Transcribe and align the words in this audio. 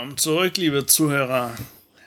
Willkommen 0.00 0.16
zurück, 0.16 0.56
liebe 0.56 0.86
Zuhörer. 0.86 1.50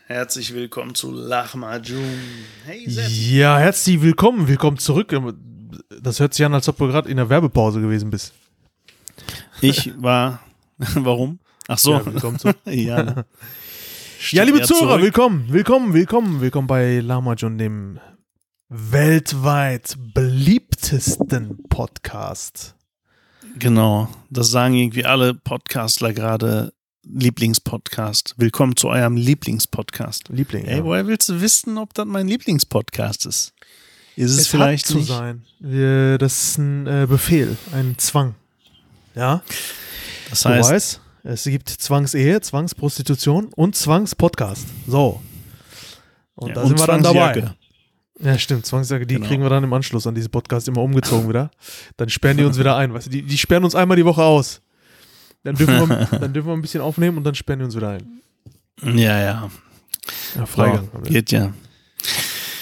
Herzlich 0.08 0.52
willkommen 0.56 0.96
zu 0.96 1.12
Lachmajun. 1.12 2.18
Hey, 2.66 2.88
Ja, 2.88 3.60
herzlich 3.60 4.02
willkommen. 4.02 4.48
Willkommen 4.48 4.80
zurück. 4.80 5.16
Das 6.02 6.20
hört 6.20 6.34
sich 6.34 6.44
an, 6.44 6.56
als 6.56 6.68
ob 6.68 6.80
du 6.80 6.88
gerade 6.88 7.08
in 7.08 7.18
der 7.18 7.30
Werbepause 7.30 7.82
gewesen 7.82 8.10
bist. 8.10 8.34
Ich 9.62 9.94
war. 10.02 10.40
Warum? 10.78 11.38
Ach 11.68 11.78
so. 11.78 11.92
Ja, 11.92 12.06
willkommen 12.08 12.40
zurück. 12.40 12.58
ja. 12.66 13.26
ja, 14.32 14.44
liebe 14.44 14.64
Zuhörer, 14.64 14.94
zurück. 14.94 15.02
willkommen, 15.04 15.46
willkommen, 15.50 15.94
willkommen, 15.94 16.42
willkommen 16.42 16.68
bei 16.68 16.98
Lahmajun, 17.00 17.60
dem 17.60 18.00
weltweit 18.70 19.98
beliebtesten 20.16 21.62
Podcast. 21.70 22.76
Genau, 23.60 24.10
das 24.32 24.50
sagen 24.50 24.74
irgendwie 24.74 25.06
alle 25.06 25.36
Podcastler 25.36 26.12
gerade 26.12 26.74
Lieblingspodcast. 27.06 28.36
Willkommen 28.38 28.78
zu 28.78 28.88
eurem 28.88 29.18
Lieblingspodcast. 29.18 30.30
Liebling. 30.30 30.66
Ey, 30.66 30.78
ja. 30.78 30.84
woher 30.84 31.06
willst 31.06 31.28
du 31.28 31.42
wissen, 31.42 31.78
ob 31.78 31.94
das 31.94 32.06
mein 32.06 32.28
Lieblingspodcast 32.28 33.26
ist? 33.26 33.54
Ist 34.16 34.32
es, 34.32 34.42
es 34.42 34.48
vielleicht 34.48 34.86
zu 34.86 35.00
nicht? 35.00 35.08
sein. 35.08 35.44
Das 35.60 36.44
ist 36.44 36.58
ein 36.60 36.88
äh, 36.88 37.06
Befehl, 37.08 37.58
ein 37.74 37.96
Zwang. 37.98 38.36
Ja. 39.16 39.44
Das 40.30 40.46
heißt, 40.46 40.70
du 40.70 40.74
weißt, 40.74 41.02
es 41.24 41.44
gibt 41.44 41.70
Zwangsehe, 41.70 42.40
Zwangsprostitution 42.40 43.48
und 43.54 43.76
Zwangspodcast. 43.76 44.66
So. 44.88 45.22
Und 46.36 46.50
ja, 46.50 46.54
da 46.56 46.62
und 46.62 46.68
sind 46.70 46.80
wir 46.80 46.88
dann 46.88 47.04
dabei. 47.04 47.52
Ja, 48.20 48.38
stimmt. 48.38 48.66
Zwangsjacke, 48.66 49.06
die 49.06 49.16
genau. 49.16 49.28
kriegen 49.28 49.44
wir 49.44 49.50
dann 49.50 49.64
im 49.66 49.74
Anschluss 49.74 50.08
an 50.08 50.16
diesen 50.16 50.32
Podcast 50.32 50.70
immer 50.70 50.82
umgezogen 50.82 51.28
wieder. 51.28 51.52
Dann 51.98 52.10
sperren 52.10 52.38
die 52.38 52.46
uns 52.46 52.58
wieder 52.58 52.78
ein. 52.78 52.94
Weißt 52.94 53.08
du, 53.08 53.10
die, 53.10 53.24
die 53.24 53.38
sperren 53.38 53.66
uns 53.66 53.76
einmal 53.76 53.98
die 53.98 54.06
Woche 54.06 54.24
aus. 54.24 54.62
Dann 55.44 55.56
dürfen, 55.56 55.90
wir, 55.90 56.06
dann 56.20 56.34
dürfen 56.34 56.48
wir 56.48 56.54
ein 56.54 56.62
bisschen 56.62 56.82
aufnehmen 56.82 57.18
und 57.18 57.24
dann 57.24 57.36
sperren 57.36 57.60
die 57.60 57.66
uns 57.66 57.76
wieder 57.76 57.90
ein. 57.90 58.22
Ja, 58.82 59.20
ja. 59.20 59.52
Ja, 60.36 60.46
Freigang. 60.46 60.90
Oh, 60.94 61.02
geht 61.02 61.32
ja. 61.32 61.54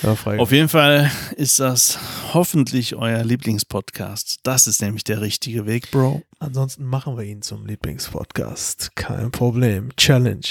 ja 0.03 0.15
Freigang. 0.15 0.41
Auf 0.41 0.51
jeden 0.51 0.69
Fall 0.69 1.11
ist 1.35 1.59
das 1.59 1.99
hoffentlich 2.33 2.95
euer 2.95 3.23
Lieblingspodcast. 3.23 4.39
Das 4.43 4.67
ist 4.67 4.81
nämlich 4.81 5.03
der 5.03 5.21
richtige 5.21 5.65
Weg, 5.65 5.91
Bro. 5.91 6.23
Ansonsten 6.39 6.85
machen 6.85 7.17
wir 7.17 7.23
ihn 7.23 7.41
zum 7.41 7.65
Lieblingspodcast. 7.65 8.95
Kein 8.95 9.31
Problem. 9.31 9.95
Challenge. 9.95 10.41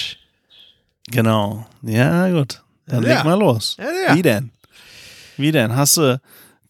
Genau. 1.10 1.66
Ja, 1.82 2.30
gut. 2.30 2.62
Dann 2.86 3.02
ja. 3.02 3.16
leg 3.16 3.24
mal 3.24 3.38
los. 3.38 3.76
Ja. 3.78 4.14
Wie 4.14 4.22
denn? 4.22 4.50
Wie 5.36 5.52
denn? 5.52 5.74
Hast 5.74 5.96
du 5.96 6.20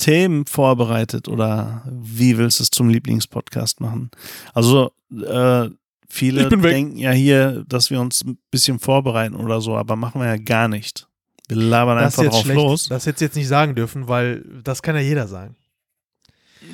Themen 0.01 0.47
vorbereitet 0.47 1.29
oder 1.29 1.83
wie 1.91 2.39
willst 2.39 2.59
du 2.59 2.65
es 2.65 2.71
zum 2.71 2.89
Lieblingspodcast 2.89 3.81
machen? 3.81 4.11
Also 4.55 4.93
äh, 5.11 5.69
viele 6.09 6.49
denken 6.49 6.97
ja 6.97 7.13
hier, 7.13 7.65
dass 7.69 7.91
wir 7.91 8.01
uns 8.01 8.25
ein 8.25 8.39
bisschen 8.51 8.79
vorbereiten 8.79 9.37
oder 9.37 9.61
so, 9.61 9.77
aber 9.77 9.97
machen 9.97 10.21
wir 10.21 10.29
ja 10.29 10.37
gar 10.37 10.69
nicht. 10.69 11.07
Wir 11.49 11.59
labern 11.59 11.99
das 11.99 12.19
einfach 12.19 12.33
drauf 12.33 12.43
schlecht. 12.43 12.57
los. 12.57 12.89
Das 12.89 13.07
hättest 13.07 13.21
du 13.21 13.25
jetzt 13.27 13.37
nicht 13.37 13.49
sagen 13.49 13.75
dürfen, 13.75 14.09
weil 14.09 14.45
das 14.65 14.83
kann 14.83 14.97
ja 14.97 15.03
jeder 15.03 15.29
sagen. 15.29 15.57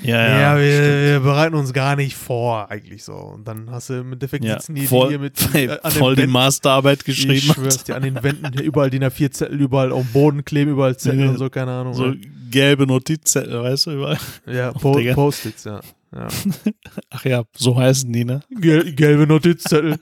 Ja, 0.02 0.16
ja, 0.16 0.40
ja 0.40 0.56
wir, 0.58 1.12
wir, 1.12 1.20
bereiten 1.20 1.54
uns 1.54 1.72
gar 1.72 1.96
nicht 1.96 2.16
vor, 2.16 2.70
eigentlich 2.70 3.04
so. 3.04 3.14
Und 3.14 3.46
dann 3.46 3.70
hast 3.70 3.90
du 3.90 3.94
im 3.94 4.12
Endeffekt 4.12 4.44
ja, 4.44 4.58
sitzen 4.58 4.74
die, 4.74 4.86
voll, 4.86 5.08
hier 5.08 5.18
mit 5.18 5.34
äh, 5.54 5.78
voll 5.90 6.16
die 6.16 6.26
Masterarbeit 6.26 7.04
geschrieben. 7.04 7.32
Ich 7.32 7.52
schwör's 7.52 7.84
dir, 7.84 7.96
an 7.96 8.02
den 8.02 8.22
Wänden 8.22 8.58
überall 8.60 8.90
DIN 8.90 9.04
A4 9.04 9.30
Zettel, 9.30 9.60
überall 9.60 9.92
auf 9.92 10.02
dem 10.02 10.12
Boden 10.12 10.44
kleben, 10.44 10.72
überall 10.72 10.96
Zettel 10.96 11.20
ja, 11.20 11.30
und 11.30 11.38
so, 11.38 11.50
keine 11.50 11.72
Ahnung. 11.72 11.94
So 11.94 12.14
gelbe 12.50 12.86
Notizzettel, 12.86 13.62
weißt 13.62 13.86
du, 13.86 13.90
überall. 13.92 14.18
Ja, 14.46 14.72
po 14.72 15.00
Post-its, 15.14 15.64
ja. 15.64 15.80
ja. 16.14 16.28
Ach 17.10 17.24
ja, 17.24 17.44
so 17.56 17.76
heißen 17.76 18.12
die, 18.12 18.24
ne? 18.24 18.40
Gel 18.50 18.92
gelbe 18.92 19.26
Notizzettel. 19.26 19.98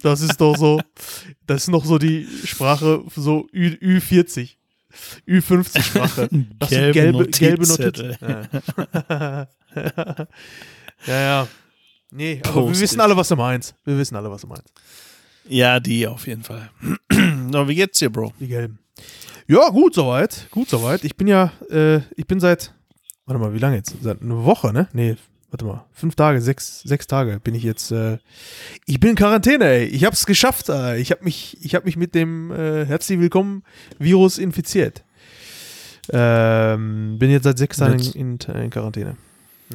Das 0.00 0.20
ist 0.20 0.40
doch 0.40 0.56
so, 0.56 0.80
das 1.46 1.62
ist 1.62 1.68
noch 1.68 1.84
so 1.84 1.98
die 1.98 2.26
Sprache 2.44 3.02
so 3.16 3.48
Ü, 3.52 3.76
Ü40. 3.82 4.57
Ü50-Sprache. 5.26 6.28
gelbe, 6.68 6.92
gelbe, 6.92 7.26
gelbe 7.28 7.66
Notizen. 7.66 8.16
Ja. 8.20 9.46
ja, 11.06 11.20
ja. 11.20 11.48
Nee, 12.10 12.40
aber 12.44 12.68
wir 12.68 12.80
wissen 12.80 13.00
alle, 13.00 13.16
was 13.16 13.28
du 13.28 13.36
meinst. 13.36 13.74
Wir 13.84 13.98
wissen 13.98 14.16
alle, 14.16 14.30
was 14.30 14.40
du 14.40 14.46
meinst. 14.46 14.72
Ja, 15.48 15.80
die 15.80 16.06
auf 16.06 16.26
jeden 16.26 16.42
Fall. 16.42 16.70
Aber 17.48 17.68
wie 17.68 17.74
geht's 17.74 17.98
dir, 17.98 18.10
Bro? 18.10 18.32
Die 18.38 18.48
gelben. 18.48 18.78
Ja, 19.46 19.70
gut 19.70 19.94
soweit. 19.94 20.46
Gut 20.50 20.68
soweit. 20.68 21.04
Ich 21.04 21.16
bin 21.16 21.26
ja, 21.26 21.52
äh, 21.70 22.00
ich 22.16 22.26
bin 22.26 22.38
seit, 22.38 22.74
warte 23.24 23.40
mal, 23.40 23.54
wie 23.54 23.58
lange 23.58 23.76
jetzt? 23.76 23.94
Seit 24.02 24.20
einer 24.20 24.44
Woche, 24.44 24.72
ne? 24.72 24.88
Nee, 24.92 25.16
warte 25.50 25.64
mal, 25.64 25.84
fünf 25.92 26.14
Tage, 26.14 26.40
sechs, 26.40 26.82
sechs 26.82 27.06
Tage 27.06 27.40
bin 27.40 27.54
ich 27.54 27.62
jetzt, 27.62 27.90
äh, 27.90 28.18
ich 28.86 29.00
bin 29.00 29.10
in 29.10 29.16
Quarantäne, 29.16 29.64
ey. 29.64 29.84
Ich 29.84 30.04
hab's 30.04 30.26
geschafft, 30.26 30.68
äh. 30.68 30.98
Ich 30.98 31.10
hab 31.10 31.22
mich, 31.22 31.56
ich 31.62 31.74
hab 31.74 31.84
mich 31.84 31.96
mit 31.96 32.14
dem 32.14 32.50
äh, 32.50 32.84
Herzlich 32.84 33.18
Willkommen 33.18 33.62
Virus 33.98 34.38
infiziert. 34.38 35.04
Ähm, 36.10 37.16
bin 37.18 37.30
jetzt 37.30 37.44
seit 37.44 37.58
sechs 37.58 37.76
Tagen 37.78 38.00
in, 38.00 38.38
in, 38.38 38.56
in, 38.56 38.70
Quarantäne. 38.70 39.16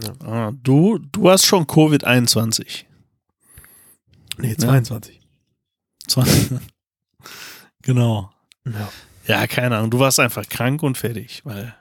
Ja. 0.02 0.28
Ah, 0.28 0.52
du, 0.64 0.98
du 0.98 1.30
hast 1.30 1.46
schon 1.46 1.66
Covid-21. 1.66 2.86
Nee, 4.38 4.56
22. 4.56 5.22
Ja. 6.16 6.24
genau. 7.84 8.32
Ja. 8.66 8.90
ja, 9.28 9.48
keine 9.48 9.78
Ahnung. 9.78 9.92
Du 9.92 10.00
warst 10.00 10.20
einfach 10.20 10.48
krank 10.48 10.82
und 10.82 10.98
fertig, 10.98 11.42
weil 11.44 11.76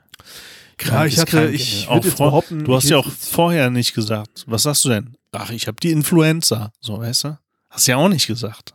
ja, 0.81 1.05
ich 1.05 1.17
hatte, 1.19 1.31
krank, 1.31 1.53
ich 1.53 1.87
auch 1.87 2.03
jetzt 2.03 2.17
behaupten, 2.17 2.63
Du 2.63 2.75
hast 2.75 2.89
ja 2.89 2.97
auch 2.97 3.07
vorher 3.07 3.69
nicht 3.69 3.93
gesagt. 3.93 4.43
Was 4.47 4.63
sagst 4.63 4.85
du 4.85 4.89
denn? 4.89 5.15
Ach, 5.31 5.49
ich 5.51 5.67
habe 5.67 5.77
die 5.81 5.91
Influenza. 5.91 6.71
So, 6.79 6.99
weißt 6.99 7.25
du? 7.25 7.39
Hast 7.69 7.87
ja 7.87 7.97
auch 7.97 8.09
nicht 8.09 8.27
gesagt. 8.27 8.73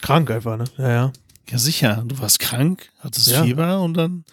Krank 0.00 0.30
einfach, 0.30 0.56
ne? 0.56 0.64
Ja, 0.78 0.88
ja. 0.88 1.12
Ja, 1.50 1.58
sicher. 1.58 2.02
Du 2.06 2.18
warst 2.18 2.38
krank, 2.38 2.90
hattest 3.00 3.28
ja. 3.28 3.42
Fieber 3.42 3.80
und 3.82 3.94
dann. 3.94 4.24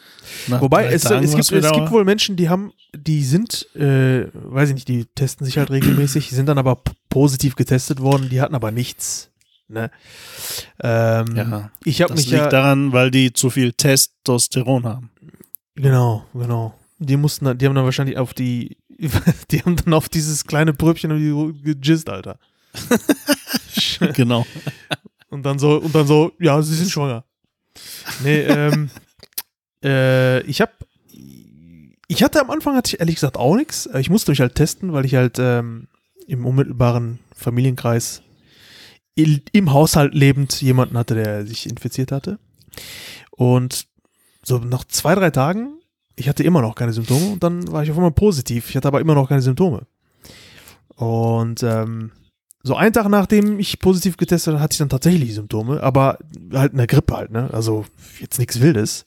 Wobei, 0.48 0.86
es, 0.86 1.04
es, 1.06 1.36
gibt, 1.36 1.52
es 1.52 1.72
gibt 1.72 1.92
wohl 1.92 2.06
Menschen, 2.06 2.36
die 2.36 2.48
haben, 2.48 2.72
die 2.96 3.24
sind, 3.24 3.68
äh, 3.76 4.28
weiß 4.34 4.70
ich 4.70 4.76
nicht, 4.76 4.88
die 4.88 5.06
testen 5.16 5.46
sich 5.46 5.58
halt 5.58 5.70
regelmäßig, 5.70 6.30
sind 6.30 6.46
dann 6.46 6.58
aber 6.58 6.82
positiv 7.10 7.56
getestet 7.56 8.00
worden, 8.00 8.30
die 8.30 8.40
hatten 8.40 8.56
aber 8.56 8.72
nichts. 8.72 9.32
Ne? 9.68 9.92
Ähm, 10.82 11.36
ja, 11.36 11.72
ich 11.84 12.02
habe 12.02 12.14
mich 12.14 12.28
liegt 12.28 12.42
ja, 12.42 12.50
daran, 12.50 12.94
weil 12.94 13.12
die 13.12 13.34
zu 13.34 13.50
viel 13.50 13.74
Testosteron 13.74 14.86
haben. 14.86 15.12
Genau, 15.76 16.26
genau. 16.34 16.79
Die 17.00 17.18
mussten, 17.18 17.58
die 17.58 17.66
haben 17.66 17.76
dann 17.76 17.86
wahrscheinlich 17.86 18.18
auf 18.18 18.34
die, 18.34 18.78
die 19.52 19.62
haben 19.62 19.76
dann 19.78 19.94
auf 19.94 20.10
dieses 20.10 20.46
kleine 20.46 20.74
Pröbchen 20.74 21.64
gejizzt, 21.64 22.10
Alter. 22.10 22.38
genau. 24.14 24.46
Und 25.30 25.44
dann 25.44 25.60
so, 25.60 25.78
und 25.78 25.96
dann 25.96 26.08
so, 26.08 26.34
ja, 26.40 26.62
sie 26.62 26.76
sind 26.76 26.90
schwanger. 26.90 27.24
Nee, 28.24 28.42
ähm, 28.42 28.90
äh, 29.84 30.42
ich 30.42 30.62
hab, 30.62 30.74
ich 32.08 32.24
hatte 32.24 32.42
am 32.42 32.50
Anfang, 32.50 32.76
hatte 32.76 32.94
ich 32.94 33.00
ehrlich 33.00 33.16
gesagt 33.16 33.38
auch 33.38 33.56
nichts. 33.56 33.88
Ich 33.98 34.10
musste 34.10 34.32
mich 34.32 34.42
halt 34.42 34.56
testen, 34.56 34.94
weil 34.94 35.06
ich 35.06 35.16
halt 35.16 35.38
ähm, 35.40 35.88
im 36.28 36.46
unmittelbaren 36.46 37.20
Familienkreis 37.34 38.22
im 39.16 39.74
Haushalt 39.74 40.14
lebend 40.14 40.62
jemanden 40.62 40.98
hatte, 40.98 41.16
der 41.16 41.46
sich 41.46 41.70
infiziert 41.70 42.12
hatte. 42.12 42.40
Und 43.32 43.88
so 44.44 44.60
nach 44.60 44.86
zwei, 44.86 45.16
drei 45.16 45.30
Tagen 45.30 45.79
ich 46.20 46.28
hatte 46.28 46.44
immer 46.44 46.62
noch 46.62 46.76
keine 46.76 46.92
Symptome 46.92 47.34
und 47.34 47.44
dann 47.44 47.72
war 47.72 47.82
ich 47.82 47.92
auf 47.92 47.98
einmal 47.98 48.12
positiv. 48.12 48.70
Ich 48.70 48.76
hatte 48.76 48.90
aber 48.90 49.00
immer 49.00 49.16
noch 49.16 49.30
keine 49.30 49.42
Symptome. 49.42 49.88
Und 50.96 51.64
ähm, 51.64 52.12
so 52.62 52.76
einen 52.76 52.92
Tag 52.92 53.08
nachdem 53.08 53.58
ich 53.58 53.80
positiv 53.80 54.18
getestet 54.18 54.54
hatte, 54.54 54.62
hatte 54.62 54.74
ich 54.74 54.80
dann 54.80 54.90
tatsächlich 54.90 55.34
Symptome, 55.34 55.82
aber 55.82 56.20
halt 56.52 56.74
eine 56.74 56.88
Grippe 56.88 57.16
halt, 57.16 57.32
ne? 57.32 57.50
Also 57.54 57.86
jetzt 58.20 58.38
nichts 58.38 58.60
Wildes. 58.60 59.06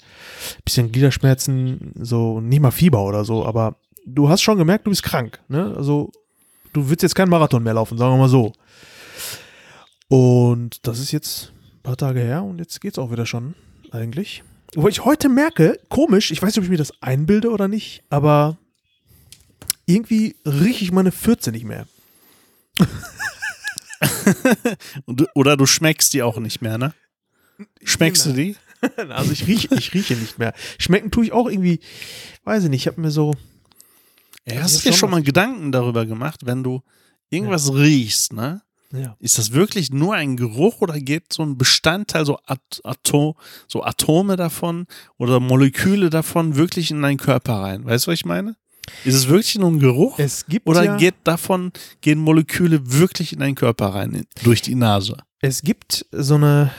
Bisschen 0.65 0.91
Gliederschmerzen, 0.91 1.93
so 2.01 2.41
nicht 2.41 2.61
mal 2.61 2.71
Fieber 2.71 3.05
oder 3.05 3.27
so, 3.27 3.45
aber 3.45 3.77
du 4.07 4.31
hast 4.31 4.41
schon 4.41 4.57
gemerkt, 4.57 4.87
du 4.87 4.91
bist 4.91 5.03
krank, 5.03 5.39
ne? 5.49 5.75
Also 5.77 6.11
du 6.73 6.89
willst 6.89 7.03
jetzt 7.03 7.15
keinen 7.15 7.29
Marathon 7.29 7.63
mehr 7.63 7.75
laufen, 7.75 7.99
sagen 7.99 8.15
wir 8.15 8.19
mal 8.19 8.29
so. 8.31 8.53
Und 10.09 10.87
das 10.87 10.99
ist 10.99 11.13
jetzt 11.13 11.53
ein 11.77 11.83
paar 11.83 11.99
Tage 11.99 12.21
her 12.21 12.43
und 12.43 12.59
jetzt 12.59 12.81
geht's 12.81 12.99
auch 12.99 13.11
wieder 13.11 13.27
schon, 13.27 13.55
eigentlich. 13.91 14.43
Wo 14.75 14.89
ich 14.89 15.05
heute 15.05 15.29
merke, 15.29 15.79
komisch, 15.89 16.31
ich 16.31 16.41
weiß 16.41 16.49
nicht, 16.49 16.59
ob 16.59 16.65
ich 16.65 16.71
mir 16.71 16.79
das 16.79 17.03
einbilde 17.03 17.51
oder 17.51 17.69
nicht, 17.69 18.03
aber 18.09 18.57
irgendwie 19.85 20.37
rieche 20.47 20.85
ich 20.85 20.93
meine 20.93 21.13
Fürze 21.13 21.53
nicht 21.53 21.65
mehr. 21.65 21.87
oder 25.35 25.57
du 25.59 25.67
schmeckst 25.67 26.15
die 26.15 26.23
auch 26.23 26.39
nicht 26.39 26.63
mehr, 26.63 26.79
ne? 26.79 26.95
Schmeckst 27.83 28.27
du 28.27 28.33
die? 28.33 28.57
Also 29.11 29.31
ich 29.31 29.47
rieche, 29.47 29.73
ich 29.77 29.95
rieche 29.95 30.17
nicht 30.17 30.41
mehr. 30.41 30.55
Schmecken 30.77 31.13
tue 31.13 31.27
ich 31.27 31.31
auch 31.31 31.49
irgendwie, 31.49 31.79
weiß 32.43 32.65
ich 32.65 32.71
nicht, 32.71 32.83
ich 32.83 32.87
habe 32.89 33.01
mir 33.01 33.13
so. 33.13 33.33
Ja, 34.45 34.61
hast 34.61 34.85
du 34.85 34.91
dir 34.91 34.97
schon 34.97 35.11
mal 35.11 35.23
Gedanken 35.23 35.71
darüber 35.71 36.05
gemacht, 36.05 36.47
wenn 36.47 36.65
du 36.65 36.83
irgendwas 37.31 37.69
ja. 37.69 37.75
riechst, 37.75 38.33
ne? 38.33 38.61
Ja. 38.93 39.17
Ist 39.19 39.39
das 39.39 39.53
wirklich 39.53 39.91
nur 39.91 40.15
ein 40.15 40.37
Geruch 40.37 40.81
oder 40.81 40.99
geht 41.01 41.33
so 41.33 41.43
ein 41.43 41.57
Bestandteil, 41.57 42.27
so, 42.27 42.39
At 42.47 42.81
Atom, 42.85 43.35
so 43.67 43.83
Atome 43.83 44.37
davon 44.37 44.87
oder 45.19 45.41
Moleküle 45.41 46.11
davon 46.11 46.57
wirklich 46.57 46.91
in 46.91 47.03
deinen 47.03 47.17
Körper 47.17 47.55
rein? 47.55 47.85
Weißt 47.85 48.07
du, 48.07 48.11
was 48.11 48.19
ich 48.19 48.25
meine? 48.25 48.57
Ist 49.05 49.15
es 49.15 49.29
wirklich 49.29 49.57
nur 49.57 49.71
ein 49.71 49.79
Geruch? 49.79 50.19
Es 50.19 50.47
gibt 50.47 50.67
Oder 50.67 50.85
ja, 50.85 50.97
geht 50.97 51.15
davon, 51.25 51.73
gehen 52.01 52.19
Moleküle 52.19 52.81
wirklich 52.99 53.33
in 53.33 53.39
deinen 53.39 53.55
Körper 53.55 53.95
rein, 53.95 54.13
in, 54.13 54.27
durch 54.43 54.61
die 54.63 54.75
Nase? 54.75 55.17
es 55.41 55.63
gibt 55.63 56.07
so 56.13 56.37
eine 56.37 56.71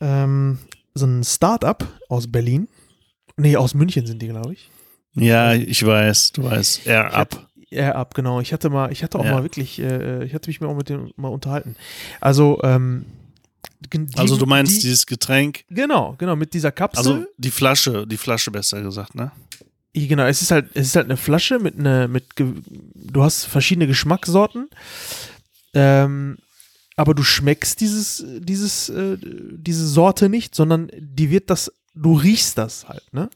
ähm, 0.00 0.58
so 0.94 1.06
ein 1.06 1.24
Start-up 1.24 1.86
aus 2.08 2.30
Berlin. 2.30 2.68
Nee, 3.36 3.56
aus 3.56 3.74
München 3.74 4.06
sind 4.06 4.20
die, 4.20 4.28
glaube 4.28 4.52
ich. 4.52 4.70
Ja, 5.14 5.54
ich 5.54 5.84
weiß, 5.84 6.32
du 6.32 6.44
weißt, 6.44 6.86
Air 6.86 7.08
Ich 7.08 7.14
Up. 7.14 7.48
Ja, 7.72 7.94
ab, 7.94 8.14
genau. 8.14 8.40
Ich 8.40 8.52
hatte 8.52 8.68
mal, 8.70 8.92
ich 8.92 9.02
hatte 9.02 9.18
auch 9.18 9.24
Ja. 9.24 9.32
mal 9.32 9.42
wirklich, 9.42 9.78
äh, 9.78 10.24
ich 10.24 10.34
hatte 10.34 10.50
mich 10.50 10.60
mal 10.60 10.66
auch 10.68 10.76
mit 10.76 10.88
dem 10.90 11.10
mal 11.16 11.28
unterhalten. 11.28 11.74
Also, 12.20 12.60
ähm, 12.62 13.06
die, 13.80 14.06
Also 14.16 14.36
du 14.36 14.46
meinst 14.46 14.76
die, 14.76 14.80
dieses 14.82 15.06
Getränk, 15.06 15.64
Genau, 15.70 16.14
genau, 16.18 16.36
mit 16.36 16.52
dieser 16.54 16.70
Kapsel. 16.70 16.98
also 17.14 17.24
die 17.38 17.50
Flasche, 17.50 18.06
die 18.06 18.16
Flasche 18.18 18.50
besser 18.50 18.82
gesagt, 18.82 19.14
ne? 19.14 19.32
I- 19.96 20.06
Genau, 20.06 20.24
es 20.24 20.40
ist 20.42 20.50
halt, 20.50 20.70
es 20.74 20.86
ist 20.88 20.96
halt 20.96 21.06
eine 21.06 21.16
Flasche 21.16 21.58
mit 21.58 21.78
eine, 21.78 22.08
mit, 22.08 22.26
du 22.36 23.22
hast 23.22 23.44
verschiedene 23.44 23.86
Geschmackssorten, 23.86 24.68
ähm, 25.74 26.38
aber 26.96 27.14
du 27.14 27.22
schmeckst 27.22 27.80
dieses, 27.80 28.24
dieses, 28.38 28.88
äh, 28.90 29.16
diese 29.20 29.86
Sorte 29.86 30.28
nicht, 30.28 30.54
sondern 30.54 30.90
die 30.98 31.30
wird 31.30 31.50
das, 31.50 31.72
du 31.94 32.14
riechst 32.14 32.58
das 32.58 32.88
halt, 32.88 33.04
ne? 33.12 33.30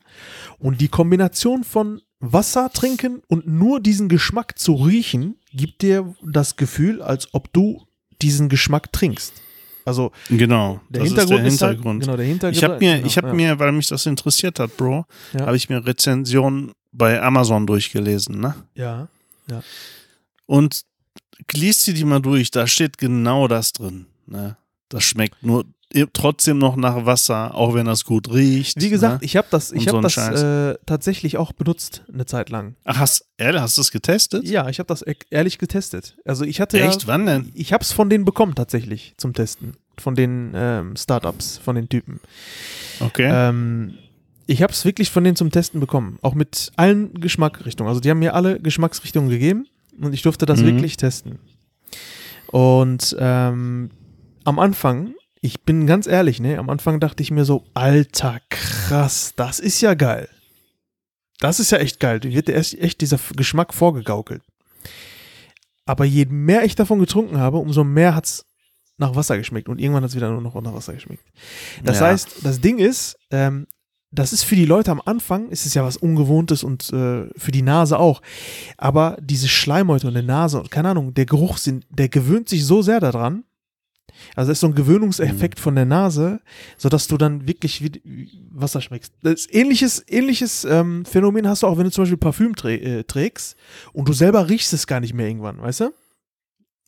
Und 0.59 0.81
die 0.81 0.89
Kombination 0.89 1.65
von 1.65 2.01
Wasser 2.21 2.71
trinken 2.73 3.23
und 3.29 3.47
nur 3.47 3.81
diesen 3.81 4.09
Geschmack 4.09 4.59
zu 4.59 4.75
riechen, 4.75 5.37
gibt 5.53 5.83
dir 5.83 6.15
das 6.23 6.57
Gefühl, 6.57 7.03
als 7.03 7.33
ob 7.35 7.53
du 7.53 7.87
diesen 8.23 8.49
Geschmack 8.49 8.93
trinkst. 8.93 9.35
Also 9.85 10.11
Genau. 10.29 10.81
der 10.89 11.01
das 11.03 11.09
Hintergrund 11.11 11.47
ist 11.47 11.61
der 11.61 11.69
halt, 11.69 11.77
Hintergrund. 11.77 12.01
genau, 12.03 12.17
der 12.17 12.27
Hintergrund. 12.27 12.57
ich 12.57 12.65
habe 12.65 12.79
mir, 12.79 12.95
genau, 12.97 13.07
ich 13.07 13.17
habe 13.19 13.29
ja. 13.29 13.35
mir, 13.35 13.59
weil 13.59 13.73
mich 13.73 13.87
das 13.87 14.07
interessiert 14.07 14.59
hat, 14.59 14.77
Bro, 14.77 15.05
Ja. 15.35 15.47
habe 15.47 15.57
ich 15.57 15.69
mir 15.69 15.85
Rezensionen 15.87 16.73
bei 16.93 17.21
Amazon 17.23 17.67
durchgelesen, 17.67 18.41
ne? 18.41 18.55
ja, 18.75 19.09
Und 20.47 20.83
liest 21.53 21.83
sie 21.83 21.95
die 21.95 22.05
mal 22.05 22.21
durch, 22.21 22.51
da 22.51 22.67
steht 22.67 22.99
genau 22.99 23.47
das 23.49 23.73
drin. 23.73 24.07
Ne? 24.27 24.57
Das 24.89 25.05
schmeckt 25.05 25.43
nur 25.43 25.65
trotzdem 26.13 26.59
noch 26.59 26.77
nach 26.77 27.07
Wasser, 27.07 27.55
auch 27.55 27.75
wenn 27.75 27.87
das 27.87 28.05
gut 28.05 28.33
riecht. 28.33 28.81
Wie 28.81 28.91
gesagt, 28.91 29.23
ne? 29.23 29.27
ich 29.27 29.37
habe 29.37 29.47
das, 29.51 29.73
ich 29.73 29.89
so 29.89 29.97
ein 29.97 30.03
das 30.03 30.17
äh, 30.17 30.75
tatsächlich 30.87 31.37
auch 31.39 31.53
benutzt 31.53 32.03
eine 32.13 32.27
Zeit 32.27 32.51
lang. 32.51 32.77
Ach, 32.85 32.99
hast, 32.99 33.27
ehrlich, 33.39 33.61
hast 33.61 33.77
du 33.77 33.81
es 33.81 33.91
getestet? 33.91 34.47
Ja, 34.47 34.69
ich 34.69 34.79
habe 34.79 34.87
das 34.87 35.03
e- 35.07 35.15
ehrlich 35.31 35.59
getestet. 35.59 36.17
Also 36.25 36.45
ich 36.45 36.61
hatte 36.61 36.79
Echt? 36.81 37.03
ja, 37.03 37.09
Wann 37.09 37.27
denn? 37.27 37.53
ich 37.55 37.73
habe 37.73 37.83
es 37.83 37.93
von 37.93 38.11
denen 38.11 38.25
bekommen 38.25 38.55
tatsächlich 38.55 39.15
zum 39.17 39.33
Testen, 39.33 39.75
von 39.99 40.15
den 40.15 40.53
ähm, 40.55 40.97
Startups, 40.97 41.59
von 41.59 41.75
den 41.77 41.89
Typen. 41.89 42.21
Okay. 43.01 43.29
Ähm, 43.33 43.95
ich 44.47 44.63
habe 44.63 44.73
es 44.73 44.85
wirklich 44.85 45.11
von 45.11 45.25
denen 45.25 45.37
zum 45.37 45.51
Testen 45.51 45.81
bekommen, 45.81 46.19
auch 46.23 46.35
mit 46.35 46.71
allen 46.77 47.15
Geschmacksrichtungen. 47.15 47.89
Also 47.89 48.01
die 48.01 48.11
haben 48.11 48.21
mir 48.21 48.35
alle 48.35 48.61
Geschmacksrichtungen 48.61 49.29
gegeben 49.31 49.67
und 50.01 50.13
ich 50.13 50.23
durfte 50.23 50.47
das 50.47 50.61
Mhm. 50.61 50.67
wirklich 50.67 50.97
testen. 50.97 51.39
Und 52.49 53.17
ähm, 53.19 53.91
am 54.45 54.59
Anfang, 54.61 55.15
ich 55.47 55.63
bin 55.63 55.87
ganz 55.87 56.07
ehrlich, 56.07 56.41
ne, 56.41 56.59
am 56.59 56.69
Anfang 56.69 56.99
dachte 57.01 57.23
ich 57.23 57.31
mir 57.31 57.45
so, 57.45 57.65
alter 57.75 58.41
krass, 58.51 59.33
das 59.37 59.61
ist 59.61 59.81
ja 59.81 59.95
geil. 59.95 60.29
Das 61.39 61.61
ist 61.61 61.71
ja 61.71 61.79
echt 61.79 62.01
geil. 62.01 62.19
Dir 62.21 62.33
wird 62.33 62.49
erst 62.49 62.75
echt 62.79 63.01
dieser 63.01 63.19
Geschmack 63.37 63.73
vorgegaukelt. 63.75 64.43
Aber 65.85 66.05
je 66.05 66.25
mehr 66.27 66.65
ich 66.65 66.75
davon 66.75 66.99
getrunken 66.99 67.39
habe, 67.39 67.59
umso 67.59 67.85
mehr 67.85 68.15
hat 68.15 68.25
es 68.25 68.47
nach 68.99 69.15
Wasser 69.15 69.37
geschmeckt 69.37 69.69
und 69.69 69.79
irgendwann 69.79 70.03
hat 70.03 70.11
es 70.11 70.17
wieder 70.17 70.31
nur 70.31 70.41
noch 70.41 70.61
nach 70.61 70.73
Wasser 70.75 70.95
geschmeckt. 70.95 71.23
Das 71.85 72.01
Ja. 72.01 72.07
heißt, 72.07 72.45
das 72.45 72.61
Ding 72.61 72.79
ist, 72.79 73.17
ähm, 73.31 73.67
das 74.11 74.33
ist 74.33 74.43
für 74.45 74.57
die 74.57 74.65
Leute 74.65 74.91
am 74.91 75.03
Anfang, 75.05 75.51
ist 75.51 75.67
es 75.67 75.75
ja 75.75 75.85
was 75.85 75.97
Ungewohntes 75.99 76.65
und 76.65 76.91
äh, 76.93 77.29
für 77.37 77.53
die 77.53 77.63
Nase 77.63 77.99
auch. 77.99 78.23
Aber 78.79 79.19
diese 79.21 79.49
Schleimhäute 79.49 80.09
und 80.09 80.15
die 80.15 80.23
Nase 80.23 80.59
und 80.59 80.71
keine 80.71 80.89
Ahnung, 80.91 81.13
der 81.13 81.27
Geruchssinn, 81.27 81.85
der 81.91 82.09
gewöhnt 82.09 82.49
sich 82.49 82.65
so 82.65 82.81
sehr 82.83 82.99
daran. 83.01 83.45
Also 84.35 84.53
es 84.53 84.57
ist 84.57 84.61
so 84.61 84.67
ein 84.69 84.71
Mhm. 84.73 84.77
Gewöhnungseffekt 84.77 85.61
von 85.61 85.75
der 85.75 85.85
Nase, 85.85 86.41
sodass 86.77 87.07
du 87.09 87.17
dann 87.17 87.47
wirklich 87.47 87.83
wie, 87.83 88.31
Wasser 88.51 88.81
schmeckst. 88.81 89.13
Das 89.23 89.47
ähnliches, 89.53 90.05
ähnliches 90.09 90.65
ähm, 90.65 91.05
Phänomen 91.05 91.49
hast 91.49 91.63
du 91.63 91.67
auch, 91.67 91.79
wenn 91.79 91.85
du 91.85 91.91
zum 91.91 92.03
Beispiel 92.05 92.17
Parfüm 92.19 92.55
trä 92.57 92.77
äh, 92.77 93.05
trägst 93.05 93.57
und 93.93 94.09
du 94.09 94.13
selber 94.13 94.49
riechst 94.49 94.73
es 94.73 94.87
gar 94.87 95.01
nicht 95.01 95.15
mehr 95.15 95.27
irgendwann, 95.29 95.61
weißt 95.61 95.81
du? 95.81 95.91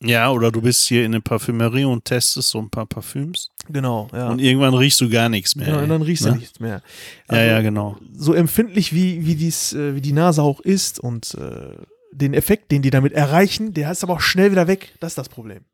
ja, 0.01 0.31
oder 0.31 0.49
du 0.49 0.61
bist 0.61 0.87
hier 0.87 1.03
in 1.03 1.11
der 1.11 1.19
Parfümerie 1.19 1.83
und 1.83 2.05
testest 2.05 2.49
so 2.51 2.59
ein 2.59 2.69
paar 2.69 2.85
Parfüms 2.85 3.49
Genau, 3.67 4.07
ja. 4.13 4.29
und 4.29 4.39
irgendwann 4.39 4.73
riechst 4.73 5.01
du 5.01 5.09
gar 5.09 5.27
nichts 5.27 5.57
mehr. 5.57 5.65
genau, 5.65 5.83
und 5.83 5.89
dann 5.89 6.01
riechst 6.01 6.23
du 6.25 6.29
ne? 6.31 6.37
nichts 6.37 6.57
mehr. 6.61 6.81
Ja, 7.29 7.35
Also, 7.35 7.45
ja, 7.45 7.61
genau. 7.61 7.97
so 8.13 8.33
empfindlich 8.33 8.93
wie, 8.93 9.25
wie, 9.25 9.35
dies, 9.35 9.73
äh, 9.73 9.95
wie 9.95 10.01
die 10.01 10.13
Nase 10.13 10.41
auch 10.41 10.61
ist 10.61 11.01
und 11.01 11.33
äh, 11.35 11.75
den 12.13 12.33
Effekt, 12.33 12.71
den 12.71 12.81
die 12.81 12.91
damit 12.91 13.11
erreichen, 13.11 13.73
der 13.73 13.91
ist 13.91 14.01
aber 14.05 14.13
auch 14.13 14.21
schnell 14.21 14.51
wieder 14.51 14.67
weg. 14.67 14.95
Das 15.01 15.11
ist 15.11 15.17
das 15.17 15.27
Problem. 15.27 15.65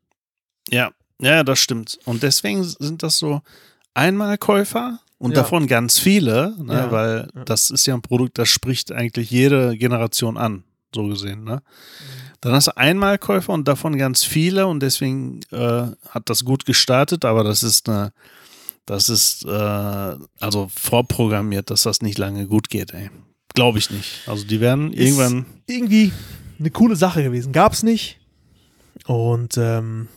Ja, 0.70 0.90
ja, 1.20 1.42
das 1.44 1.58
stimmt. 1.58 1.98
Und 2.04 2.22
deswegen 2.22 2.62
sind 2.64 3.02
das 3.02 3.18
so 3.18 3.40
Einmalkäufer 3.94 5.00
und 5.18 5.30
Ja. 5.30 5.36
davon 5.36 5.66
ganz 5.66 5.98
viele, 5.98 6.54
ne, 6.62 6.74
Ja, 6.74 6.90
weil 6.90 7.28
das 7.46 7.70
ist 7.70 7.86
ja 7.86 7.94
ein 7.94 8.02
Produkt, 8.02 8.38
das 8.38 8.48
spricht 8.48 8.92
eigentlich 8.92 9.30
jede 9.30 9.76
Generation 9.76 10.36
an, 10.36 10.64
so 10.94 11.06
gesehen. 11.06 11.44
Ne? 11.44 11.62
Dann 12.42 12.52
hast 12.52 12.66
du 12.68 12.76
Einmalkäufer 12.76 13.52
und 13.52 13.66
davon 13.66 13.96
ganz 13.96 14.22
viele 14.24 14.66
und 14.66 14.80
deswegen 14.80 15.40
äh, 15.50 15.86
hat 16.10 16.28
das 16.28 16.44
gut 16.44 16.66
gestartet, 16.66 17.24
aber 17.24 17.42
das 17.44 17.62
ist 17.62 17.88
eine, 17.88 18.12
das 18.84 19.08
ist 19.08 19.44
äh, 19.46 19.48
also 20.40 20.70
vorprogrammiert, 20.78 21.70
dass 21.70 21.84
das 21.84 22.02
nicht 22.02 22.18
lange 22.18 22.46
gut 22.46 22.68
geht, 22.68 22.92
ey. 22.92 23.10
Glaube 23.54 23.78
ich 23.78 23.90
nicht. 23.90 24.20
Also 24.28 24.44
die 24.44 24.60
werden 24.60 24.92
Ist 24.92 25.00
irgendwann. 25.00 25.46
Irgendwie 25.66 26.12
eine 26.58 26.70
coole 26.70 26.94
Sache 26.94 27.22
gewesen. 27.22 27.52
Gab's 27.52 27.82
nicht. 27.82 28.18
Und 29.06 29.56
ähm, 29.56 30.08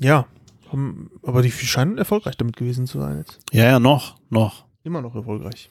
ja, 0.00 0.26
haben, 0.72 1.10
aber 1.22 1.42
die 1.42 1.50
scheinen 1.50 1.98
erfolgreich 1.98 2.36
damit 2.36 2.56
gewesen 2.56 2.86
zu 2.86 3.00
sein 3.00 3.18
jetzt. 3.18 3.38
Ja, 3.52 3.64
ja, 3.64 3.80
noch, 3.80 4.16
noch. 4.30 4.64
Immer 4.84 5.02
noch 5.02 5.14
erfolgreich. 5.14 5.68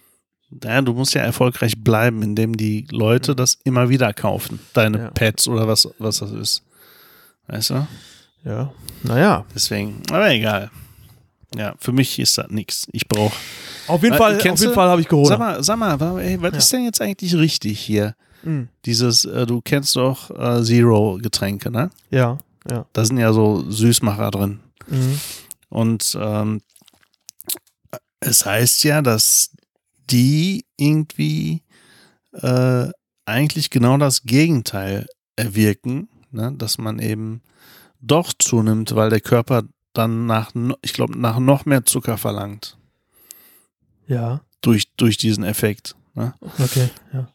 Ja, 0.63 0.81
du 0.81 0.93
musst 0.93 1.13
ja 1.13 1.21
erfolgreich 1.21 1.81
bleiben, 1.83 2.21
indem 2.23 2.57
die 2.57 2.87
Leute 2.91 3.35
das 3.35 3.59
immer 3.63 3.89
wieder 3.89 4.13
kaufen. 4.13 4.59
Deine 4.73 4.97
Ja. 4.97 5.11
Pads 5.11 5.47
oder 5.47 5.67
was, 5.67 5.87
was 5.99 6.19
das 6.19 6.31
ist. 6.31 6.63
Weißt 7.47 7.69
du? 7.71 7.87
Ja, 8.43 8.71
naja. 9.03 9.45
Deswegen, 9.53 10.01
aber 10.09 10.29
egal. 10.31 10.71
Ja, 11.55 11.75
für 11.79 11.91
mich 11.91 12.17
ist 12.19 12.37
das 12.37 12.49
nichts. 12.49 12.87
Ich 12.91 13.07
brauche. 13.07 13.35
Auf 13.87 14.01
jeden 14.03 14.15
Äh, 14.15 14.17
Fall, 14.17 14.37
kennst 14.37 14.53
auf 14.55 14.59
jeden 14.61 14.71
du- 14.71 14.75
Fall 14.75 14.89
habe 14.89 15.01
ich 15.01 15.07
Corona. 15.07 15.27
Sag 15.29 15.39
mal, 15.39 15.63
sag 15.63 15.77
mal, 15.79 16.19
ey, 16.19 16.41
was 16.41 16.51
Ja. 16.51 16.57
ist 16.57 16.73
denn 16.73 16.83
jetzt 16.83 17.01
eigentlich 17.01 17.33
richtig 17.35 17.79
hier? 17.79 18.15
Mm, 18.43 18.63
Dieses, 18.85 19.25
äh, 19.25 19.45
du 19.45 19.61
kennst 19.61 19.95
doch 19.95 20.29
äh, 20.31 20.63
Zero-Getränke, 20.63 21.71
ne? 21.71 21.89
ja, 22.11 22.37
ja. 22.69 22.85
Da 22.93 23.05
sind 23.05 23.17
ja 23.17 23.33
so 23.33 23.69
Süßmacher 23.69 24.31
drin. 24.31 24.59
Mhm. 24.87 25.19
Und 25.69 26.17
ähm, 26.19 26.61
es 28.19 28.45
heißt 28.45 28.83
ja, 28.83 29.01
dass 29.01 29.51
die 30.09 30.65
irgendwie 30.77 31.63
äh, 32.33 32.87
eigentlich 33.25 33.69
genau 33.69 33.97
das 33.97 34.23
Gegenteil 34.23 35.05
erwirken, 35.35 36.09
ne? 36.31 36.53
dass 36.57 36.77
man 36.77 36.99
eben 36.99 37.41
doch 38.01 38.33
zunimmt, 38.37 38.95
weil 38.95 39.09
der 39.09 39.21
Körper 39.21 39.63
dann 39.93 40.25
nach, 40.25 40.51
ich 40.81 40.93
glaube, 40.93 41.17
nach 41.19 41.39
noch 41.39 41.65
mehr 41.65 41.85
Zucker 41.85 42.17
verlangt 42.17 42.77
Ja, 44.07 44.41
durch, 44.61 44.93
durch 44.95 45.17
diesen 45.17 45.43
Effekt. 45.43 45.95
Ne? 46.15 46.33
okay, 46.41 46.89
ja. 47.13 47.31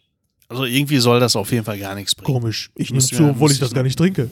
Also 0.48 0.64
irgendwie 0.64 0.98
soll 0.98 1.20
das 1.20 1.36
auf 1.36 1.50
jeden 1.52 1.64
Fall 1.64 1.78
gar 1.78 1.94
nichts 1.94 2.14
bringen. 2.14 2.26
Komisch. 2.26 2.70
Ich 2.76 2.90
nehme 2.90 3.02
zu, 3.02 3.24
obwohl 3.24 3.50
ich 3.50 3.58
das 3.58 3.72
gar 3.72 3.82
nicht 3.82 3.96
trinke. 3.96 4.30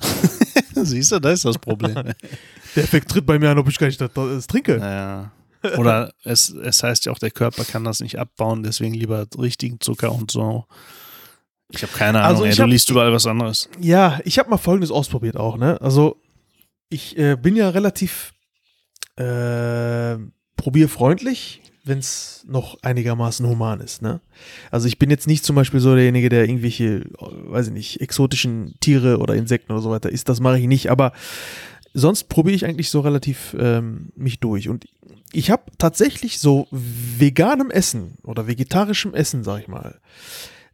Siehst 0.74 1.12
du, 1.12 1.18
das 1.20 1.34
ist 1.34 1.44
das 1.44 1.58
Problem. 1.58 1.94
Der 2.76 2.82
Effekt 2.84 3.10
tritt 3.10 3.24
bei 3.26 3.38
mir 3.38 3.50
an, 3.50 3.58
ob 3.58 3.68
ich 3.68 3.78
gar 3.78 3.86
nicht 3.86 4.00
das, 4.00 4.10
das 4.12 4.46
trinke. 4.46 4.78
Naja. 4.78 5.30
Oder 5.78 6.12
es, 6.24 6.50
es 6.50 6.82
heißt 6.82 7.06
ja 7.06 7.12
auch, 7.12 7.18
der 7.18 7.30
Körper 7.30 7.64
kann 7.64 7.84
das 7.84 8.00
nicht 8.00 8.18
abbauen, 8.18 8.62
deswegen 8.62 8.92
lieber 8.94 9.26
richtigen 9.38 9.80
Zucker 9.80 10.12
und 10.12 10.30
so. 10.30 10.66
Ich 11.70 11.82
habe 11.82 11.92
keine 11.92 12.18
Ahnung, 12.20 12.30
Also 12.32 12.44
ey, 12.44 12.54
du 12.54 12.62
hab- 12.62 12.68
liest 12.68 12.90
überall 12.90 13.12
was 13.12 13.26
anderes. 13.26 13.70
Ja, 13.80 14.20
ich 14.24 14.38
habe 14.38 14.50
mal 14.50 14.58
Folgendes 14.58 14.90
ausprobiert 14.90 15.36
auch, 15.36 15.56
ne? 15.56 15.80
Also, 15.80 16.20
ich 16.90 17.16
äh, 17.16 17.36
bin 17.36 17.56
ja 17.56 17.70
relativ 17.70 18.34
äh, 19.16 20.16
probierfreundlich, 20.56 21.62
wenn 21.84 21.98
es 21.98 22.44
noch 22.48 22.78
einigermaßen 22.82 23.46
human 23.46 23.80
ist, 23.80 24.02
ne? 24.02 24.20
Also, 24.70 24.88
ich 24.88 24.98
bin 24.98 25.10
jetzt 25.10 25.26
nicht 25.26 25.44
zum 25.44 25.56
Beispiel 25.56 25.80
so 25.80 25.94
derjenige, 25.94 26.28
der 26.28 26.44
irgendwelche, 26.44 27.04
weiß 27.18 27.68
ich 27.68 27.72
nicht, 27.72 28.00
exotischen 28.00 28.74
Tiere 28.80 29.18
oder 29.18 29.34
Insekten 29.34 29.72
oder 29.72 29.82
so 29.82 29.90
weiter 29.90 30.10
isst. 30.10 30.28
Das 30.28 30.40
mache 30.40 30.58
ich 30.58 30.66
nicht, 30.66 30.90
aber 30.90 31.12
sonst 31.92 32.24
probiere 32.28 32.56
ich 32.56 32.66
eigentlich 32.66 32.90
so 32.90 33.00
relativ 33.00 33.56
ähm, 33.58 34.12
mich 34.16 34.40
durch. 34.40 34.68
Und 34.68 34.86
ich 35.32 35.50
habe 35.50 35.64
tatsächlich 35.78 36.38
so 36.38 36.66
veganem 36.70 37.70
Essen 37.70 38.18
oder 38.22 38.46
vegetarischem 38.46 39.14
Essen, 39.14 39.44
sag 39.44 39.60
ich 39.60 39.68
mal, 39.68 40.00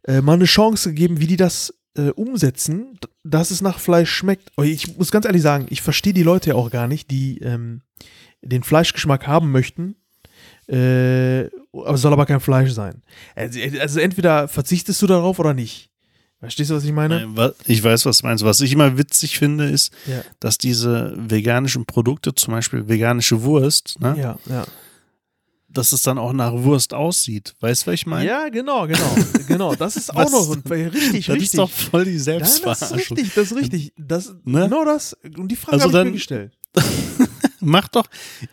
äh, 0.03 0.21
mal 0.21 0.33
eine 0.33 0.45
Chance 0.45 0.89
gegeben, 0.89 1.19
wie 1.19 1.27
die 1.27 1.37
das 1.37 1.73
äh, 1.95 2.09
umsetzen, 2.09 2.97
dass 3.23 3.51
es 3.51 3.61
nach 3.61 3.79
Fleisch 3.79 4.11
schmeckt. 4.11 4.51
Ich 4.63 4.97
muss 4.97 5.11
ganz 5.11 5.25
ehrlich 5.25 5.41
sagen, 5.41 5.67
ich 5.69 5.81
verstehe 5.81 6.13
die 6.13 6.23
Leute 6.23 6.49
ja 6.51 6.55
auch 6.55 6.71
gar 6.71 6.87
nicht, 6.87 7.11
die 7.11 7.39
ähm, 7.39 7.81
den 8.41 8.63
Fleischgeschmack 8.63 9.27
haben 9.27 9.51
möchten, 9.51 9.95
Äh, 10.71 11.49
aber 11.73 11.97
soll 11.97 12.13
aber 12.13 12.25
kein 12.25 12.39
Fleisch 12.39 12.71
sein. 12.71 13.01
Also, 13.35 13.59
also 13.79 13.99
entweder 13.99 14.47
verzichtest 14.47 15.01
du 15.01 15.07
darauf 15.07 15.37
oder 15.39 15.53
nicht. 15.53 15.89
Verstehst 16.39 16.71
du, 16.71 16.75
was 16.75 16.83
ich 16.83 16.91
meine? 16.91 17.53
Ich 17.65 17.83
weiß, 17.83 18.05
was 18.05 18.19
du 18.19 18.27
meinst. 18.27 18.43
Was 18.43 18.61
ich 18.61 18.73
immer 18.73 18.97
witzig 18.97 19.37
finde, 19.37 19.65
ist, 19.65 19.93
ja. 20.07 20.23
dass 20.39 20.57
diese 20.57 21.13
veganischen 21.15 21.85
Produkte, 21.85 22.33
zum 22.33 22.53
Beispiel 22.53 22.87
veganische 22.87 23.43
Wurst, 23.43 23.99
ne? 24.01 24.15
Ja, 24.17 24.39
ja. 24.49 24.65
Dass 25.69 25.93
es 25.93 26.01
dann 26.01 26.17
auch 26.17 26.33
nach 26.33 26.51
Wurst 26.51 26.93
aussieht. 26.93 27.53
Weißt 27.59 27.83
du, 27.83 27.87
was 27.87 27.93
ich 27.93 28.05
meine? 28.07 28.27
Ja, 28.27 28.49
genau, 28.49 28.87
genau. 28.87 29.15
genau. 29.47 29.75
Das 29.75 29.95
ist 29.95 30.13
auch 30.13 30.31
noch 30.31 30.49
richtig, 30.49 31.03
richtig. 31.03 31.25
Das 31.27 31.37
ist 31.37 31.57
doch 31.57 31.69
voll 31.69 32.05
die 32.05 32.17
Selbstverarschung. 32.17 32.89
Nein, 32.89 32.97
das 32.97 33.03
ist 33.03 33.17
richtig, 33.17 33.33
das 33.35 33.51
ist 33.51 33.57
richtig. 33.57 33.93
Das, 33.97 34.33
ne? 34.43 34.63
Genau 34.63 34.83
das. 34.83 35.15
Und 35.37 35.47
die 35.49 35.55
Frage 35.55 35.83
also 35.83 35.89
habe 35.89 35.99
ich 35.99 36.05
mir 36.05 36.11
gestellt. 36.13 36.57
Mach 37.61 37.87
doch 37.87 38.07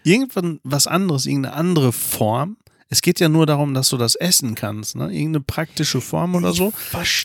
irgendwann 0.05 0.61
was 0.63 0.87
anderes, 0.87 1.27
irgendeine 1.27 1.55
andere 1.55 1.93
Form, 1.93 2.57
es 2.91 3.03
geht 3.03 3.21
ja 3.21 3.29
nur 3.29 3.45
darum, 3.45 3.75
dass 3.75 3.91
du 3.91 3.99
das 3.99 4.15
essen 4.15 4.55
kannst, 4.55 4.97
ne? 4.97 5.05
Irgendeine 5.13 5.41
praktische 5.41 6.01
Form 6.01 6.35
oder 6.35 6.55
so. 6.55 6.73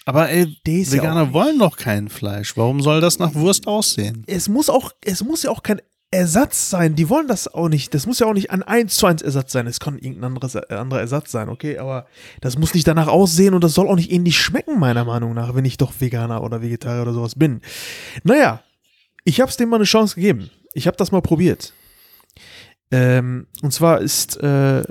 Aber 0.06 0.30
ey, 0.30 0.58
Veganer 0.66 1.24
ja 1.24 1.34
wollen 1.34 1.60
doch 1.60 1.78
kein 1.78 2.10
Fleisch. 2.10 2.58
Warum 2.58 2.82
soll 2.82 3.00
das 3.00 3.18
nach 3.18 3.34
Wurst 3.34 3.66
aussehen? 3.66 4.24
Es 4.28 4.50
muss 4.50 4.70
auch, 4.70 4.92
es 5.06 5.24
muss 5.24 5.44
ja 5.44 5.52
auch 5.52 5.64
kein 5.64 5.82
Ersatz 6.12 6.70
sein. 6.70 6.96
Die 6.96 7.08
wollen 7.08 7.28
das 7.28 7.48
auch 7.48 7.70
nicht. 7.70 7.94
Das 7.94 8.06
muss 8.06 8.20
ja 8.20 8.28
auch 8.28 8.34
nicht 8.34 8.52
ein 8.52 8.62
1 8.62 8.98
zu 8.98 9.08
1 9.08 9.22
Ersatz 9.22 9.54
sein. 9.54 9.66
Es 9.66 9.80
kann 9.80 9.98
irgendein 9.98 10.26
anderes, 10.26 10.56
äh, 10.56 10.66
anderer 10.70 11.00
Ersatz 11.00 11.32
sein, 11.32 11.48
okay? 11.48 11.78
Aber 11.78 12.08
das 12.42 12.58
muss 12.58 12.74
nicht 12.74 12.86
danach 12.86 13.08
aussehen 13.08 13.54
und 13.54 13.64
das 13.64 13.74
soll 13.74 13.88
auch 13.88 13.96
nicht 13.96 14.12
ähnlich 14.12 14.38
schmecken, 14.40 14.80
meiner 14.80 15.06
Meinung 15.06 15.34
nach, 15.34 15.56
wenn 15.56 15.66
ich 15.66 15.78
doch 15.78 15.94
Veganer 16.00 16.44
oder 16.44 16.62
Vegetarier 16.62 17.04
oder 17.04 17.14
sowas 17.14 17.36
bin. 17.36 17.62
Naja, 18.24 18.62
ich 19.24 19.40
habe 19.40 19.50
es 19.50 19.56
dem 19.56 19.70
mal 19.70 19.78
eine 19.78 19.86
Chance 19.86 20.16
gegeben. 20.16 20.50
Ich 20.74 20.88
habe 20.88 20.98
das 20.98 21.12
mal 21.12 21.22
probiert. 21.22 21.74
Ähm, 22.92 23.48
und 23.62 23.74
zwar 23.74 24.02
ist 24.02 24.38
äh, 24.38 24.84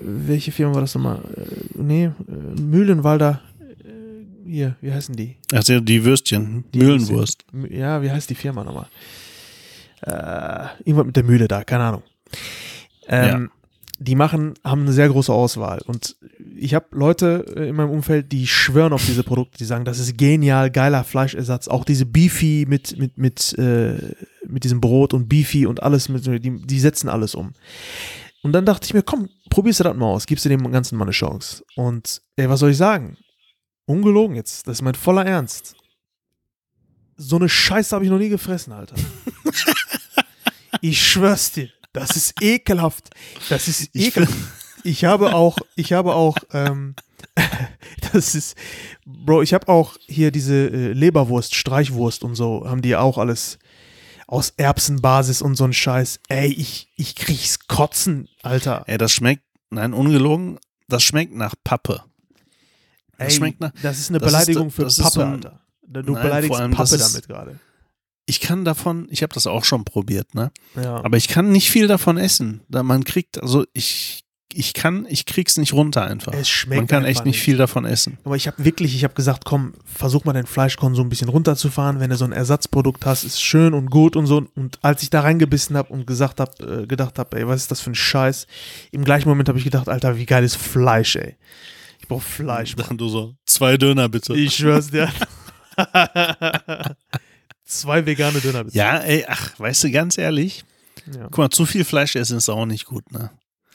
welche 0.00 0.52
Firma 0.52 0.74
war 0.74 0.80
das 0.82 0.94
nochmal? 0.94 1.20
Äh, 1.36 1.82
nee, 1.82 2.04
äh, 2.04 2.60
Mühlenwalder. 2.60 3.40
Äh, 3.60 4.48
hier, 4.50 4.76
wie 4.80 4.92
heißen 4.92 5.16
die? 5.16 5.36
Also 5.52 5.80
die 5.80 6.04
Würstchen, 6.04 6.64
die 6.72 6.78
Mühlenwurst. 6.78 7.44
Würstchen. 7.52 7.78
Ja, 7.78 8.02
wie 8.02 8.10
heißt 8.10 8.28
die 8.28 8.34
Firma 8.34 8.64
nochmal? 8.64 8.86
Äh, 10.02 10.66
irgendwas 10.84 11.06
mit 11.06 11.16
der 11.16 11.24
Mühle 11.24 11.48
da, 11.48 11.64
keine 11.64 11.84
Ahnung. 11.84 12.02
Ähm, 13.08 13.28
ja. 13.28 13.48
Die 14.00 14.16
machen, 14.16 14.54
haben 14.64 14.82
eine 14.82 14.92
sehr 14.92 15.08
große 15.08 15.32
Auswahl. 15.32 15.80
Und 15.86 16.16
ich 16.56 16.74
habe 16.74 16.86
Leute 16.90 17.44
äh, 17.56 17.68
in 17.68 17.76
meinem 17.76 17.90
Umfeld, 17.90 18.32
die 18.32 18.46
schwören 18.46 18.92
auf 18.92 19.06
diese 19.06 19.22
Produkte, 19.22 19.58
die 19.58 19.64
sagen, 19.64 19.84
das 19.84 19.98
ist 19.98 20.18
genial, 20.18 20.70
geiler 20.70 21.04
Fleischersatz. 21.04 21.68
Auch 21.68 21.84
diese 21.84 22.04
Beefy 22.04 22.66
mit, 22.68 22.98
mit, 22.98 23.16
mit, 23.16 23.56
äh, 23.58 24.14
mit 24.54 24.64
diesem 24.64 24.80
Brot 24.80 25.12
und 25.12 25.28
Beefy 25.28 25.66
und 25.66 25.82
alles, 25.82 26.08
mit, 26.08 26.24
die, 26.26 26.62
die 26.64 26.80
setzen 26.80 27.08
alles 27.08 27.34
um. 27.34 27.52
Und 28.42 28.52
dann 28.52 28.64
dachte 28.64 28.86
ich 28.86 28.94
mir, 28.94 29.02
komm, 29.02 29.28
probierst 29.50 29.80
du 29.80 29.84
das 29.84 29.96
mal 29.96 30.06
aus, 30.06 30.26
gibst 30.26 30.44
du 30.44 30.48
dem 30.48 30.70
Ganzen 30.70 30.96
mal 30.96 31.04
eine 31.04 31.12
Chance. 31.12 31.64
Und 31.76 32.22
ey, 32.36 32.48
was 32.48 32.60
soll 32.60 32.70
ich 32.70 32.76
sagen? 32.76 33.18
Ungelogen 33.86 34.36
jetzt, 34.36 34.66
das 34.66 34.78
ist 34.78 34.82
mein 34.82 34.94
voller 34.94 35.26
Ernst. 35.26 35.74
So 37.16 37.36
eine 37.36 37.48
Scheiße 37.48 37.94
habe 37.94 38.04
ich 38.04 38.10
noch 38.10 38.18
nie 38.18 38.28
gefressen, 38.28 38.72
Alter. 38.72 38.96
ich 40.80 41.04
schwör's 41.04 41.52
dir, 41.52 41.68
das 41.92 42.16
ist 42.16 42.40
ekelhaft. 42.40 43.10
Das 43.48 43.68
ist 43.68 43.90
ekelhaft. 43.94 44.34
Ich 44.84 45.04
habe 45.04 45.34
auch, 45.34 45.58
ich 45.74 45.92
habe 45.92 46.14
auch, 46.14 46.36
ähm, 46.52 46.94
das 48.12 48.34
ist, 48.34 48.56
Bro, 49.04 49.42
ich 49.42 49.54
habe 49.54 49.68
auch 49.68 49.96
hier 50.06 50.30
diese 50.30 50.68
äh, 50.68 50.92
Leberwurst, 50.92 51.54
Streichwurst 51.54 52.22
und 52.22 52.34
so, 52.34 52.68
haben 52.68 52.82
die 52.82 52.94
auch 52.94 53.18
alles 53.18 53.58
aus 54.26 54.52
Erbsenbasis 54.56 55.42
und 55.42 55.56
so 55.56 55.64
ein 55.64 55.72
Scheiß. 55.72 56.20
Ey, 56.28 56.52
ich, 56.52 56.92
ich 56.96 57.14
krieg's 57.16 57.66
kotzen, 57.66 58.28
Alter. 58.42 58.84
Ey, 58.86 58.98
das 58.98 59.12
schmeckt, 59.12 59.42
nein, 59.70 59.92
ungelogen, 59.92 60.58
das 60.88 61.02
schmeckt 61.02 61.34
nach 61.34 61.54
Pappe. 61.62 62.02
Das 63.18 63.28
Ey, 63.28 63.30
schmeckt 63.30 63.60
nach. 63.60 63.72
Das 63.82 63.98
ist 63.98 64.10
eine 64.10 64.18
das 64.18 64.26
Beleidigung 64.26 64.68
ist, 64.68 64.74
für 64.74 65.02
Pappe, 65.02 65.14
so 65.14 65.20
ein, 65.20 65.32
Alter. 65.32 65.60
Du 65.86 66.12
nein, 66.12 66.22
beleidigst 66.22 66.58
allem, 66.58 66.72
Pappe 66.72 66.94
ist, 66.96 67.14
damit 67.14 67.28
gerade. 67.28 67.60
Ich 68.26 68.40
kann 68.40 68.64
davon, 68.64 69.06
ich 69.10 69.22
habe 69.22 69.34
das 69.34 69.46
auch 69.46 69.64
schon 69.64 69.84
probiert, 69.84 70.34
ne? 70.34 70.50
Ja. 70.76 70.96
Aber 71.04 71.18
ich 71.18 71.28
kann 71.28 71.52
nicht 71.52 71.70
viel 71.70 71.86
davon 71.86 72.16
essen. 72.16 72.62
Da 72.68 72.82
man 72.82 73.04
kriegt, 73.04 73.40
also 73.42 73.66
ich 73.74 74.23
ich 74.56 74.74
kann, 74.74 75.06
ich 75.08 75.26
krieg's 75.26 75.56
nicht 75.56 75.72
runter 75.72 76.04
einfach. 76.04 76.32
Es 76.32 76.48
schmeckt 76.48 76.80
Man 76.80 76.86
kann 76.86 77.04
echt 77.04 77.24
nicht 77.24 77.40
viel 77.40 77.56
davon 77.56 77.84
essen. 77.84 78.18
Aber 78.24 78.36
ich 78.36 78.46
habe 78.46 78.64
wirklich, 78.64 78.94
ich 78.94 79.04
habe 79.04 79.14
gesagt, 79.14 79.44
komm, 79.44 79.74
versuch 79.84 80.24
mal 80.24 80.32
den 80.32 80.46
Fleischkonsum 80.46 81.06
ein 81.06 81.10
bisschen 81.10 81.28
runterzufahren. 81.28 82.00
Wenn 82.00 82.10
du 82.10 82.16
so 82.16 82.24
ein 82.24 82.32
Ersatzprodukt 82.32 83.04
hast, 83.06 83.24
ist 83.24 83.42
schön 83.42 83.74
und 83.74 83.90
gut 83.90 84.16
und 84.16 84.26
so. 84.26 84.46
Und 84.54 84.78
als 84.82 85.02
ich 85.02 85.10
da 85.10 85.20
reingebissen 85.20 85.76
habe 85.76 85.92
und 85.92 86.06
gesagt 86.06 86.40
habe, 86.40 86.82
äh, 86.82 86.86
gedacht 86.86 87.18
habe, 87.18 87.36
ey, 87.38 87.48
was 87.48 87.62
ist 87.62 87.70
das 87.70 87.80
für 87.80 87.90
ein 87.90 87.94
Scheiß? 87.94 88.46
Im 88.92 89.04
gleichen 89.04 89.28
Moment 89.28 89.48
habe 89.48 89.58
ich 89.58 89.64
gedacht, 89.64 89.88
Alter, 89.88 90.16
wie 90.16 90.26
geil 90.26 90.44
ist 90.44 90.56
Fleisch, 90.56 91.16
ey. 91.16 91.36
Ich 92.00 92.08
brauche 92.08 92.22
Fleisch. 92.22 92.76
Dann 92.76 92.98
du 92.98 93.08
so, 93.08 93.34
zwei 93.46 93.76
Döner 93.76 94.08
bitte. 94.08 94.34
Ich 94.34 94.56
schwör's 94.56 94.90
dir. 94.90 95.10
zwei 97.64 98.06
vegane 98.06 98.40
Döner 98.40 98.64
bitte. 98.64 98.76
Ja, 98.76 98.98
ey, 98.98 99.24
ach, 99.26 99.58
weißt 99.58 99.84
du, 99.84 99.90
ganz 99.90 100.18
ehrlich, 100.18 100.64
ja. 101.12 101.24
guck 101.24 101.38
mal, 101.38 101.50
zu 101.50 101.66
viel 101.66 101.84
Fleisch 101.84 102.14
essen 102.16 102.36
ist 102.36 102.48
auch 102.48 102.66
nicht 102.66 102.84
gut, 102.84 103.10
ne? 103.10 103.30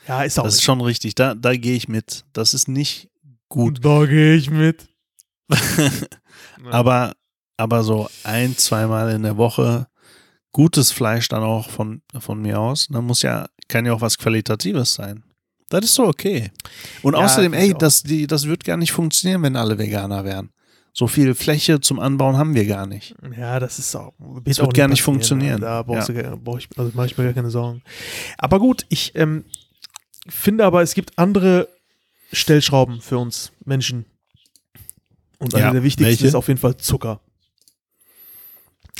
Ja, 0.09 0.23
ist 0.23 0.39
auch. 0.39 0.43
Das 0.43 0.55
ist 0.55 0.63
schon 0.63 0.81
richtig. 0.81 1.13
Da, 1.13 1.35
da 1.35 1.55
gehe 1.55 1.75
ich 1.75 1.87
mit. 1.87 2.25
Das 2.33 2.55
ist 2.55 2.67
nicht 2.67 3.09
gut. 3.47 3.85
Da 3.85 4.05
gehe 4.05 4.35
ich 4.35 4.49
mit. 4.49 4.89
aber, 6.71 7.13
aber 7.57 7.83
so 7.83 8.09
ein, 8.23 8.57
zweimal 8.57 9.11
in 9.11 9.21
der 9.21 9.37
Woche 9.37 9.87
gutes 10.51 10.91
Fleisch 10.91 11.27
dann 11.27 11.43
auch 11.43 11.69
von, 11.69 12.01
von 12.19 12.41
mir 12.41 12.59
aus. 12.59 12.87
Da 12.89 13.01
muss 13.01 13.21
ja, 13.21 13.47
kann 13.67 13.85
ja 13.85 13.93
auch 13.93 14.01
was 14.01 14.17
Qualitatives 14.17 14.95
sein. 14.95 15.23
Das 15.69 15.85
ist 15.85 15.93
so 15.93 16.07
okay. 16.07 16.49
Und 17.03 17.13
ja, 17.13 17.19
außerdem, 17.19 17.53
ey, 17.53 17.75
das, 17.77 18.01
die, 18.01 18.25
das 18.25 18.47
wird 18.47 18.63
gar 18.63 18.77
nicht 18.77 18.91
funktionieren, 18.91 19.43
wenn 19.43 19.55
alle 19.55 19.77
Veganer 19.77 20.25
wären. 20.25 20.49
So 20.91 21.05
viel 21.05 21.35
Fläche 21.35 21.79
zum 21.81 21.99
Anbauen 21.99 22.35
haben 22.35 22.55
wir 22.55 22.65
gar 22.65 22.87
nicht. 22.87 23.13
Ja, 23.37 23.59
das 23.59 23.77
ist 23.77 23.95
auch. 23.95 24.13
Das 24.43 24.57
wird 24.57 24.73
gar 24.73 24.87
nicht 24.87 25.03
funktionieren. 25.03 25.61
Da 25.61 25.83
brauchst 25.83 26.09
ja. 26.09 26.31
du, 26.31 26.37
brauch 26.37 26.57
ich, 26.57 26.67
also 26.75 26.91
mache 26.95 27.05
ich 27.05 27.17
mir 27.17 27.25
gar 27.25 27.33
keine 27.33 27.51
Sorgen. 27.51 27.83
Aber 28.39 28.57
gut, 28.57 28.87
ich, 28.89 29.13
ähm, 29.13 29.45
finde 30.27 30.65
aber, 30.65 30.81
es 30.81 30.93
gibt 30.93 31.17
andere 31.17 31.69
Stellschrauben 32.31 33.01
für 33.01 33.17
uns 33.17 33.51
Menschen. 33.65 34.05
Und 35.37 35.55
einer 35.55 35.67
ja, 35.67 35.73
der 35.73 35.83
wichtigsten 35.83 36.11
welche? 36.11 36.27
ist 36.27 36.35
auf 36.35 36.47
jeden 36.47 36.59
Fall 36.59 36.77
Zucker. 36.77 37.21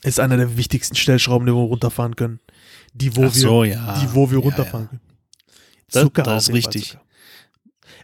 Ist 0.04 0.20
einer 0.20 0.38
der 0.38 0.56
wichtigsten 0.56 0.96
Stellschrauben, 0.96 1.46
die 1.46 1.54
wir 1.54 1.60
runterfahren 1.60 2.16
können. 2.16 2.40
Die, 2.94 3.16
wo, 3.16 3.28
so, 3.28 3.64
wir, 3.64 3.72
ja. 3.72 4.00
die, 4.00 4.16
wo 4.16 4.32
wir 4.32 4.38
runterfahren 4.38 4.88
können. 4.88 5.02
Zucker, 5.90 6.24
das, 6.24 6.46
das 6.46 6.50
ist 6.50 6.54
richtig. 6.54 6.98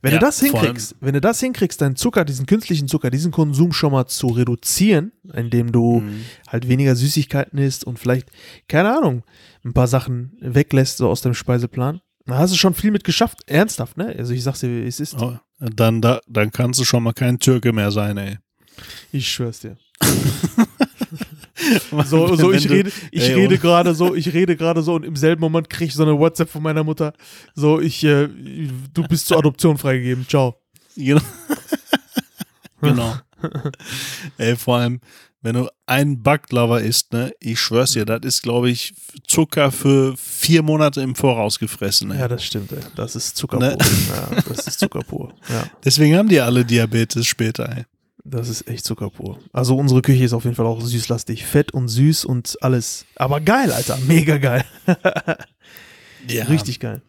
Wenn 0.02 0.14
ja, 0.14 0.20
du 0.20 0.26
das 0.26 0.40
hinkriegst, 0.40 0.96
wenn 1.00 1.14
du 1.14 1.22
das 1.22 1.40
hinkriegst, 1.40 1.82
deinen 1.82 1.96
Zucker, 1.96 2.26
diesen 2.26 2.46
künstlichen 2.46 2.88
Zucker, 2.88 3.10
diesen 3.10 3.32
Konsum 3.32 3.72
schon 3.72 3.92
mal 3.92 4.06
zu 4.06 4.28
reduzieren, 4.28 5.14
indem 5.34 5.72
du 5.72 6.02
mhm. 6.02 6.26
halt 6.48 6.68
weniger 6.68 6.96
Süßigkeiten 6.96 7.58
isst 7.58 7.86
und 7.86 7.98
vielleicht, 7.98 8.30
keine 8.68 8.96
Ahnung, 8.96 9.24
ein 9.64 9.74
paar 9.74 9.88
Sachen 9.88 10.38
weglässt, 10.40 10.98
so 10.98 11.10
aus 11.10 11.22
dem 11.22 11.34
Speiseplan, 11.34 12.02
da 12.25 12.38
hast 12.38 12.53
du 12.53 12.58
schon 12.58 12.74
viel 12.74 12.91
mit 12.91 13.03
geschafft, 13.03 13.39
ernsthaft, 13.46 13.98
ne? 13.98 14.15
Also 14.17 14.34
ich 14.34 14.44
sag's 14.44 14.62
dir, 14.62 14.86
es 14.86 15.00
ist. 15.00 15.15
Oh, 15.15 15.38
dann, 15.60 16.01
da, 16.01 16.22
dann 16.27 16.51
kannst 16.51 16.79
du 16.79 16.84
schon 16.84 17.03
mal 17.03 17.13
kein 17.13 17.39
Türke 17.39 17.72
mehr 17.72 17.91
sein, 17.91 18.17
ey. 18.17 18.38
Ich 19.12 19.29
schwör's 19.32 19.60
dir. 19.60 19.77
so, 22.05 22.36
so 22.36 22.51
ich 22.51 22.70
rede, 22.70 22.91
ich 23.12 23.29
ey, 23.29 23.34
rede 23.34 23.58
gerade 23.58 23.96
so, 23.96 24.13
ich 24.15 24.34
rede 24.34 24.58
gerade 24.58 24.82
so 24.82 24.96
und 24.96 25.05
im 25.05 25.15
selben 25.15 25.41
Moment 25.41 25.70
krieg 25.70 25.89
ich 25.89 25.94
so 25.94 26.03
eine 26.03 26.17
WhatsApp 26.17 26.50
von 26.50 26.63
meiner 26.63 26.84
Mutter. 26.84 27.13
So, 27.53 27.79
ich, 27.79 28.03
äh, 28.03 28.27
du 28.27 29.03
bist 29.08 29.27
zur 29.27 29.38
Adoption 29.38 29.77
freigegeben. 29.77 30.27
Ciao. 30.27 30.55
Genau. 30.96 31.22
genau. 32.82 33.15
ey, 34.38 34.55
vor 34.55 34.77
allem, 34.77 35.00
wenn 35.46 35.54
du 35.54 35.70
einen 35.86 36.24
Backlover 36.24 36.82
isst, 36.82 37.14
ne, 37.14 37.32
ich 37.40 37.60
schwör's 37.60 37.92
dir, 37.92 38.04
das 38.04 38.22
ist, 38.24 38.42
glaube 38.42 38.72
ich, 38.72 38.96
Zucker 39.28 39.72
für 39.72 40.18
vier 40.18 40.64
Monate 40.64 41.02
im 41.02 41.14
Voraus 41.14 41.60
gefressen. 41.60 42.10
Ey. 42.10 42.18
Ja, 42.20 42.28
das 42.28 42.44
stimmt, 42.44 42.72
ey. 42.72 42.80
Das 42.96 43.16
ist 43.16 43.38
Zucker 43.38 43.60
ne? 43.60 43.78
pur. 43.78 43.88
Ja, 44.10 44.42
das 44.50 44.66
ist 44.66 44.80
Zucker 44.80 45.02
pur. 45.02 45.36
Ja. 45.48 45.70
Deswegen 45.84 46.18
haben 46.18 46.30
die 46.30 46.42
alle 46.42 46.66
Diabetes 46.66 47.28
später, 47.28 47.70
ey. 47.70 47.86
Das 48.24 48.50
ist 48.50 48.68
echt 48.68 48.86
Zucker 48.86 49.12
pur. 49.12 49.38
Also 49.54 49.78
unsere 49.78 50.02
Küche 50.02 50.24
ist 50.24 50.34
auf 50.34 50.46
jeden 50.46 50.56
Fall 50.56 50.66
auch 50.66 50.82
süßlastig. 50.82 51.46
Fett 51.46 51.75
und 51.75 51.90
süß 51.90 52.25
und 52.25 52.58
alles. 52.62 53.06
Aber 53.16 53.40
geil, 53.40 53.72
Alter. 53.72 54.00
Mega 54.08 54.40
geil. 54.40 54.66
ja. 56.28 56.46
Richtig 56.46 56.80
geil. 56.80 57.04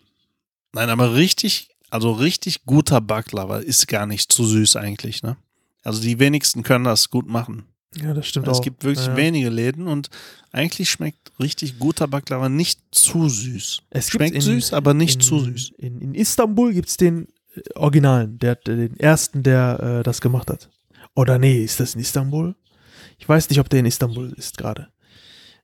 Nein, 0.75 0.91
aber 0.91 1.15
richtig, 1.15 1.71
also 1.89 2.13
richtig 2.13 2.67
guter 2.67 3.01
Baklava 3.01 3.61
ist 3.61 3.89
gar 3.89 4.05
nicht 4.05 4.31
zu 4.31 4.45
süß 4.45 4.77
eigentlich, 4.77 5.23
ne? 5.23 5.39
Also 5.83 6.03
die 6.03 6.19
wenigsten 6.19 6.63
können 6.63 6.85
das 6.85 7.09
gut 7.09 7.29
machen. 7.29 7.65
Ja, 8.03 8.15
das 8.15 8.27
stimmt 8.27 8.47
es 8.47 8.53
auch. 8.53 8.59
Es 8.59 8.65
gibt 8.65 8.85
wirklich 8.85 9.07
ja. 9.07 9.17
wenige 9.17 9.49
Läden 9.49 9.87
und 9.89 10.11
eigentlich 10.53 10.91
schmeckt 10.91 11.33
richtig 11.41 11.79
guter 11.79 12.09
Baklava 12.09 12.49
nicht 12.49 12.81
zu 12.91 13.29
süß. 13.29 13.83
Es 13.91 14.09
schmeckt 14.09 14.35
in, 14.35 14.41
süß, 14.41 14.73
aber 14.73 14.95
nicht 14.95 15.17
in, 15.17 15.21
zu 15.21 15.41
süß. 15.41 15.73
In, 15.79 16.01
in 16.01 16.15
Istanbul 16.15 16.73
gibt 16.73 16.89
es 16.89 16.97
den 16.97 17.29
äh, 17.55 17.61
Originalen, 17.75 18.39
der, 18.39 18.57
den 18.57 18.99
ersten, 18.99 19.43
der 19.43 19.99
äh, 20.01 20.03
das 20.03 20.21
gemacht 20.21 20.51
hat. 20.51 20.71
Oder 21.15 21.39
nee, 21.39 21.63
ist 21.63 21.81
das 21.81 21.95
in 21.95 22.01
Istanbul? 22.01 22.55
Ich 23.19 23.29
weiß 23.29 23.49
nicht, 23.49 23.61
ob 23.61 23.69
der 23.71 23.81
in 23.81 23.87
Istanbul 23.87 24.33
ist 24.37 24.59
gerade. 24.59 24.89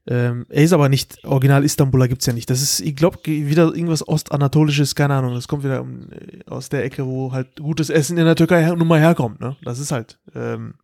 Ähm, 0.05 0.47
er 0.49 0.65
ist 0.65 0.73
aber 0.73 0.89
nicht, 0.89 1.25
Original 1.25 1.65
Istanbuler 1.65 2.09
gibt 2.09 2.23
es 2.23 2.27
ja 2.27 2.33
nicht. 2.33 2.51
Das 2.51 2.61
ist, 2.61 2.81
ich 2.81 2.97
glaube, 2.97 3.19
wieder 3.25 3.67
irgendwas 3.67 4.07
Ostanatolisches, 4.07 4.97
keine 4.97 5.15
Ahnung. 5.15 5.35
Das 5.35 5.47
kommt 5.47 5.63
wieder 5.63 5.81
äh, 5.81 6.51
aus 6.51 6.69
der 6.69 6.85
Ecke, 6.85 7.07
wo 7.07 7.33
halt 7.33 7.61
gutes 7.61 7.89
Essen 7.89 8.19
in 8.19 8.25
der 8.25 8.35
Türkei 8.35 8.67
nun 8.67 8.89
mal 8.89 8.99
herkommt. 8.99 9.41
Ne? 9.41 9.57
Das 9.63 9.79
ist 9.79 9.93
halt 9.93 10.19
ähm, 10.35 10.75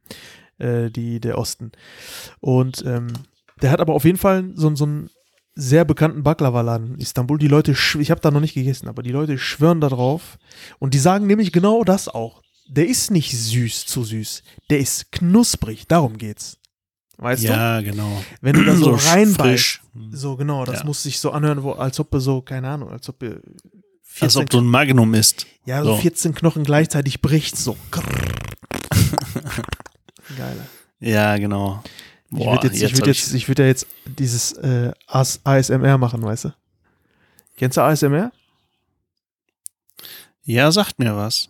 äh, 0.58 0.90
die, 0.90 1.20
der 1.20 1.38
Osten. 1.38 1.72
Und 2.40 2.84
ähm, 2.86 3.08
der 3.62 3.70
hat 3.70 3.80
aber 3.80 3.94
auf 3.94 4.04
jeden 4.04 4.18
Fall 4.18 4.50
so, 4.54 4.74
so 4.74 4.84
einen 4.84 5.10
sehr 5.54 5.84
bekannten 5.84 6.22
Baklava-Laden 6.22 6.94
in 6.94 7.00
Istanbul. 7.00 7.38
Die 7.38 7.48
Leute, 7.48 7.72
ich 7.72 8.10
habe 8.10 8.20
da 8.20 8.30
noch 8.30 8.40
nicht 8.40 8.54
gegessen, 8.54 8.88
aber 8.88 9.02
die 9.02 9.10
Leute 9.10 9.38
schwören 9.38 9.80
da 9.80 9.88
drauf. 9.88 10.38
Und 10.78 10.94
die 10.94 10.98
sagen 10.98 11.26
nämlich 11.26 11.52
genau 11.52 11.82
das 11.82 12.08
auch. 12.08 12.42
Der 12.68 12.86
ist 12.86 13.10
nicht 13.10 13.36
süß 13.36 13.86
zu 13.86 14.04
süß. 14.04 14.42
Der 14.70 14.78
ist 14.78 15.10
knusprig. 15.10 15.88
Darum 15.88 16.16
geht's. 16.16 16.58
Weißt 17.16 17.42
ja, 17.42 17.50
du? 17.50 17.56
Ja, 17.56 17.80
genau. 17.90 18.22
Wenn 18.40 18.54
du 18.54 18.64
da 18.64 18.76
so, 18.76 18.84
so 18.96 19.10
reinbeißt. 19.10 19.80
So, 20.12 20.36
genau, 20.36 20.64
das 20.64 20.80
ja. 20.80 20.84
muss 20.84 21.02
sich 21.02 21.18
so 21.18 21.32
anhören, 21.32 21.64
wo, 21.64 21.72
als 21.72 21.98
ob 21.98 22.10
du 22.12 22.20
so, 22.20 22.40
keine 22.40 22.68
Ahnung, 22.68 22.90
als 22.90 23.08
ob 23.08 23.18
du. 23.18 23.42
Als 24.20 24.36
ob 24.36 24.48
du 24.50 24.58
ein 24.58 24.66
Magnum 24.66 25.14
isst. 25.14 25.46
Ja, 25.64 25.82
so, 25.82 25.94
so 25.94 26.00
14 26.00 26.34
Knochen 26.34 26.64
gleichzeitig 26.64 27.20
bricht, 27.20 27.56
so. 27.56 27.76
Geil. 30.36 30.56
Ja, 31.00 31.36
genau. 31.36 31.82
Boah, 32.30 32.40
ich 32.40 32.46
würde 32.46 32.66
jetzt, 32.68 32.80
jetzt, 32.80 32.92
ich 32.92 32.98
würd 32.98 33.06
jetzt, 33.06 33.34
ich 33.34 33.48
würd 33.48 33.58
ja 33.58 33.66
jetzt 33.66 33.86
dieses 34.04 34.52
äh, 34.52 34.92
ASMR 35.06 35.98
machen, 35.98 36.22
weißt 36.22 36.46
du? 36.46 36.54
Kennst 37.56 37.76
du 37.76 37.82
ASMR? 37.82 38.32
Ja, 40.44 40.70
sagt 40.70 40.98
mir 40.98 41.16
was. 41.16 41.48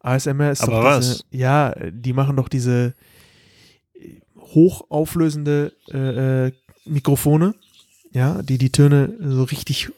ASMR 0.00 0.52
ist 0.52 0.62
Aber 0.62 0.72
doch 0.72 0.84
was? 0.84 1.08
Diese, 1.08 1.24
ja, 1.30 1.74
die 1.90 2.12
machen 2.12 2.36
doch 2.36 2.48
diese 2.48 2.94
hochauflösende 4.36 5.72
äh, 5.92 6.46
äh, 6.46 6.52
Mikrofone, 6.84 7.54
ja, 8.12 8.42
die 8.42 8.58
die 8.58 8.70
Töne 8.70 9.14
so 9.20 9.44
richtig, 9.44 9.90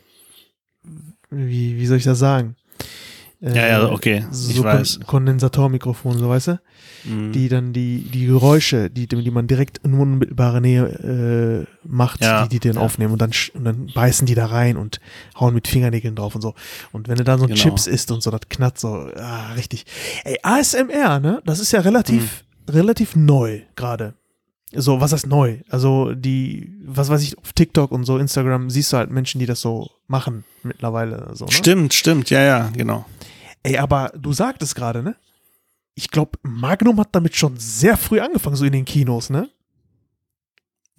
wie, 1.31 1.77
wie 1.77 1.87
soll 1.87 1.99
ich 1.99 2.05
das 2.05 2.19
sagen? 2.19 2.57
Äh, 3.43 3.55
ja, 3.55 3.67
ja, 3.67 3.91
okay. 3.91 4.25
So 4.31 4.51
ich 4.51 4.63
weiß. 4.63 5.01
Kondensatormikrofon, 5.07 6.19
so 6.19 6.29
weißt 6.29 6.49
du? 6.49 6.61
Mhm. 7.05 7.33
Die 7.33 7.49
dann 7.49 7.73
die, 7.73 8.01
die 8.01 8.27
Geräusche, 8.27 8.91
die, 8.91 9.07
die 9.07 9.31
man 9.31 9.47
direkt 9.47 9.79
in 9.79 9.95
unmittelbarer 9.95 10.61
Nähe 10.61 11.67
äh, 11.67 11.87
macht, 11.87 12.23
ja, 12.23 12.47
die 12.47 12.59
die 12.59 12.69
dann 12.69 12.77
ja. 12.77 12.81
aufnehmen 12.81 13.13
und 13.13 13.21
dann, 13.21 13.33
und 13.55 13.65
dann 13.65 13.91
beißen 13.95 14.27
die 14.27 14.35
da 14.35 14.47
rein 14.47 14.77
und 14.77 15.01
hauen 15.39 15.55
mit 15.55 15.69
Fingernägeln 15.69 16.17
drauf 16.17 16.35
und 16.35 16.41
so. 16.41 16.55
Und 16.93 17.09
wenn 17.09 17.17
du 17.17 17.25
dann 17.25 17.39
so 17.39 17.47
genau. 17.47 17.59
Chips 17.59 17.87
isst 17.87 18.11
und 18.11 18.23
so, 18.23 18.31
das 18.31 18.49
knackt 18.49 18.79
so, 18.79 19.09
ah, 19.17 19.53
richtig. 19.53 19.85
Ey, 20.25 20.39
ASMR, 20.43 21.21
ne? 21.21 21.43
Das 21.45 21.59
ist 21.61 21.73
ja 21.73 21.81
relativ, 21.81 22.45
mhm. 22.67 22.73
relativ 22.73 23.17
neu 23.17 23.61
gerade. 23.77 24.15
So, 24.73 25.01
was 25.01 25.13
heißt 25.13 25.27
neu? 25.27 25.61
Also 25.69 26.13
die, 26.15 26.73
was 26.85 27.09
weiß 27.09 27.23
ich, 27.23 27.39
auf 27.39 27.53
TikTok 27.53 27.93
und 27.93 28.05
so, 28.05 28.19
Instagram 28.19 28.69
siehst 28.69 28.93
du 28.93 28.97
halt 28.97 29.11
Menschen, 29.11 29.39
die 29.39 29.47
das 29.47 29.61
so 29.61 29.91
machen 30.09 30.45
mittlerweile. 30.63 31.31
So, 31.35 31.47
ne? 31.47 31.53
Stimmt, 31.53 31.95
stimmt, 31.95 32.31
ja, 32.31 32.41
ja, 32.41 32.71
genau. 32.75 33.07
Ey, 33.63 33.79
aber 33.79 34.13
du 34.17 34.33
sagtest 34.33 34.75
gerade, 34.75 35.03
ne? 35.03 35.17
Ich 35.95 36.11
glaube, 36.11 36.39
Magnum 36.43 36.99
hat 37.01 37.09
damit 37.13 37.37
schon 37.37 37.57
sehr 37.57 37.97
früh 37.97 38.21
angefangen, 38.21 38.57
so 38.57 38.65
in 38.65 38.73
den 38.73 38.85
Kinos, 38.85 39.31
ne? 39.31 39.49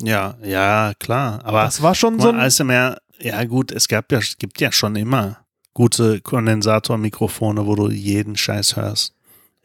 Ja, 0.01 0.38
ja, 0.43 0.93
klar. 0.97 1.43
Aber 1.43 1.63
das 1.63 1.81
war 1.81 1.93
schon 1.93 2.19
so 2.19 2.29
ein 2.29 2.39
ASMR, 2.39 2.97
ja 3.19 3.43
gut, 3.45 3.71
es 3.71 3.88
gab 3.88 4.12
ja, 4.12 4.19
gibt 4.39 4.62
ja 4.62 4.71
schon 4.71 4.95
immer 4.95 5.45
gute 5.74 6.21
Kondensatormikrofone, 6.21 7.65
wo 7.67 7.75
du 7.75 7.89
jeden 7.89 8.36
Scheiß 8.36 8.75
hörst. 8.75 9.13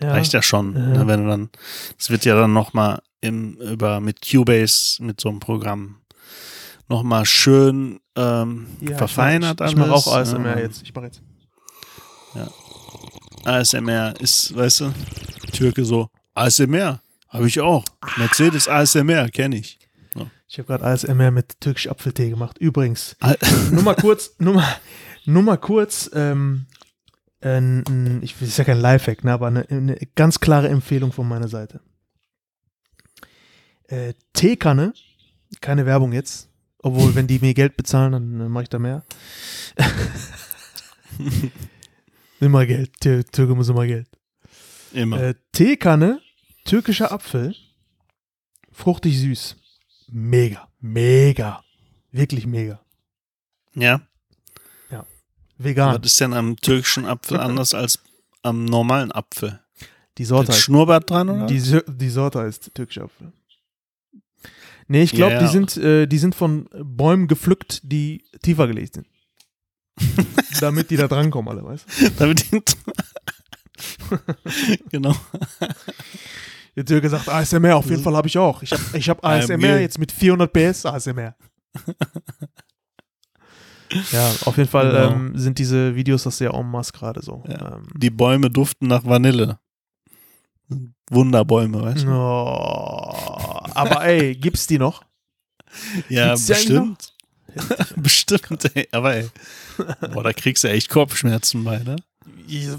Ja. 0.00 0.11
Reicht 0.11 0.32
ja 0.32 0.42
schon, 0.42 0.75
ja. 0.75 0.80
Ne, 0.80 1.06
wenn 1.06 1.23
du 1.23 1.28
dann, 1.28 1.50
es 1.99 2.11
wird 2.11 2.25
ja 2.25 2.35
dann 2.35 2.52
nochmal 2.52 3.00
im, 3.23 3.55
über, 3.57 4.00
mit 4.00 4.21
Cubase, 4.21 5.02
mit 5.02 5.21
so 5.21 5.31
einem 5.31 5.41
Programm 5.41 6.02
nochmal 6.88 7.25
schön 7.25 8.00
ähm, 8.17 8.67
ja, 8.81 8.99
verfeinert 8.99 9.61
ich 9.61 9.61
mach, 9.61 9.67
ich, 9.67 9.73
ich 9.73 9.79
mache 9.79 9.93
auch 9.93 10.07
ASMR 10.14 10.59
jetzt. 10.59 10.83
Ich 10.83 10.95
mache 10.95 11.07
jetzt. 11.07 11.23
Ja. 12.35 12.49
ASMR 13.45 14.15
ist, 14.21 14.54
weißt 14.54 14.80
du, 14.80 14.93
Türke 15.52 15.85
so, 15.85 16.08
ASMR, 16.35 17.00
habe 17.28 17.47
ich 17.47 17.61
auch. 17.61 17.85
Mercedes 18.19 18.69
ASMR, 18.69 19.30
kenne 19.30 19.56
ich. 19.56 19.78
So. 20.15 20.28
Ich 20.49 20.58
habe 20.58 20.67
gerade 20.67 20.85
ASMR 20.85 21.30
mit 21.30 21.61
türkisch 21.61 21.89
Apfeltee 21.89 22.30
gemacht. 22.30 22.58
Übrigens, 22.58 23.17
nur 23.71 23.82
mal 23.82 23.95
kurz, 23.95 24.35
nur 24.39 24.54
mal, 24.54 24.76
nur 25.25 25.43
mal 25.43 25.56
kurz, 25.56 26.11
ähm, 26.13 26.67
äh, 27.43 28.21
ich 28.21 28.41
ist 28.43 28.58
ja 28.58 28.65
kein 28.65 28.80
Lifehack, 28.80 29.25
ne, 29.25 29.32
aber 29.32 29.47
eine, 29.47 29.67
eine 29.71 29.97
ganz 30.15 30.41
klare 30.41 30.69
Empfehlung 30.69 31.13
von 31.13 31.28
meiner 31.28 31.49
Seite 31.49 31.80
äh, 33.93 34.15
Teekanne, 34.33 34.95
keine 35.61 35.85
Werbung 35.85 36.13
jetzt, 36.13 36.49
obwohl, 36.78 37.15
wenn 37.15 37.26
die 37.26 37.39
mir 37.39 37.52
Geld 37.52 37.76
bezahlen, 37.76 38.13
dann, 38.13 38.39
dann 38.39 38.50
mache 38.50 38.65
ich 38.65 38.71
da 38.71 38.78
mehr. 38.78 39.05
immer 42.41 42.65
Geld, 42.67 43.00
Tür 43.00 43.25
Türke 43.25 43.55
muss 43.55 43.69
immer 43.69 43.87
Geld. 43.87 44.09
Immer. 44.93 45.21
Äh, 45.21 45.35
Teekanne, 45.52 46.21
türkischer 46.65 47.13
Apfel, 47.13 47.55
fruchtig 48.73 49.19
süß. 49.21 49.57
Mega, 50.09 50.69
mega. 50.81 51.63
Wirklich 52.11 52.47
mega. 52.47 52.81
Ja. 53.75 54.00
Ja. 54.91 55.07
Vegan. 55.59 55.95
Was 56.00 56.07
ist 56.07 56.21
denn 56.21 56.33
am 56.33 56.57
türkischen 56.57 57.07
Apfel 57.07 57.39
anders 57.39 57.75
als 57.75 57.99
am 58.43 58.65
normalen 58.65 59.13
Apfel? 59.13 59.61
Die 60.19 60.25
Sorte. 60.25 60.52
Ist 60.52 60.61
Schnurrbart 60.61 61.09
dran, 61.09 61.28
oder? 61.31 61.47
Die, 61.47 61.81
die 61.87 62.11
Sorte 62.11 62.41
ist 62.41 62.75
türkischer 62.75 63.05
Apfel. 63.05 63.33
Nee, 64.93 65.05
ich 65.05 65.13
glaube, 65.13 65.33
yeah. 65.33 65.43
die, 65.43 65.49
sind, 65.49 65.76
äh, 65.78 66.07
die 66.07 66.19
sind 66.19 66.35
von 66.35 66.69
Bäumen 66.85 67.26
gepflückt, 67.26 67.81
die 67.83 68.26
tiefer 68.43 68.67
gelegt 68.67 68.93
sind. 68.93 69.07
Damit 70.61 70.91
die 70.91 70.99
da 70.99 71.09
drankommen, 71.09 71.49
alle, 71.49 71.65
weißt 71.65 71.87
du? 71.89 72.11
Damit 72.19 72.52
die. 72.52 72.61
genau. 74.91 75.17
Jetzt 76.75 76.91
wird 76.91 77.00
gesagt, 77.00 77.26
ASMR, 77.26 77.76
auf 77.76 77.89
jeden 77.89 78.02
Fall 78.02 78.15
habe 78.15 78.28
ich 78.28 78.37
auch. 78.37 78.63
Ich 78.63 78.71
habe 78.71 78.83
ich 78.93 79.09
hab 79.09 79.25
ASMR 79.25 79.81
jetzt 79.81 79.99
mit 79.99 80.13
400 80.13 80.52
PS 80.52 80.85
ASMR. 80.85 81.37
ja, 84.11 84.31
auf 84.45 84.59
jeden 84.59 84.69
Fall 84.69 84.91
genau. 84.91 85.11
ähm, 85.11 85.39
sind 85.39 85.59
diese 85.59 85.97
Videos 85.97 86.25
das 86.25 86.37
sehr 86.37 86.52
en 86.52 86.71
masse 86.71 86.93
gerade 86.93 87.23
so. 87.23 87.43
Ja. 87.49 87.76
Ähm, 87.76 87.85
die 87.97 88.11
Bäume 88.11 88.50
duften 88.50 88.89
nach 88.89 89.07
Vanille. 89.07 89.59
Wunderbäume, 91.13 91.83
weißt 91.83 92.05
du? 92.05 92.11
Oh, 92.11 93.63
aber 93.75 94.05
ey, 94.05 94.35
gibt's 94.35 94.67
die 94.67 94.79
noch? 94.79 95.05
Ja, 96.09 96.29
gibt's 96.29 96.47
bestimmt. 96.47 97.13
bestimmt, 97.97 98.77
ey. 98.77 98.89
Aber 98.93 99.15
ey, 99.15 99.29
boah, 100.13 100.23
da 100.23 100.33
kriegst 100.33 100.65
du 100.65 100.69
echt 100.69 100.89
Kopfschmerzen 100.89 101.65
bei, 101.65 101.79
ne? 101.79 101.97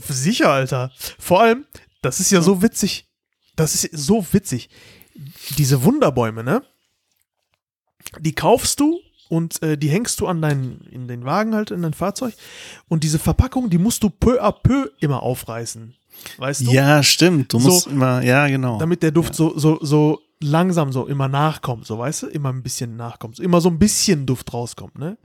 Sicher, 0.08 0.50
Alter. 0.50 0.92
Vor 1.20 1.42
allem, 1.42 1.66
das 2.02 2.20
ist 2.20 2.32
ja 2.32 2.42
so 2.42 2.62
witzig. 2.62 3.08
Das 3.56 3.76
ist 3.76 3.90
so 3.96 4.26
witzig. 4.32 4.70
Diese 5.58 5.84
Wunderbäume, 5.84 6.44
ne? 6.44 6.64
Die 8.20 8.34
kaufst 8.34 8.80
du 8.80 9.00
und 9.34 9.64
äh, 9.64 9.80
die 9.80 9.90
hängst 9.90 10.20
du 10.20 10.28
an 10.28 10.44
deinen, 10.44 10.82
in 10.92 11.08
den 11.08 11.26
Wagen 11.26 11.56
halt, 11.56 11.72
in 11.72 11.82
dein 11.82 11.94
Fahrzeug. 11.94 12.36
Und 12.88 13.04
diese 13.04 13.18
Verpackung, 13.18 13.72
die 13.72 13.80
musst 13.80 14.04
du 14.04 14.12
peu 14.12 14.40
à 14.40 14.52
peu 14.52 14.92
immer 15.00 15.24
aufreißen. 15.24 15.96
Weißt 16.38 16.68
du? 16.68 16.72
Ja, 16.72 17.02
stimmt. 17.02 17.52
Du 17.52 17.60
so, 17.60 17.70
musst 17.70 17.88
immer, 17.88 18.22
ja, 18.22 18.48
genau. 18.48 18.78
Damit 18.78 19.02
der 19.02 19.10
Duft 19.10 19.32
ja. 19.32 19.36
so, 19.38 19.58
so, 19.58 19.80
so 19.82 20.22
langsam 20.40 20.92
so 20.92 21.08
immer 21.08 21.28
nachkommt, 21.28 21.88
so 21.88 21.98
weißt 21.98 22.24
du? 22.24 22.28
Immer 22.28 22.50
ein 22.50 22.62
bisschen 22.62 22.96
nachkommt. 22.96 23.38
So, 23.38 23.44
immer 23.44 23.60
so 23.60 23.70
ein 23.70 23.80
bisschen 23.80 24.28
Duft 24.28 24.54
rauskommt, 24.54 25.00
ne? 25.00 25.18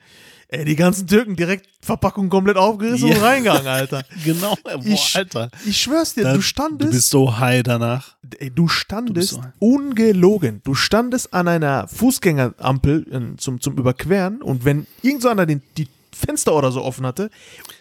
Ey, 0.51 0.65
die 0.65 0.77
ganzen 0.77 1.07
Türken 1.07 1.37
direkt 1.37 1.69
Verpackung 1.83 2.31
komplett 2.31 2.57
aufgerissen 2.57 3.09
ja. 3.09 3.17
und 3.17 3.23
reingegangen, 3.23 3.67
Alter. 3.67 4.03
genau, 4.25 4.57
boah, 4.63 4.81
ich, 4.83 5.15
Alter. 5.15 5.51
Ich 5.67 5.83
schwör's 5.83 6.15
dir, 6.15 6.25
da, 6.25 6.35
du 6.35 6.41
standest. 6.41 6.91
Du 6.91 6.97
bist 6.97 7.11
so 7.11 7.39
high 7.39 7.63
danach. 7.63 8.17
Ey, 8.39 8.51
du 8.51 8.67
standest 8.67 9.33
du 9.33 9.37
so 9.37 9.43
ungelogen. 9.59 10.63
Du 10.65 10.75
standest 10.75 11.35
an 11.35 11.49
einer 11.49 11.87
Fußgängerampel 11.89 13.35
äh, 13.35 13.37
zum, 13.37 13.61
zum 13.61 13.77
Überqueren 13.77 14.41
und 14.41 14.65
wenn 14.65 14.87
irgend 15.03 15.21
so 15.21 15.29
einer 15.29 15.45
den, 15.45 15.63
die 15.77 15.87
Fenster 16.13 16.55
oder 16.55 16.73
so 16.73 16.83
offen 16.83 17.07
hatte. 17.07 17.31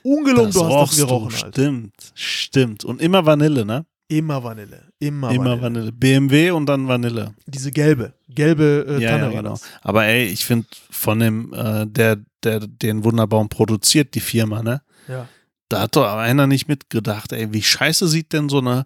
Ungelogen, 0.04 0.52
du 0.52 0.66
hast 0.66 0.92
das 0.92 0.98
gerochen. 0.98 1.30
Du, 1.30 1.52
stimmt, 1.52 1.94
stimmt. 2.14 2.86
Und 2.86 3.02
immer 3.02 3.26
Vanille, 3.26 3.66
ne? 3.66 3.86
Immer 4.10 4.44
Vanille. 4.44 4.84
Immer, 5.00 5.32
immer 5.32 5.62
Vanille. 5.62 5.62
Vanille. 5.62 5.92
BMW 5.92 6.52
und 6.52 6.66
dann 6.66 6.88
Vanille. 6.88 7.34
Diese 7.46 7.72
gelbe. 7.72 8.14
Gelbe 8.30 8.86
äh, 8.88 9.04
ja, 9.04 9.12
Tanne 9.12 9.34
ja, 9.34 9.42
genau. 9.42 9.60
Aber 9.82 10.06
ey, 10.06 10.26
ich 10.26 10.46
finde 10.46 10.68
von 10.90 11.20
dem, 11.20 11.54
äh, 11.54 11.86
der, 11.86 12.18
der 12.44 12.62
den 12.62 13.04
Wunderbaum 13.04 13.50
produziert, 13.50 14.16
die 14.16 14.22
Firma, 14.22 14.64
ne? 14.64 14.82
Ja. 15.08 15.28
Da 15.70 15.82
hat 15.82 15.98
doch 15.98 16.08
einer 16.08 16.48
nicht 16.48 16.70
mitgedacht, 16.70 17.34
ey, 17.34 17.52
wie 17.52 17.62
scheiße 17.62 18.08
sieht 18.08 18.32
denn 18.32 18.48
so 18.48 18.60
eine 18.60 18.86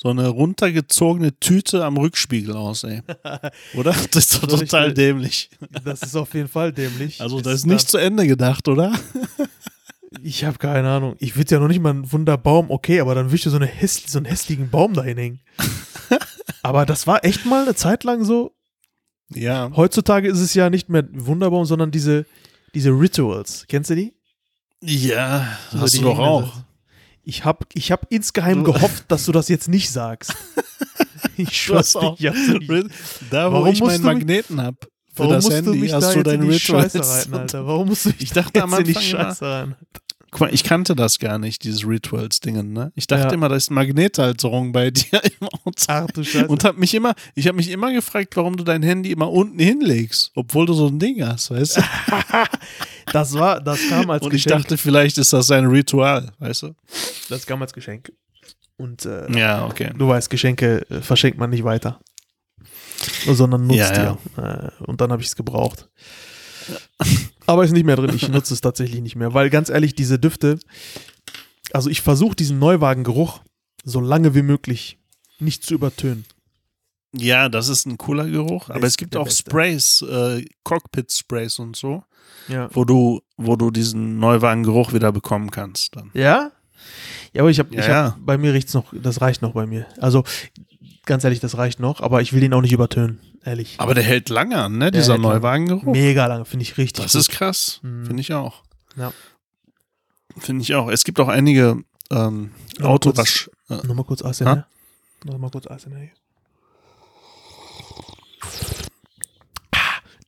so 0.00 0.10
eine 0.10 0.28
runtergezogene 0.28 1.40
Tüte 1.40 1.84
am 1.84 1.96
Rückspiegel 1.96 2.54
aus, 2.54 2.84
ey. 2.84 3.02
Oder? 3.74 3.92
Das 4.12 4.26
ist 4.26 4.42
doch 4.42 4.46
total 4.46 4.94
dämlich. 4.94 5.50
Das 5.84 6.02
ist 6.02 6.14
auf 6.14 6.32
jeden 6.34 6.46
Fall 6.46 6.72
dämlich. 6.72 7.20
Also, 7.20 7.40
das 7.40 7.54
ist 7.54 7.66
nicht 7.66 7.90
zu 7.90 7.98
Ende 7.98 8.24
gedacht, 8.24 8.68
oder? 8.68 8.92
Ich 10.22 10.44
habe 10.44 10.58
keine 10.58 10.88
Ahnung. 10.90 11.16
Ich 11.18 11.36
würde 11.36 11.54
ja 11.54 11.60
noch 11.60 11.68
nicht 11.68 11.80
mal 11.80 11.90
einen 11.90 12.10
Wunderbaum, 12.12 12.70
okay, 12.70 13.00
aber 13.00 13.14
dann 13.14 13.26
würde 13.26 13.36
ich 13.36 13.42
so, 13.42 13.54
eine 13.54 13.66
häss 13.66 14.02
so 14.06 14.18
einen 14.18 14.26
hässlichen 14.26 14.70
Baum 14.70 14.94
dahin 14.94 15.18
hängen. 15.18 15.40
aber 16.62 16.86
das 16.86 17.06
war 17.06 17.24
echt 17.24 17.46
mal 17.46 17.62
eine 17.62 17.74
Zeit 17.74 18.04
lang 18.04 18.24
so. 18.24 18.54
Ja. 19.30 19.70
Heutzutage 19.76 20.28
ist 20.28 20.40
es 20.40 20.54
ja 20.54 20.70
nicht 20.70 20.88
mehr 20.88 21.04
Wunderbaum, 21.12 21.64
sondern 21.66 21.90
diese, 21.90 22.24
diese 22.74 22.90
Rituals. 22.90 23.66
Kennst 23.68 23.90
du 23.90 23.94
die? 23.96 24.14
Ja, 24.80 25.46
Also 25.72 25.82
hast 25.82 25.98
du 25.98 26.02
doch 26.02 26.18
auch. 26.18 26.52
Ich 27.24 27.44
habe 27.44 27.66
ich 27.74 27.92
hab 27.92 28.06
insgeheim 28.10 28.64
Du- 28.64 28.72
gehofft, 28.72 29.04
dass 29.08 29.26
du 29.26 29.32
das 29.32 29.48
jetzt 29.48 29.68
nicht 29.68 29.90
sagst. 29.90 30.34
Ich 31.36 31.56
schwör's 31.56 31.92
Du 31.92 32.00
hast 32.00 32.04
auch- 32.04 32.16
dir. 32.16 32.32
Ich 32.34 32.48
hab's 32.50 32.68
nicht. 32.68 32.90
Da, 33.30 33.48
wo 33.50 33.54
Warum 33.54 33.68
ich 33.68 33.78
musst 33.80 34.02
meinen 34.02 34.02
du 34.02 34.08
mich- 34.08 34.46
Magneten 34.48 34.60
hab 34.60 34.74
für 35.12 35.18
Warum 35.20 35.32
das 35.34 35.44
musst 35.44 35.56
du 35.58 35.64
Handy, 35.66 35.78
mich 35.78 35.92
hast 35.92 36.04
da 36.04 36.12
du 36.12 36.18
jetzt 36.18 36.26
in 36.32 36.40
deine 36.40 36.52
die 36.52 36.58
Scheiße 36.58 36.98
Rituals. 36.98 37.18
reiten, 37.20 37.34
Alter? 37.40 37.66
Warum 37.66 37.88
musst 37.88 38.04
du 38.04 38.08
mich 38.08 38.20
Ich 38.22 38.30
dachte 38.32 38.58
jetzt 38.58 38.78
in 38.78 38.84
die 38.84 38.94
Scheiße 38.94 39.44
rein? 39.46 39.76
Guck 40.30 40.40
mal, 40.42 40.52
ich 40.54 40.62
kannte 40.62 40.94
das 40.94 41.18
gar 41.18 41.38
nicht, 41.38 41.64
dieses 41.64 41.86
Rituals-Dingen, 41.86 42.72
ne? 42.74 42.92
Ich 42.94 43.06
dachte 43.06 43.28
Ja. 43.28 43.32
immer, 43.32 43.48
da 43.48 43.56
ist 43.56 43.70
Magnethalterung 43.70 44.72
bei 44.72 44.90
dir 44.90 45.22
im 45.40 45.48
Auto. 45.48 45.72
Ach 45.88 46.06
du 46.08 46.22
Scheiße. 46.22 46.48
Und 46.48 46.64
hab 46.64 46.76
mich 46.76 46.92
immer, 46.94 47.14
ich 47.34 47.46
habe 47.46 47.56
mich 47.56 47.70
immer 47.70 47.92
gefragt, 47.92 48.36
warum 48.36 48.56
du 48.56 48.64
dein 48.64 48.82
Handy 48.82 49.10
immer 49.12 49.30
unten 49.30 49.58
hinlegst, 49.58 50.30
obwohl 50.34 50.66
du 50.66 50.74
so 50.74 50.88
ein 50.88 50.98
Ding 50.98 51.24
hast, 51.26 51.50
weißt 51.50 51.78
du? 51.78 51.82
das 53.12 53.32
war, 53.34 53.60
das 53.62 53.80
kam 53.88 54.10
als 54.10 54.22
Und 54.24 54.34
ich 54.34 54.44
Geschenk. 54.44 54.62
dachte, 54.62 54.76
vielleicht 54.76 55.16
ist 55.18 55.32
das 55.32 55.50
ein 55.50 55.64
Ritual, 55.66 56.30
weißt 56.38 56.62
du? 56.64 56.74
das 57.30 57.46
kam 57.46 57.62
als 57.62 57.72
Geschenk. 57.72 58.12
Und 58.76 59.06
äh, 59.06 59.30
Ja, 59.32 59.64
okay. 59.66 59.92
du 59.96 60.08
weißt, 60.08 60.28
Geschenke 60.30 60.84
äh, 60.90 61.00
verschenkt 61.00 61.38
man 61.38 61.50
nicht 61.50 61.64
weiter. 61.64 62.00
Sondern 63.26 63.66
nutzt 63.66 63.78
Ja, 63.78 64.18
ihr. 64.36 64.42
Äh, 64.78 64.84
und 64.84 65.00
dann 65.00 65.10
habe 65.10 65.22
ich 65.22 65.28
es 65.28 65.36
gebraucht. 65.36 65.88
Aber 67.48 67.64
ist 67.64 67.72
nicht 67.72 67.86
mehr 67.86 67.96
drin. 67.96 68.14
Ich 68.14 68.28
nutze 68.28 68.52
es 68.52 68.60
tatsächlich 68.60 69.00
nicht 69.00 69.16
mehr. 69.16 69.32
Weil 69.32 69.48
ganz 69.48 69.70
ehrlich, 69.70 69.94
diese 69.94 70.18
Düfte, 70.18 70.58
also 71.72 71.88
ich 71.88 72.02
versuche 72.02 72.36
diesen 72.36 72.58
Neuwagengeruch 72.58 73.40
so 73.84 74.00
lange 74.00 74.34
wie 74.34 74.42
möglich 74.42 74.98
nicht 75.38 75.64
zu 75.64 75.74
übertönen. 75.74 76.26
Ja, 77.16 77.48
das 77.48 77.68
ist 77.70 77.86
ein 77.86 77.96
cooler 77.96 78.26
Geruch, 78.28 78.68
aber 78.68 78.86
es 78.86 78.98
gibt 78.98 79.16
auch 79.16 79.24
Beste. 79.24 79.48
Sprays, 79.50 80.02
äh, 80.02 80.44
Cockpit-Sprays 80.62 81.58
und 81.58 81.74
so, 81.74 82.04
Ja. 82.48 82.68
wo 82.74 82.84
du, 82.84 83.22
wo 83.38 83.56
du 83.56 83.70
diesen 83.70 84.18
Neuwagengeruch 84.18 84.92
wieder 84.92 85.10
bekommen 85.10 85.50
kannst. 85.50 85.96
Dann. 85.96 86.10
Ja? 86.12 86.52
Ja, 87.32 87.40
aber 87.42 87.50
ich 87.50 87.58
habe, 87.60 87.74
Ja, 87.74 87.80
ich 87.80 87.88
ja. 87.88 88.04
hab, 88.12 88.26
bei 88.26 88.36
mir 88.36 88.52
riecht's 88.52 88.74
noch, 88.74 88.92
das 88.92 89.22
reicht 89.22 89.40
noch 89.40 89.52
bei 89.54 89.64
mir. 89.66 89.86
Also, 89.96 90.22
ganz 91.08 91.24
ehrlich, 91.24 91.40
das 91.40 91.58
reicht 91.58 91.80
noch, 91.80 92.00
aber 92.00 92.22
ich 92.22 92.32
will 92.32 92.40
den 92.40 92.54
auch 92.54 92.60
nicht 92.60 92.72
übertönen, 92.72 93.18
ehrlich. 93.44 93.74
Aber 93.78 93.94
der 93.94 94.04
hält 94.04 94.28
lange 94.28 94.56
an, 94.62 94.78
ne? 94.78 94.92
Dieser 94.92 95.14
hält 95.14 95.22
lange. 95.22 95.34
Neuwagengeruch. 95.34 95.92
Mega 95.92 96.26
lange, 96.26 96.44
finde 96.44 96.62
ich 96.62 96.78
richtig. 96.78 97.04
Das 97.04 97.12
gut. 97.14 97.20
ist 97.22 97.28
krass. 97.30 97.80
Mhm. 97.82 98.06
Finde 98.06 98.20
ich 98.20 98.32
auch. 98.32 98.62
Ja. 98.96 99.12
Finde 100.38 100.62
ich 100.62 100.74
auch. 100.76 100.88
Es 100.88 101.02
gibt 101.02 101.18
auch 101.18 101.28
einige 101.28 101.82
ähm, 102.10 102.52
Nochmal 102.78 102.92
Autowasch. 102.94 103.50
Äh, 103.68 103.84
Nochmal 103.86 104.04
kurz 104.04 104.22
ASMR. 104.22 104.66
Nochmal 105.24 105.50
kurz 105.50 105.66
ASMR. 105.66 106.08
Ah, 109.72 109.78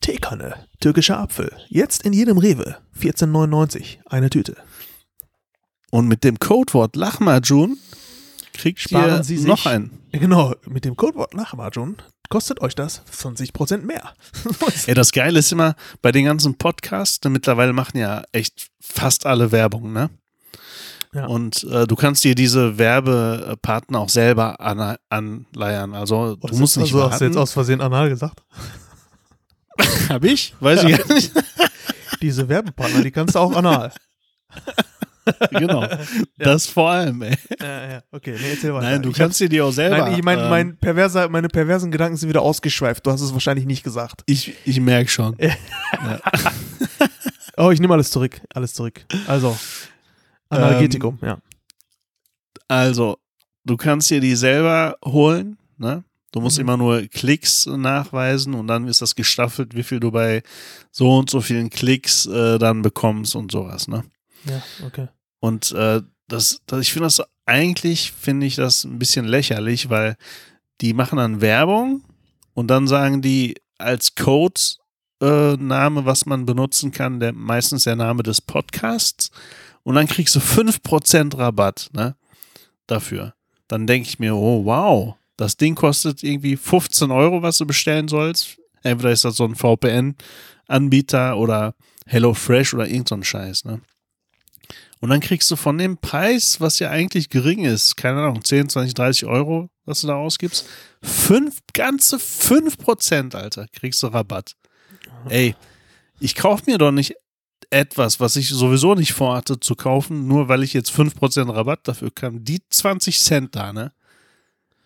Teekanne, 0.01 0.67
türkischer 0.81 1.19
Apfel. 1.19 1.53
Jetzt 1.69 2.03
in 2.05 2.13
jedem 2.13 2.39
Rewe. 2.39 2.77
14,99. 2.99 3.99
Eine 4.07 4.31
Tüte. 4.31 4.57
und 5.91 6.07
mit 6.09 6.23
dem 6.25 6.39
Codewort 6.39 6.95
Lachmajun 6.97 7.79
kriegt 8.61 8.81
Sparen 8.81 9.09
ihr 9.19 9.23
Sie 9.25 9.37
sich- 9.39 9.47
noch 9.47 9.67
ein. 9.67 9.91
Genau, 10.13 10.55
mit 10.67 10.85
dem 10.85 10.97
Codewort 10.97 11.35
Nachmarjun 11.35 11.97
kostet 12.29 12.61
euch 12.61 12.75
das 12.75 13.03
20% 13.13 13.79
mehr. 13.87 14.13
Ey, 14.87 14.95
das 14.95 15.13
Geile 15.13 15.39
ist 15.39 15.51
immer 15.53 15.75
bei 16.03 16.13
den 16.13 16.25
ganzen 16.27 16.57
Podcasts, 16.57 17.21
denn 17.21 17.33
mittlerweile 17.33 17.73
machen 17.73 17.99
ja 17.99 18.23
echt 18.33 18.69
fast 18.81 19.27
alle 19.27 19.51
Werbung, 19.53 19.93
ne? 19.93 20.11
Ja. 21.13 21.27
Und 21.27 21.65
äh, 21.65 21.89
du 21.89 21.97
kannst 21.97 22.23
dir 22.23 22.37
diese 22.37 22.79
Werbepartner 22.79 23.99
auch 23.99 24.09
selber 24.09 24.61
an, 24.61 24.97
anleiern. 25.09 25.93
Also 25.95 26.37
du 26.37 26.57
musst 26.57 26.77
nicht 26.77 26.95
also, 26.95 27.11
hast 27.11 27.21
du 27.21 27.25
jetzt 27.25 27.35
warten. 27.35 27.43
aus 27.43 27.53
Versehen 27.53 27.81
anal 27.81 28.09
gesagt? 28.09 28.43
Hab 30.09 30.23
ich? 30.25 30.55
Weiß 30.61 30.85
ich 30.85 30.97
gar 31.07 31.13
nicht. 31.15 31.33
Diese 32.23 32.49
Werbepartner, 32.49 33.03
die 33.03 33.11
kannst 33.11 33.35
du 33.35 33.39
auch 33.41 33.57
anal. 33.57 33.93
Genau. 35.51 35.87
Das 36.39 36.67
vor 36.67 36.91
allem, 36.91 37.21
ey. 37.23 37.37
Ja, 37.61 37.91
ja, 37.91 38.03
okay, 38.11 38.37
nee, 38.41 38.51
erzähl 38.53 38.73
weiter. 38.73 38.87
Nein, 38.91 39.03
du 39.03 39.11
Ich 39.11 39.17
kannst 39.17 39.39
dir 39.41 39.49
die 39.49 39.61
auch 39.61 39.71
selber. 39.73 39.99
Nein, 39.99 40.15
ich 40.19 40.23
meine, 40.25 40.43
ähm, 40.45 40.49
mein 40.51 40.77
perverser, 40.79 41.29
meine 41.29 41.49
perversen 41.49 41.91
Gedanken 41.91 42.17
sind 42.17 42.29
wieder 42.31 42.43
ausgeschweift. 42.43 43.05
Du 43.07 43.11
hast 43.11 43.21
es 43.21 43.33
wahrscheinlich 43.33 43.67
nicht 43.67 43.83
gesagt. 43.83 44.23
ich 44.27 44.55
ich 44.65 44.81
merke 44.81 45.11
schon. 45.11 45.37
Oh, 47.57 47.71
ich 47.71 47.81
nehme 47.81 47.93
alles 47.93 48.11
zurück. 48.11 48.41
Alles 48.55 48.73
zurück. 48.73 49.05
Also, 49.27 49.59
Analgetikum, 50.49 51.19
ja. 51.21 51.39
Also, 52.69 53.19
du 53.65 53.77
kannst 53.77 54.09
dir 54.11 54.21
die 54.21 54.35
selber 54.35 54.97
holen, 55.05 55.59
ne? 55.77 56.05
Du 56.33 56.41
musst 56.41 56.57
Mhm. 56.59 56.63
immer 56.63 56.77
nur 56.77 57.03
Klicks 57.09 57.67
nachweisen 57.67 58.55
und 58.55 58.69
dann 58.69 58.87
ist 58.87 59.03
das 59.03 59.15
gestaffelt, 59.17 59.75
wie 59.75 59.83
viel 59.83 59.99
du 60.01 60.11
bei 60.13 60.43
so 60.93 61.19
und 61.19 61.29
so 61.29 61.41
vielen 61.41 61.69
Klicks 61.71 62.25
äh, 62.27 62.59
dann 62.59 62.83
bekommst 62.83 63.35
und 63.35 63.51
sowas, 63.53 63.89
ne? 63.89 64.05
Ja, 64.45 64.63
okay. 64.87 65.09
Und 65.41 65.73
äh, 65.73 66.03
das, 66.29 66.61
das, 66.67 66.81
ich 66.81 66.93
finde 66.93 67.07
das 67.07 67.23
eigentlich, 67.47 68.13
finde 68.13 68.47
ich 68.47 68.57
das 68.57 68.85
ein 68.85 68.99
bisschen 68.99 69.27
lächerlich, 69.27 69.91
weil 69.91 70.17
die 70.81 70.95
machen 70.95 71.17
dann 71.17 71.41
Werbung 71.41 72.05
und 72.55 72.69
dann 72.69 72.87
sagen 72.87 73.23
die 73.23 73.57
als 73.79 74.15
Code 74.15 74.61
äh, 75.21 75.57
Name, 75.57 76.05
was 76.05 76.27
man 76.27 76.47
benutzen 76.47 76.93
kann, 76.93 77.21
der 77.21 77.33
meistens 77.33 77.85
der 77.85 77.97
Name 77.97 78.23
des 78.23 78.41
Podcasts 78.41 79.31
und 79.83 79.95
dann 79.95 80.07
kriegst 80.07 80.35
du 80.35 80.41
5% 80.41 81.37
Rabatt, 81.37 81.91
ne? 81.93 82.17
Dafür. 82.87 83.35
Dann 83.69 83.87
denke 83.87 84.09
ich 84.09 84.19
mir, 84.19 84.35
oh 84.35 84.65
wow, 84.65 85.17
das 85.37 85.57
Ding 85.57 85.75
kostet 85.75 86.23
irgendwie 86.23 86.57
15 86.57 87.11
Euro, 87.11 87.43
was 87.43 87.59
du 87.59 87.67
bestellen 87.67 88.09
sollst. 88.09 88.59
Entweder 88.83 89.13
ist 89.13 89.25
das 89.25 89.37
so 89.37 89.45
ein 89.45 89.55
VPN-Anbieter 89.55 91.37
oder 91.37 91.75
HelloFresh 92.07 92.75
oder 92.75 92.89
irgend 92.89 93.09
so 93.09 93.15
ein 93.15 93.25
Scheiß, 93.25 93.65
ne? 93.65 93.81
Und 95.01 95.09
dann 95.09 95.21
kriegst 95.21 95.51
du 95.51 95.57
von 95.57 95.79
dem 95.79 95.97
Preis, 95.97 96.61
was 96.61 96.79
ja 96.79 96.91
eigentlich 96.91 97.31
gering 97.31 97.65
ist, 97.65 97.97
keine 97.97 98.21
Ahnung, 98.21 98.45
10, 98.45 98.69
20, 98.69 98.95
30 98.95 99.25
Euro, 99.25 99.71
was 99.87 100.03
du 100.03 100.07
da 100.09 100.15
ausgibst, 100.17 100.67
fünf, 101.03 101.61
ganze 101.73 102.17
5%, 102.17 103.35
Alter, 103.35 103.67
kriegst 103.73 104.03
du 104.03 104.09
Rabatt. 104.09 104.57
Ey, 105.29 105.55
ich 106.21 106.35
kaufe 106.35 106.65
mir 106.71 106.77
doch 106.77 106.93
nicht 106.93 107.15
etwas, 107.71 108.21
was 108.21 108.37
ich 108.37 108.49
sowieso 108.51 108.95
nicht 108.95 109.13
vorhatte 109.13 109.59
zu 109.59 109.75
kaufen, 109.75 110.27
nur 110.27 110.49
weil 110.49 110.63
ich 110.63 110.75
jetzt 110.75 110.91
5% 110.91 111.55
Rabatt 111.55 111.81
dafür 111.89 112.11
kam. 112.11 112.45
Die 112.45 112.61
20 112.69 113.21
Cent 113.21 113.57
da, 113.57 113.73
ne? 113.73 113.93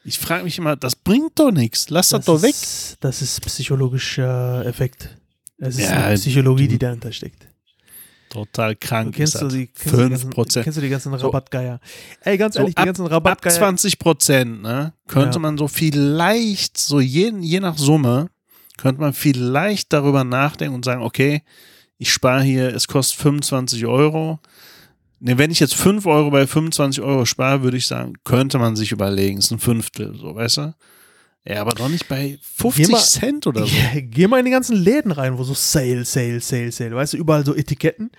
Ich 0.04 0.18
frage 0.18 0.44
mich 0.44 0.58
immer, 0.58 0.76
das 0.76 0.96
bringt 0.96 1.38
doch 1.38 1.50
nichts. 1.50 1.88
Lass 1.88 2.10
das, 2.10 2.26
doch 2.26 2.42
weg. 2.42 2.50
Ist, 2.50 2.98
das 3.00 3.22
ist 3.22 3.40
psychologischer 3.40 4.64
Effekt. 4.66 5.16
Es 5.56 5.78
ist 5.78 5.84
Ja, 5.88 6.04
eine 6.04 6.16
Psychologie, 6.16 6.68
die 6.68 6.78
dahinter 6.78 7.10
steckt. 7.10 7.48
Total 8.34 8.74
krank. 8.76 9.14
kennst, 9.14 9.40
du 9.40 9.48
die, 9.48 9.68
kennst, 9.68 9.94
du 9.94 10.02
die 10.04 10.10
ganzen, 10.10 10.32
5%. 10.32 10.62
kennst 10.64 10.76
du 10.76 10.82
die 10.82 10.88
ganzen 10.90 11.16
So. 11.18 11.26
Rabattgeier? 11.28 11.80
Ey, 12.20 12.36
ganz 12.36 12.54
So 12.54 12.60
ehrlich, 12.60 12.74
die 12.74 12.80
ab- 12.80 12.86
ganzen 12.86 13.06
Ab 13.06 13.12
Rabattgeier. 13.12 13.52
20 13.52 13.98
Prozent, 13.98 14.60
ne? 14.62 14.92
Könnte 15.06 15.36
Ja. 15.36 15.38
man 15.40 15.56
so 15.56 15.68
vielleicht, 15.68 16.76
so 16.78 17.00
je, 17.00 17.32
je 17.40 17.60
nach 17.60 17.78
Summe, 17.78 18.28
könnte 18.76 19.00
man 19.00 19.12
vielleicht 19.12 19.92
darüber 19.92 20.24
nachdenken 20.24 20.74
und 20.74 20.84
sagen, 20.84 21.02
okay, 21.02 21.42
ich 21.98 22.12
spare 22.12 22.42
hier, 22.42 22.74
es 22.74 22.88
kostet 22.88 23.20
25 23.20 23.86
Euro. 23.86 24.40
Ne, 25.20 25.38
wenn 25.38 25.50
ich 25.52 25.60
jetzt 25.60 25.74
5 25.76 26.04
Euro 26.06 26.30
bei 26.30 26.46
25 26.46 27.02
Euro 27.02 27.24
spare, 27.24 27.62
würde 27.62 27.76
ich 27.76 27.86
sagen, 27.86 28.14
könnte 28.24 28.58
man 28.58 28.74
sich 28.76 28.90
überlegen, 28.92 29.38
ist 29.38 29.52
ein 29.52 29.60
Fünftel, 29.60 30.14
so, 30.18 30.34
weißt 30.34 30.56
du? 30.58 30.74
Ja, 31.46 31.60
aber 31.60 31.72
doch 31.72 31.88
nicht 31.90 32.08
bei 32.08 32.38
50 32.56 32.86
Geh 32.86 32.92
mal- 32.92 33.02
Cent 33.02 33.46
oder 33.46 33.66
so. 33.66 33.74
Ja, 33.76 34.00
Geh 34.00 34.26
mal 34.26 34.38
in 34.38 34.46
die 34.46 34.50
ganzen 34.50 34.76
Läden 34.76 35.12
rein, 35.12 35.36
wo 35.36 35.44
so 35.44 35.52
Sale, 35.54 36.04
Sale, 36.04 36.40
Sale, 36.40 36.72
Sale, 36.72 36.94
weißt 36.94 37.12
du, 37.12 37.16
überall 37.18 37.44
so 37.44 37.54
Etiketten. 37.54 38.10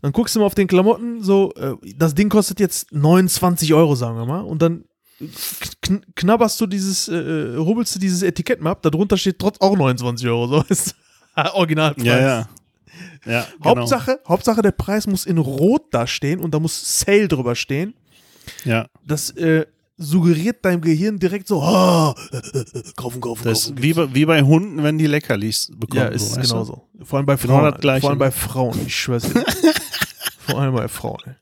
Dann 0.00 0.12
guckst 0.12 0.34
du 0.34 0.40
mal 0.40 0.46
auf 0.46 0.54
den 0.54 0.66
Klamotten, 0.66 1.22
so, 1.22 1.52
äh, 1.56 1.74
das 1.96 2.14
Ding 2.14 2.30
kostet 2.30 2.58
jetzt 2.58 2.90
29 2.92 3.74
Euro, 3.74 3.94
sagen 3.96 4.16
wir 4.16 4.24
mal, 4.24 4.40
und 4.40 4.62
dann 4.62 4.84
kn 5.82 6.00
knabberst 6.14 6.58
du 6.62 6.66
dieses, 6.66 7.08
äh, 7.08 7.14
äh, 7.16 7.56
rubbelst 7.56 7.94
du 7.94 7.98
dieses 7.98 8.22
Etikett 8.22 8.62
mal 8.62 8.70
ab, 8.70 8.80
darunter 8.82 9.18
steht 9.18 9.38
trotz 9.38 9.60
auch 9.60 9.76
29 9.76 10.26
Euro, 10.28 10.46
so 10.46 10.62
ist 10.70 10.94
Originalpreis. 11.36 12.04
Ja, 12.06 12.18
ja. 12.20 12.48
Ja, 13.26 13.46
genau. 13.58 13.76
Hauptsache, 13.80 14.20
Hauptsache, 14.26 14.62
der 14.62 14.72
Preis 14.72 15.06
muss 15.06 15.26
in 15.26 15.36
Rot 15.36 15.82
da 15.90 16.06
stehen 16.06 16.40
und 16.40 16.52
da 16.54 16.58
muss 16.58 17.00
Sale 17.00 17.28
drüber 17.28 17.54
stehen. 17.54 17.92
Ja, 18.64 18.86
Das 19.06 19.30
äh, 19.36 19.66
suggeriert 20.00 20.64
deinem 20.64 20.80
Gehirn 20.80 21.18
direkt 21.18 21.46
so, 21.46 21.58
äh, 21.58 22.14
kaufen, 22.96 23.20
kaufen, 23.20 23.44
das 23.44 23.66
kaufen. 23.66 23.82
wie 23.82 23.92
bei, 23.92 24.14
wie 24.14 24.24
bei 24.24 24.42
Hunden, 24.42 24.82
wenn 24.82 24.96
die 24.98 25.06
Leckerlis 25.06 25.70
bekommen. 25.76 26.00
Ja, 26.00 26.08
ist 26.08 26.32
so, 26.32 26.40
genauso. 26.40 26.88
Vor 27.02 27.18
allem 27.18 27.26
bei 27.26 27.36
Genau 27.36 27.58
Frauen. 27.58 27.80
Gleiche. 27.80 28.00
Vor 28.00 28.10
allem 28.10 28.18
bei 28.18 28.30
Frauen, 28.30 28.78
ich 28.86 28.96
schwör's 28.96 29.24
dir. 29.24 29.44
Vor 30.38 30.58
allem 30.58 30.74
bei 30.74 30.88
Frauen. 30.88 31.36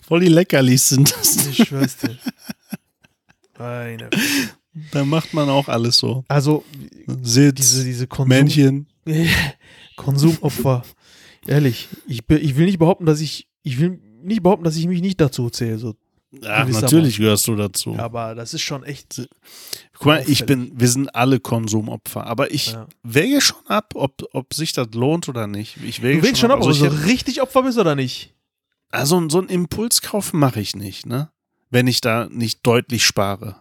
Voll 0.00 0.20
die 0.20 0.28
Leckerlis 0.28 0.88
sind 0.88 1.12
das. 1.12 1.48
Ich 1.48 1.68
schwör's 1.68 1.98
dir. 1.98 2.16
Meine. 3.58 4.08
Da 4.92 5.04
macht 5.04 5.34
man 5.34 5.48
auch 5.50 5.68
alles 5.68 5.98
so. 5.98 6.24
Also, 6.28 6.64
Sitz, 7.22 7.56
diese, 7.56 7.84
diese 7.84 8.06
Konsum 8.06 8.28
Männchen. 8.28 8.86
Konsumopfer. 9.96 10.84
Ehrlich, 11.46 11.88
ich, 12.06 12.22
ich 12.30 12.56
will 12.56 12.66
nicht 12.66 12.78
behaupten, 12.78 13.06
dass 13.06 13.20
ich, 13.20 13.48
ich 13.64 13.80
will 13.80 14.00
nicht 14.22 14.42
behaupten, 14.42 14.64
dass 14.64 14.76
ich 14.76 14.86
mich 14.86 15.02
nicht 15.02 15.20
dazu 15.20 15.50
zähle. 15.50 15.78
So 15.78 15.94
Ach, 16.44 16.68
natürlich 16.68 17.16
gehörst 17.16 17.46
du 17.48 17.56
dazu. 17.56 17.96
Aber 17.96 18.34
das 18.34 18.52
ist 18.52 18.60
schon 18.60 18.84
echt. 18.84 19.28
Guck 19.94 20.06
mal, 20.06 20.24
ich 20.26 20.44
bin, 20.44 20.72
wir 20.78 20.88
sind 20.88 21.14
alle 21.14 21.40
Konsumopfer, 21.40 22.26
aber 22.26 22.52
ich 22.52 22.72
ja. 22.72 22.86
wäge 23.02 23.40
schon 23.40 23.66
ab, 23.66 23.94
ob, 23.94 24.22
ob 24.32 24.52
sich 24.52 24.72
das 24.72 24.88
lohnt 24.92 25.28
oder 25.28 25.46
nicht. 25.46 25.78
Ich 25.82 26.02
wäge 26.02 26.20
du 26.20 26.26
wägst 26.26 26.40
schon 26.40 26.50
ab, 26.50 26.60
ob 26.60 26.66
du 26.66 26.72
so 26.72 26.86
richtig 26.86 27.40
Opfer 27.40 27.62
bist 27.62 27.78
oder 27.78 27.94
nicht. 27.94 28.34
Also 28.90 29.28
so 29.28 29.38
einen 29.38 29.48
Impulskauf 29.48 30.32
mache 30.32 30.60
ich 30.60 30.76
nicht, 30.76 31.06
ne? 31.06 31.30
Wenn 31.70 31.86
ich 31.86 32.00
da 32.00 32.28
nicht 32.30 32.66
deutlich 32.66 33.04
spare. 33.04 33.56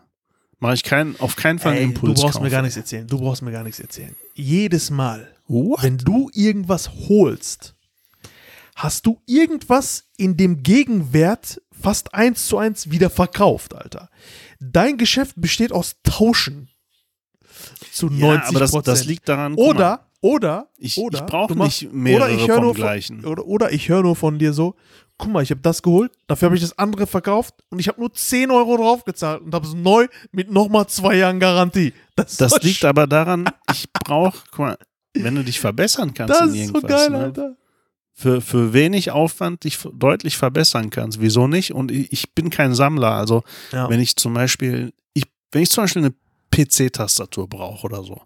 Mache 0.60 0.76
ich 0.76 0.84
kein, 0.84 1.20
auf 1.20 1.36
keinen 1.36 1.60
Fall 1.60 1.74
einen 1.74 1.92
Impulskauf. 1.92 2.16
Du 2.16 2.22
brauchst 2.22 2.42
mir 2.42 2.50
gar 2.50 2.62
nichts 2.62 2.78
erzählen. 2.78 3.08
Du 3.08 3.20
brauchst 3.20 3.42
mir 3.42 3.52
gar 3.52 3.64
nichts 3.64 3.80
erzählen. 3.80 4.16
Jedes 4.34 4.90
Mal, 4.90 5.30
What? 5.48 5.84
wenn 5.84 5.98
du 5.98 6.30
irgendwas 6.34 6.90
holst, 7.08 7.76
hast 8.76 9.06
du 9.06 9.22
irgendwas 9.26 10.06
in 10.18 10.36
dem 10.36 10.64
Gegenwert 10.64 11.62
fast 11.82 12.14
eins 12.14 12.48
zu 12.48 12.58
eins 12.58 12.92
wieder 12.92 13.10
verkauft, 13.10 13.76
Alter. 13.76 14.10
Dein 14.60 14.98
Geschäft 14.98 15.36
besteht 15.38 15.72
aus 15.72 15.96
Tauschen. 16.04 16.70
Zu 17.92 18.08
90 18.08 18.22
ja, 18.22 18.44
aber 18.48 18.60
das, 18.60 18.72
das 18.72 19.06
liegt 19.06 19.28
daran. 19.28 19.56
Oder, 19.56 20.08
oder, 20.22 20.70
ich, 20.78 20.98
oder, 20.98 21.20
ich 21.20 21.26
brauche 21.26 21.56
nicht 21.56 21.92
mehrere 21.92 22.34
oder 22.34 22.44
ich 22.44 22.52
vom 22.52 22.74
gleichen. 22.74 23.22
Von, 23.22 23.32
oder, 23.32 23.46
oder 23.46 23.72
ich 23.72 23.90
höre 23.90 24.04
nur 24.04 24.16
von 24.16 24.38
dir 24.38 24.54
so, 24.54 24.76
guck 25.18 25.32
mal, 25.32 25.42
ich 25.42 25.50
habe 25.52 25.62
das 25.62 25.82
geholt, 25.82 26.12
dafür 26.28 26.48
habe 26.48 26.56
ich 26.56 26.62
das 26.62 26.78
andere 26.78 27.08
verkauft 27.08 27.56
und 27.70 27.80
ich 27.80 27.88
habe 27.88 28.00
nur 28.00 28.14
10 28.14 28.52
Euro 28.52 28.78
drauf 28.78 29.04
gezahlt 29.04 29.42
und 29.42 29.54
habe 29.54 29.66
es 29.66 29.74
neu 29.74 30.08
mit 30.32 30.52
nochmal 30.52 30.88
zwei 30.88 31.16
Jahren 31.16 31.40
Garantie. 31.40 31.94
Das, 32.16 32.38
das 32.38 32.62
liegt 32.62 32.86
aber 32.86 33.08
daran, 33.08 33.50
ich 33.72 33.92
brauche, 33.92 34.38
guck 34.52 34.60
mal, 34.60 34.78
wenn 35.14 35.36
du 35.36 35.44
dich 35.44 35.60
verbessern 35.60 36.14
kannst 36.14 36.40
das 36.40 36.50
in 36.50 36.56
irgendwas. 36.56 36.82
Das 36.84 36.92
ist 36.92 37.06
so 37.06 37.12
geil, 37.12 37.20
ne? 37.20 37.26
Alter 37.26 37.56
für, 38.20 38.42
für 38.42 38.74
wenig 38.74 39.12
Aufwand 39.12 39.64
dich 39.64 39.78
deutlich 39.94 40.38
verbessern 40.38 40.90
kannst. 40.90 41.22
Wieso 41.22 41.48
nicht? 41.48 41.72
Und 41.72 41.92
ich, 41.92 42.34
bin 42.34 42.50
kein 42.50 42.74
Sammler. 42.74 43.12
Also 43.12 43.44
ja. 43.72 43.88
wenn 43.92 44.00
ich 44.00 44.16
zum 44.16 44.34
Beispiel, 44.34 44.92
ich, 45.14 45.26
wenn 45.52 45.62
ich 45.62 45.70
zum 45.70 45.84
Beispiel 45.84 46.06
eine 46.06 46.16
PC-Tastatur 46.52 47.48
brauche 47.48 47.86
oder 47.86 48.04
so, 48.04 48.20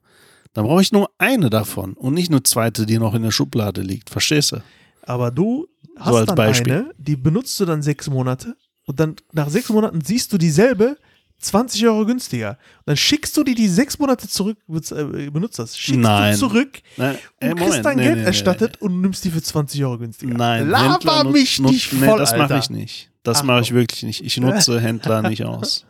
dann 0.54 0.66
brauche 0.66 0.82
ich 0.82 0.94
nur 0.94 1.10
eine 1.18 1.50
davon 1.50 1.94
und 1.94 2.14
nicht 2.14 2.32
eine 2.32 2.42
zweite, 2.42 2.86
die 2.86 3.00
noch 3.00 3.14
in 3.14 3.24
der 3.24 3.32
Schublade 3.32 3.82
liegt. 3.82 4.10
Verstehst 4.10 4.54
du? 4.54 4.64
Aber 5.02 5.30
du 5.30 5.68
hast 5.98 6.20
so 6.20 6.26
dann 6.26 6.36
Beispiel. 6.36 6.74
eine, 6.74 6.94
die 6.98 7.18
benutzt 7.18 7.60
du 7.60 7.66
dann 7.66 7.82
sechs 7.82 8.10
Monate 8.10 8.56
und 8.86 8.98
dann 8.98 9.18
nach 9.34 9.50
sechs 9.50 9.68
Monaten 9.68 10.00
siehst 10.00 10.32
du 10.32 10.38
dieselbe 10.38 10.98
20 11.42 11.86
Euro 11.88 12.06
günstiger. 12.06 12.52
Und 12.52 12.58
dann 12.88 12.98
schickst 12.98 13.36
du 13.36 13.44
die 13.44 13.56
die 13.56 13.68
sechs 13.68 13.98
Monate 13.98 14.28
zurück, 14.28 14.58
äh, 14.70 15.30
benutzt 15.30 15.60
das, 15.60 15.78
schickst 15.78 16.00
Nein. 16.00 16.34
du 16.34 16.40
zurück 16.40 16.82
Nein. 16.98 17.18
Und 17.42 17.50
Moment. 17.50 17.60
kriegst 17.60 17.86
dein 17.86 17.98
nee, 17.98 18.04
Geld 18.04 18.18
nee, 18.20 18.24
erstattet 18.24 18.78
nee. 18.80 18.86
und 18.86 19.02
nimmst 19.02 19.26
die 19.26 19.32
für 19.32 19.42
20 19.42 19.84
Euro 19.84 19.98
günstiger. 19.98 20.34
Nein, 20.34 20.70
Laber 20.70 21.24
mich 21.26 21.60
nut, 21.60 21.72
nicht 21.72 21.88
voll, 21.88 22.20
das 22.20 22.36
mache 22.38 22.58
ich 22.58 22.70
nicht. 22.70 23.10
Das 23.24 23.44
mache 23.44 23.62
ich 23.62 23.74
wirklich 23.74 24.04
nicht. 24.04 24.24
Ich 24.24 24.38
nutze 24.38 24.80
Händler 24.82 25.22
nicht 25.22 25.44
aus. 25.46 25.86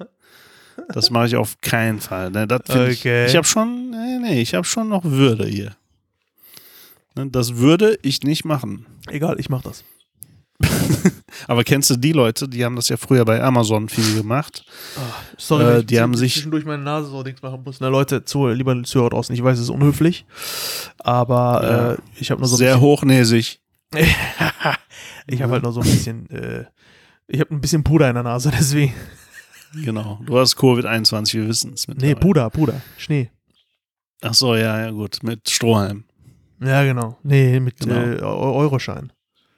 Das 0.90 1.10
mache 1.10 1.28
ich 1.28 1.36
auf 1.36 1.60
keinen 1.62 2.00
Fall. 2.00 2.32
Ne, 2.32 2.48
okay. 2.50 2.90
Ich, 2.90 3.06
ich 3.06 3.36
habe 3.36 3.48
schon, 3.48 3.92
nee, 3.92 4.20
nee, 4.20 4.42
ich 4.42 4.54
habe 4.54 4.66
schon 4.66 4.90
noch 4.90 5.04
Würde 5.04 5.46
hier. 5.46 5.76
Ne, 7.16 7.30
das 7.30 7.56
würde 7.58 8.00
ich 8.02 8.24
nicht 8.24 8.46
machen. 8.46 8.86
Egal, 9.08 9.40
ich 9.40 9.50
mache 9.50 9.70
das. 9.70 9.84
Aber 11.48 11.64
kennst 11.64 11.90
du 11.90 11.96
die 11.96 12.12
Leute, 12.12 12.48
die 12.48 12.64
haben 12.64 12.76
das 12.76 12.90
ja 12.90 12.98
früher 12.98 13.26
bei 13.26 13.42
Amazon 13.42 13.90
viel 13.90 14.16
gemacht? 14.16 14.66
Oh, 14.98 15.02
sorry, 15.38 15.80
äh, 15.80 15.84
die 15.84 16.00
haben 16.00 16.16
sich 16.16 16.34
zwischendurch 16.34 16.66
meine 16.66 16.84
Nase 16.84 17.10
so 17.10 17.24
nichts 17.24 17.42
machen 17.42 17.62
muss. 17.64 17.80
Na 17.80 17.88
Leute, 17.88 18.24
zu, 18.26 18.48
lieber 18.48 18.82
Zuhörer 18.84 19.10
draußen, 19.12 19.34
ich 19.34 19.44
weiß, 19.44 19.58
es 19.58 19.66
ist 19.66 19.70
unhöflich, 19.70 20.26
aber 21.00 21.62
ja. 21.64 21.92
äh, 21.94 21.98
ich 22.20 22.32
habe 22.32 22.42
nur 22.42 22.48
so 22.48 22.56
sehr 22.56 22.80
hochnäsig. 22.80 23.60
ich 25.28 25.42
habe 25.42 25.54
halt 25.54 25.64
nur 25.64 25.74
so 25.74 25.82
ein 25.82 25.86
bisschen, 25.88 26.30
äh, 26.30 26.66
ich 27.28 27.40
habe 27.40 27.54
ein 27.54 27.62
bisschen 27.62 27.84
Puder 27.84 28.08
in 28.10 28.16
der 28.16 28.24
Nase, 28.24 28.52
deswegen. 28.58 28.94
Genau, 29.74 30.20
du 30.26 30.38
hast 30.38 30.58
Covid-21, 30.58 31.34
wir 31.34 31.48
wissen 31.48 31.74
es. 31.74 31.88
Nee, 31.88 32.16
Puder, 32.16 32.50
Puder, 32.50 32.82
Schnee. 32.98 33.32
Ach 34.22 34.34
so, 34.34 34.56
ja, 34.56 34.80
ja, 34.80 34.92
gut, 34.92 35.24
mit 35.24 35.50
Strohhalm. 35.50 36.04
Ja, 36.64 36.84
genau. 36.84 37.18
Nee, 37.24 37.60
mit 37.60 37.80
genau. 37.80 37.96
äh, 37.96 38.22
Euroschein. 38.22 39.12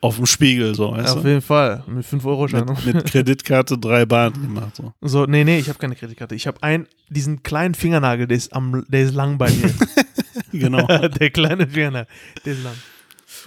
Auf 0.04 0.18
dem 0.18 0.26
Spiegel, 0.26 0.76
so, 0.76 0.92
weißt 0.92 1.14
ja, 1.14 1.20
Auf 1.22 1.26
jeden 1.26 1.42
Fall. 1.42 1.82
Mit 1.88 2.06
5-Euro-Schein. 2.06 2.66
Mit, 2.66 2.94
mit, 2.94 3.06
Kreditkarte 3.10 3.78
drei 3.78 4.06
Bahnen 4.06 4.34
gemacht. 4.34 4.76
So. 4.76 4.92
so, 5.00 5.26
nee, 5.26 5.46
nee, 5.46 5.60
ich 5.60 5.70
habe 5.70 5.80
keine 5.80 5.96
Kreditkarte. 5.96 6.36
Ich 6.36 6.46
habe 6.46 6.62
einen, 6.62 6.88
diesen 7.08 7.42
kleinen 7.42 7.74
Fingernagel, 7.74 8.28
der 8.28 8.36
ist, 8.36 8.52
am, 8.52 8.84
der 8.90 9.04
ist 9.04 9.14
lang 9.14 9.38
bei 9.38 9.50
mir. 9.50 9.74
genau. 10.52 10.86
der 10.88 11.30
kleine 11.30 11.66
Fingernagel, 11.66 12.08
der 12.44 12.54
ist 12.54 12.64
lang. 12.66 12.74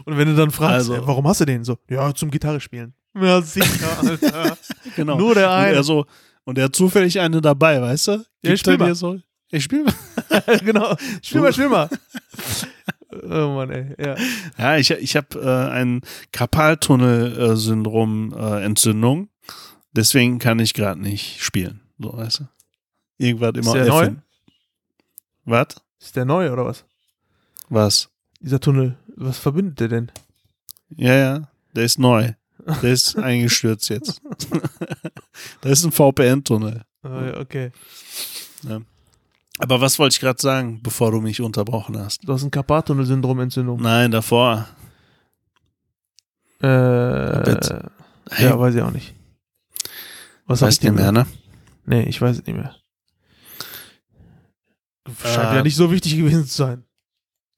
Und 0.07 0.17
wenn 0.17 0.29
du 0.29 0.35
dann 0.35 0.51
fragst, 0.51 0.91
also, 0.91 1.07
warum 1.07 1.29
hast 1.29 1.43
du 1.43 1.45
den? 1.45 1.63
So, 1.63 1.77
ja, 1.91 2.15
zum 2.15 2.31
Gitarre 2.31 2.59
spielen. 2.59 2.95
Ja, 3.15 3.43
sicher, 3.43 3.99
Alter. 4.03 4.57
genau. 4.97 5.19
Nur 5.19 5.35
der 5.35 5.53
eine. 5.53 5.73
Und 5.73 5.77
er, 5.77 5.85
so, 5.85 6.07
und 6.45 6.57
er 6.57 6.65
hat 6.65 6.75
zufällig 6.75 7.21
eine 7.21 7.43
dabei, 7.43 7.83
weißt 7.83 8.09
du? 8.09 8.25
Ja, 8.43 8.53
ich 8.55 8.61
spiel 8.61 8.79
mal. 8.79 8.95
So, 8.95 9.21
ich 9.51 9.63
spiel 9.63 9.85
mal. 9.85 10.59
genau. 10.65 10.97
Spiel 11.21 11.43
mal, 11.43 11.53
spiel 11.53 11.69
mal. 11.69 11.91
Oh 13.11 13.55
Mann, 13.55 13.71
ey. 13.71 13.95
Ja, 13.99 14.17
ja 14.59 14.77
ich, 14.77 14.91
ich 14.91 15.17
habe 15.17 15.41
äh, 15.41 15.71
ein 15.71 16.03
Karpaltunnel-Syndrom-Entzündung. 16.33 19.25
Äh, 19.25 19.29
Deswegen 19.97 20.39
kann 20.39 20.59
ich 20.59 20.75
gerade 20.75 21.01
nicht 21.01 21.43
spielen. 21.43 21.81
So, 21.99 22.15
weißt 22.17 22.41
du? 22.41 22.49
Irgendwas 23.19 23.55
immer. 23.55 23.69
Ist 23.69 23.75
der 23.75 23.87
neu? 23.87 24.11
Was? 25.47 25.67
Ist 26.01 26.17
der 26.17 26.27
neu 26.27 26.53
oder 26.53 26.67
was? 26.67 26.85
Was? 27.71 28.11
Dieser 28.41 28.61
Tunnel. 28.61 28.99
Was 29.17 29.39
verbindet 29.39 29.81
der 29.81 29.89
denn? 29.89 30.13
Ja, 30.91 31.15
ja. 31.15 31.49
Der 31.75 31.85
ist 31.85 31.99
neu. 31.99 32.33
Der 32.83 32.93
ist 32.93 33.17
eingestürzt 33.19 33.89
jetzt. 33.89 34.21
da 35.63 35.69
ist 35.71 35.85
ein 35.85 35.93
VPN-Tunnel. 35.93 36.83
Oh, 37.03 37.41
okay. 37.41 37.73
Ja. 38.69 38.83
Aber 39.59 39.81
was 39.81 39.99
wollte 39.99 40.15
ich 40.15 40.21
gerade 40.21 40.41
sagen, 40.41 40.81
bevor 40.83 41.11
du 41.11 41.21
mich 41.21 41.41
unterbrochen 41.41 41.99
hast? 41.99 42.27
Du 42.27 42.33
hast 42.33 42.43
ein 42.43 42.51
Karpattunnel-Syndrom-Entzündung. 42.51 43.81
Nein, 43.81 44.11
davor. 44.11 44.69
Äh, 46.61 46.67
hey. 46.67 48.45
Ja, 48.45 48.59
weiß 48.59 48.75
ich 48.75 48.83
auch 48.83 48.91
nicht. 48.91 49.15
Was 50.47 50.63
weißt 50.63 50.83
du 50.83 50.89
nicht 50.89 51.01
mehr, 51.01 51.13
ne? 51.13 51.27
Nee, 51.85 52.03
ich 52.03 52.21
weiß 52.21 52.39
es 52.39 52.47
nicht 52.47 52.57
mehr. 52.57 52.75
Scheint 55.23 55.53
äh, 55.53 55.57
ja 55.57 55.63
nicht 55.63 55.77
so 55.77 55.91
wichtig 55.91 56.17
gewesen 56.17 56.47
zu 56.47 56.55
sein. 56.55 56.85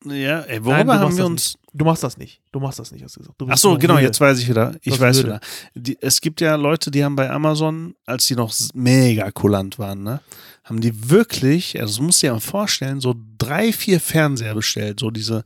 Ja, 0.05 0.41
ey, 0.41 0.65
worüber 0.65 0.85
Nein, 0.85 1.01
haben 1.01 1.17
wir 1.17 1.27
uns. 1.27 1.59
Du 1.75 1.85
machst 1.85 2.03
das 2.03 2.17
nicht. 2.17 2.41
Du 2.51 2.61
machst 2.61 2.79
das 2.79 2.93
nicht, 2.93 3.05
hast 3.05 3.17
du 3.17 3.21
gesagt. 3.21 3.43
Ach 3.47 3.59
so, 3.59 3.77
genau, 3.77 3.99
jetzt 3.99 4.21
weiß 4.21 4.39
ich 4.39 4.49
wieder. 4.49 4.75
Ich 4.83 4.99
weiß 4.99 5.23
wieder. 5.23 5.41
Die, 5.75 5.99
es 6.01 6.21
gibt 6.21 6.41
ja 6.41 6.55
Leute, 6.57 6.91
die 6.91 7.05
haben 7.05 7.17
bei 7.17 7.31
Amazon, 7.31 7.95
als 8.07 8.27
die 8.27 8.37
noch 8.37 8.55
mega 8.75 9.31
kulant 9.31 9.79
waren, 9.79 10.03
ne, 10.03 10.21
haben 10.65 10.81
die 10.81 11.11
wirklich, 11.11 11.79
also 11.79 11.95
das 11.95 12.01
musst 12.01 12.23
du 12.23 12.27
dir 12.27 12.33
mal 12.33 12.41
vorstellen, 12.41 13.01
so 13.01 13.15
drei, 13.37 13.73
vier 13.73 14.01
Fernseher 14.01 14.55
bestellt, 14.55 15.01
so 15.01 15.11
diese 15.11 15.45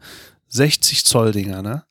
60 0.48 1.04
Zoll 1.04 1.32
Dinger, 1.32 1.62
ne? 1.62 1.84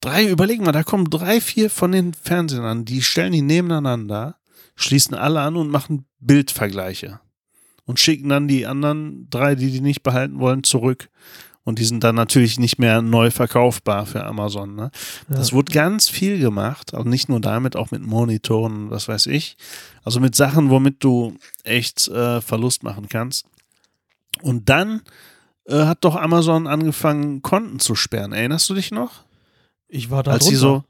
Drei, 0.00 0.26
überleg 0.26 0.60
mal, 0.60 0.72
da 0.72 0.82
kommen 0.82 1.10
drei, 1.10 1.40
vier 1.40 1.68
von 1.68 1.92
den 1.92 2.14
Fernsehern 2.14 2.64
an, 2.64 2.84
die 2.84 3.02
stellen 3.02 3.32
die 3.32 3.42
nebeneinander, 3.42 4.36
schließen 4.76 5.14
alle 5.14 5.40
an 5.40 5.56
und 5.56 5.70
machen 5.70 6.06
Bildvergleiche 6.20 7.20
und 7.84 8.00
schicken 8.00 8.28
dann 8.28 8.48
die 8.48 8.66
anderen 8.66 9.28
drei, 9.30 9.54
die 9.54 9.70
die 9.70 9.80
nicht 9.80 10.02
behalten 10.02 10.38
wollen, 10.38 10.64
zurück. 10.64 11.08
Und 11.66 11.80
die 11.80 11.84
sind 11.84 12.04
dann 12.04 12.14
natürlich 12.14 12.60
nicht 12.60 12.78
mehr 12.78 13.02
neu 13.02 13.32
verkaufbar 13.32 14.06
für 14.06 14.24
Amazon. 14.24 14.76
Ne? 14.76 14.92
Ja. 15.28 15.34
Das 15.34 15.52
wurde 15.52 15.72
ganz 15.72 16.08
viel 16.08 16.38
gemacht, 16.38 16.94
also 16.94 17.08
nicht 17.08 17.28
nur 17.28 17.40
damit, 17.40 17.74
auch 17.74 17.90
mit 17.90 18.02
Monitoren, 18.02 18.88
was 18.88 19.08
weiß 19.08 19.26
ich. 19.26 19.56
Also 20.04 20.20
mit 20.20 20.36
Sachen, 20.36 20.70
womit 20.70 21.02
du 21.02 21.36
echt 21.64 22.06
äh, 22.06 22.40
Verlust 22.40 22.84
machen 22.84 23.08
kannst. 23.08 23.46
Und 24.42 24.68
dann 24.68 25.02
äh, 25.64 25.86
hat 25.86 26.04
doch 26.04 26.14
Amazon 26.14 26.68
angefangen, 26.68 27.42
Konten 27.42 27.80
zu 27.80 27.96
sperren. 27.96 28.32
Erinnerst 28.32 28.70
du 28.70 28.74
dich 28.74 28.92
noch? 28.92 29.24
Ich 29.88 30.08
war 30.08 30.22
da 30.22 30.30
Als 30.30 30.46
sie 30.46 30.54
so 30.54 30.84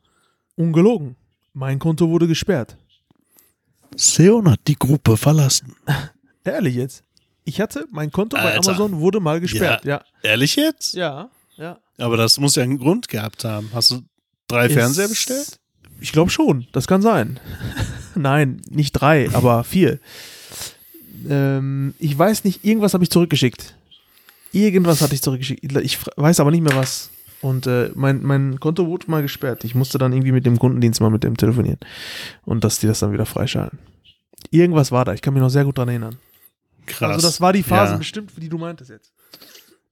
Ungelogen. 0.56 1.16
Mein 1.54 1.78
Konto 1.78 2.10
wurde 2.10 2.28
gesperrt. 2.28 2.76
Seon 3.94 4.50
hat 4.50 4.60
die 4.66 4.76
Gruppe 4.78 5.16
verlassen. 5.16 5.74
Ehrlich 6.44 6.74
jetzt? 6.74 7.02
Ich 7.46 7.60
hatte, 7.60 7.86
mein 7.92 8.10
Konto 8.10 8.36
Alter. 8.36 8.48
bei 8.48 8.56
Amazon 8.58 8.98
wurde 8.98 9.20
mal 9.20 9.40
gesperrt, 9.40 9.84
ja. 9.84 9.98
ja. 9.98 10.04
Ehrlich 10.22 10.56
jetzt? 10.56 10.94
Ja, 10.94 11.30
ja. 11.56 11.78
Aber 11.96 12.16
das 12.16 12.38
muss 12.40 12.56
ja 12.56 12.64
einen 12.64 12.76
Grund 12.76 13.08
gehabt 13.08 13.44
haben. 13.44 13.70
Hast 13.72 13.92
du 13.92 14.02
drei 14.48 14.66
Ist, 14.66 14.72
Fernseher 14.72 15.08
bestellt? 15.08 15.60
Ich 16.00 16.10
glaube 16.10 16.30
schon, 16.30 16.66
das 16.72 16.88
kann 16.88 17.02
sein. 17.02 17.38
Nein, 18.16 18.60
nicht 18.68 18.92
drei, 18.92 19.30
aber 19.32 19.62
vier. 19.62 20.00
Ähm, 21.28 21.94
ich 22.00 22.18
weiß 22.18 22.42
nicht, 22.42 22.64
irgendwas 22.64 22.94
habe 22.94 23.04
ich 23.04 23.10
zurückgeschickt. 23.10 23.74
Irgendwas 24.50 25.00
hatte 25.00 25.14
ich 25.14 25.22
zurückgeschickt. 25.22 25.62
Ich 25.82 25.98
weiß 26.16 26.40
aber 26.40 26.50
nicht 26.50 26.62
mehr 26.62 26.76
was. 26.76 27.10
Und 27.42 27.68
äh, 27.68 27.90
mein, 27.94 28.24
mein 28.24 28.58
Konto 28.58 28.88
wurde 28.88 29.08
mal 29.08 29.22
gesperrt. 29.22 29.62
Ich 29.62 29.76
musste 29.76 29.98
dann 29.98 30.12
irgendwie 30.12 30.32
mit 30.32 30.46
dem 30.46 30.58
Kundendienst 30.58 31.00
mal 31.00 31.10
mit 31.10 31.22
dem 31.22 31.36
telefonieren. 31.36 31.78
Und 32.44 32.64
dass 32.64 32.80
die 32.80 32.88
das 32.88 32.98
dann 32.98 33.12
wieder 33.12 33.26
freischalten. 33.26 33.78
Irgendwas 34.50 34.90
war 34.90 35.04
da. 35.04 35.14
Ich 35.14 35.22
kann 35.22 35.32
mich 35.32 35.42
noch 35.42 35.48
sehr 35.48 35.64
gut 35.64 35.78
dran 35.78 35.88
erinnern. 35.88 36.16
Krass. 36.86 37.14
Also 37.14 37.28
das 37.28 37.40
war 37.40 37.52
die 37.52 37.62
Phase 37.62 37.92
ja. 37.92 37.98
bestimmt, 37.98 38.32
die 38.36 38.48
du 38.48 38.58
meintest 38.58 38.90
jetzt. 38.90 39.12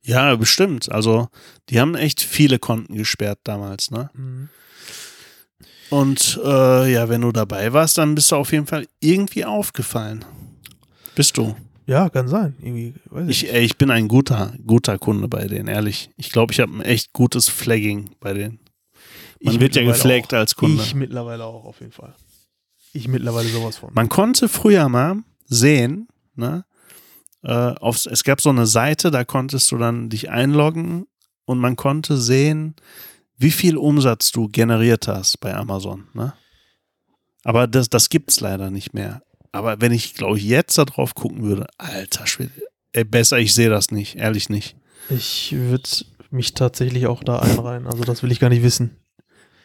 Ja, 0.02 0.36
bestimmt. 0.36 0.90
Also 0.92 1.28
die 1.70 1.80
haben 1.80 1.94
echt 1.94 2.20
viele 2.20 2.58
Konten 2.58 2.94
gesperrt 2.96 3.40
damals, 3.44 3.90
ne? 3.90 4.10
Mhm. 4.14 4.48
Und 5.90 6.40
äh, 6.44 6.92
ja, 6.92 7.08
wenn 7.08 7.20
du 7.20 7.32
dabei 7.32 7.72
warst, 7.72 7.98
dann 7.98 8.14
bist 8.14 8.32
du 8.32 8.36
auf 8.36 8.52
jeden 8.52 8.66
Fall 8.66 8.86
irgendwie 9.00 9.44
aufgefallen. 9.44 10.24
Bist 11.14 11.36
du? 11.36 11.54
Ja, 11.86 12.08
kann 12.08 12.28
sein. 12.28 12.56
Irgendwie, 12.60 12.94
ich, 13.28 13.52
ey, 13.52 13.62
ich 13.62 13.76
bin 13.76 13.90
ein 13.90 14.08
guter, 14.08 14.54
guter 14.66 14.98
Kunde 14.98 15.28
bei 15.28 15.46
denen, 15.46 15.68
ehrlich. 15.68 16.10
Ich 16.16 16.30
glaube, 16.30 16.52
ich 16.52 16.60
habe 16.60 16.72
ein 16.72 16.80
echt 16.80 17.12
gutes 17.12 17.48
Flagging 17.48 18.10
bei 18.20 18.32
denen. 18.32 18.58
Man 19.42 19.54
Ich 19.54 19.60
wird 19.60 19.76
ja 19.76 19.84
geflaggt 19.84 20.32
als 20.32 20.56
Kunde. 20.56 20.82
Ich 20.82 20.94
mittlerweile 20.94 21.44
auch, 21.44 21.64
auf 21.64 21.80
jeden 21.80 21.92
Fall. 21.92 22.14
Ich 22.94 23.06
mittlerweile 23.06 23.48
sowas 23.48 23.76
von. 23.76 23.90
Man 23.92 24.08
konnte 24.08 24.48
früher 24.48 24.88
mal 24.88 25.16
sehen, 25.46 26.08
ne, 26.34 26.64
äh, 27.44 27.74
aufs, 27.74 28.06
es 28.06 28.24
gab 28.24 28.40
so 28.40 28.50
eine 28.50 28.66
Seite, 28.66 29.10
da 29.10 29.24
konntest 29.24 29.70
du 29.70 29.76
dann 29.76 30.08
dich 30.08 30.30
einloggen 30.30 31.06
und 31.44 31.58
man 31.58 31.76
konnte 31.76 32.16
sehen, 32.16 32.74
wie 33.36 33.50
viel 33.50 33.76
Umsatz 33.76 34.32
du 34.32 34.48
generiert 34.48 35.08
hast 35.08 35.40
bei 35.40 35.54
Amazon. 35.54 36.08
Ne? 36.14 36.32
Aber 37.42 37.66
das, 37.66 37.90
das 37.90 38.08
gibt's 38.08 38.40
leider 38.40 38.70
nicht 38.70 38.94
mehr. 38.94 39.22
Aber 39.52 39.80
wenn 39.80 39.92
ich, 39.92 40.14
glaube 40.14 40.38
ich, 40.38 40.44
jetzt 40.44 40.78
da 40.78 40.84
drauf 40.84 41.14
gucken 41.14 41.42
würde, 41.42 41.66
alter 41.78 42.26
Schwede, 42.26 42.50
ey, 42.92 43.04
besser, 43.04 43.38
ich 43.38 43.54
sehe 43.54 43.68
das 43.68 43.90
nicht, 43.90 44.16
ehrlich 44.16 44.48
nicht. 44.48 44.76
Ich 45.10 45.52
würde 45.52 45.88
mich 46.30 46.54
tatsächlich 46.54 47.06
auch 47.06 47.22
da 47.22 47.40
einreihen. 47.40 47.86
Also 47.86 48.04
das 48.04 48.22
will 48.22 48.32
ich 48.32 48.40
gar 48.40 48.48
nicht 48.48 48.62
wissen. 48.62 48.96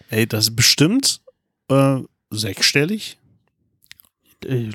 Ey, 0.10 0.28
das 0.28 0.50
ist 0.50 0.56
bestimmt 0.56 1.22
äh, 1.70 2.00
sechsstellig. 2.30 3.18
Ey, 4.46 4.72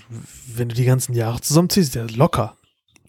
Wenn 0.46 0.70
du 0.70 0.74
die 0.74 0.84
ganzen 0.84 1.14
Jahre 1.14 1.40
zusammenziehst, 1.40 1.94
ja 1.94 2.06
locker. 2.14 2.56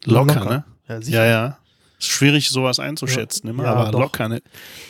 Locker, 0.06 0.36
Locker. 0.36 0.50
ne? 0.50 0.66
Ja, 0.88 1.02
sicher. 1.02 1.18
Ja, 1.18 1.26
ja. 1.26 1.58
Ist 2.00 2.08
schwierig, 2.10 2.50
sowas 2.50 2.80
einzuschätzen, 2.80 3.48
immer, 3.50 3.64
Ja, 3.64 3.74
aber 3.74 3.92
doch. 3.92 4.00
locker, 4.02 4.28
ne? 4.30 4.42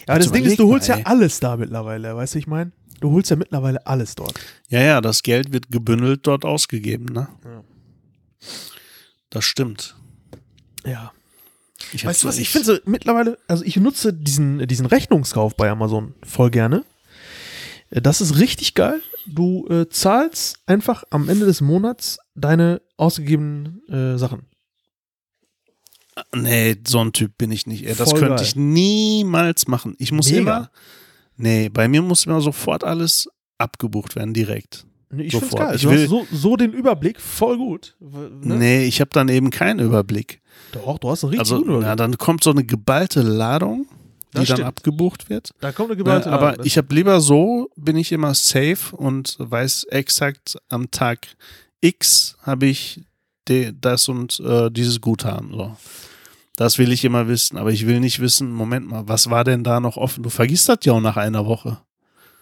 Aber 0.07 0.19
das 0.19 0.31
Ding 0.31 0.43
ist, 0.43 0.57
du 0.59 0.67
holst 0.71 0.89
mal, 0.89 0.95
ja 0.95 0.99
ey. 1.01 1.05
alles 1.05 1.39
da 1.39 1.55
mittlerweile, 1.55 2.15
weißt 2.15 2.33
du, 2.35 2.39
ich 2.39 2.47
meine? 2.47 2.71
Du 2.99 3.11
holst 3.11 3.29
ja 3.29 3.35
mittlerweile 3.35 3.85
alles 3.85 4.15
dort. 4.15 4.33
Ja, 4.69 4.81
ja, 4.81 5.01
das 5.01 5.21
Geld 5.21 5.53
wird 5.53 5.69
gebündelt 5.69 6.21
dort 6.25 6.45
ausgegeben, 6.45 7.05
ne? 7.05 7.27
Ja. 7.43 7.63
Das 9.29 9.45
stimmt. 9.45 9.95
Ja. 10.85 11.11
Ich 11.93 12.05
Weißt 12.05 12.23
du 12.23 12.27
was, 12.27 12.37
ich 12.37 12.49
finde 12.49 12.65
so 12.65 12.77
mittlerweile, 12.85 13.37
also 13.47 13.63
ich 13.63 13.75
nutze 13.77 14.13
diesen, 14.13 14.65
diesen 14.67 14.85
Rechnungskauf 14.85 15.55
bei 15.55 15.69
Amazon 15.69 16.15
voll 16.23 16.49
gerne. 16.49 16.83
Das 17.91 18.21
ist 18.21 18.37
richtig 18.39 18.73
geil. 18.73 19.01
Du 19.27 19.67
äh, 19.67 19.87
zahlst 19.89 20.59
einfach 20.65 21.03
am 21.11 21.29
Ende 21.29 21.45
des 21.45 21.61
Monats 21.61 22.17
deine 22.33 22.81
ausgegebenen 22.97 23.81
äh, 23.89 24.17
Sachen. 24.17 24.47
Nee, 26.33 26.77
so 26.87 26.99
ein 26.99 27.11
Typ 27.13 27.37
bin 27.37 27.51
ich 27.51 27.67
nicht. 27.67 27.85
Ey. 27.85 27.93
Das 27.95 28.11
Voll 28.11 28.19
könnte 28.19 28.35
geil. 28.35 28.43
ich 28.45 28.55
niemals 28.55 29.67
machen. 29.67 29.95
Ich 29.99 30.11
muss 30.11 30.27
Mega. 30.31 30.39
immer. 30.39 30.71
Nee, 31.37 31.69
bei 31.69 31.87
mir 31.87 32.01
muss 32.01 32.25
immer 32.25 32.39
sofort 32.41 32.83
alles 32.83 33.27
abgebucht 33.57 34.15
werden, 34.15 34.33
direkt. 34.33 34.85
Nee, 35.09 35.23
Ich 35.23 35.31
finde 35.33 35.45
Sofort. 35.47 35.61
geil. 35.67 35.75
Ich 35.75 35.81
du 35.83 35.89
will- 35.91 36.07
so, 36.07 36.25
so 36.31 36.55
den 36.55 36.71
Überblick, 36.73 37.19
voll 37.19 37.57
gut. 37.57 37.95
Ne? 37.99 38.55
Nee, 38.55 38.85
ich 38.85 39.01
habe 39.01 39.09
dann 39.13 39.27
eben 39.29 39.49
keinen 39.49 39.79
Überblick. 39.79 40.41
Doch, 40.71 40.97
du 40.99 41.09
hast 41.09 41.23
einen 41.23 41.31
richtig 41.31 41.39
Also, 41.41 41.57
guten 41.57 41.69
Überblick. 41.69 41.87
na, 41.87 41.95
dann 41.95 42.17
kommt 42.17 42.43
so 42.43 42.51
eine 42.51 42.63
geballte 42.63 43.21
Ladung, 43.21 43.85
die 44.33 44.37
Das 44.39 44.47
dann 44.47 44.57
stimmt. 44.57 44.67
abgebucht 44.67 45.29
wird. 45.29 45.51
da 45.59 45.71
kommt 45.73 45.89
eine 45.89 45.97
Ne, 45.97 46.03
geballte 46.03 46.31
aber 46.31 46.51
Ladung. 46.51 46.65
ich 46.65 46.77
habe 46.77 46.93
lieber 46.95 47.19
so, 47.21 47.69
bin 47.75 47.97
ich 47.97 48.11
immer 48.13 48.33
safe 48.33 48.95
und 48.95 49.35
weiß 49.39 49.85
exakt 49.89 50.57
am 50.69 50.89
Tag 50.91 51.27
X 51.81 52.35
habe 52.41 52.65
ich 52.67 53.01
das 53.45 54.07
und 54.07 54.39
äh, 54.39 54.69
dieses 54.71 55.01
Guthaben. 55.01 55.51
So. 55.51 55.75
Das 56.55 56.77
will 56.77 56.91
ich 56.91 57.03
immer 57.03 57.27
wissen, 57.27 57.57
aber 57.57 57.71
ich 57.71 57.85
will 57.85 57.99
nicht 57.99 58.19
wissen, 58.19 58.51
Moment 58.51 58.87
mal, 58.87 59.07
was 59.07 59.29
war 59.29 59.43
denn 59.43 59.63
da 59.63 59.79
noch 59.79 59.97
offen? 59.97 60.23
Du 60.23 60.29
vergisst 60.29 60.69
das 60.69 60.79
ja 60.83 60.93
auch 60.93 61.01
nach 61.01 61.17
einer 61.17 61.45
Woche. 61.45 61.79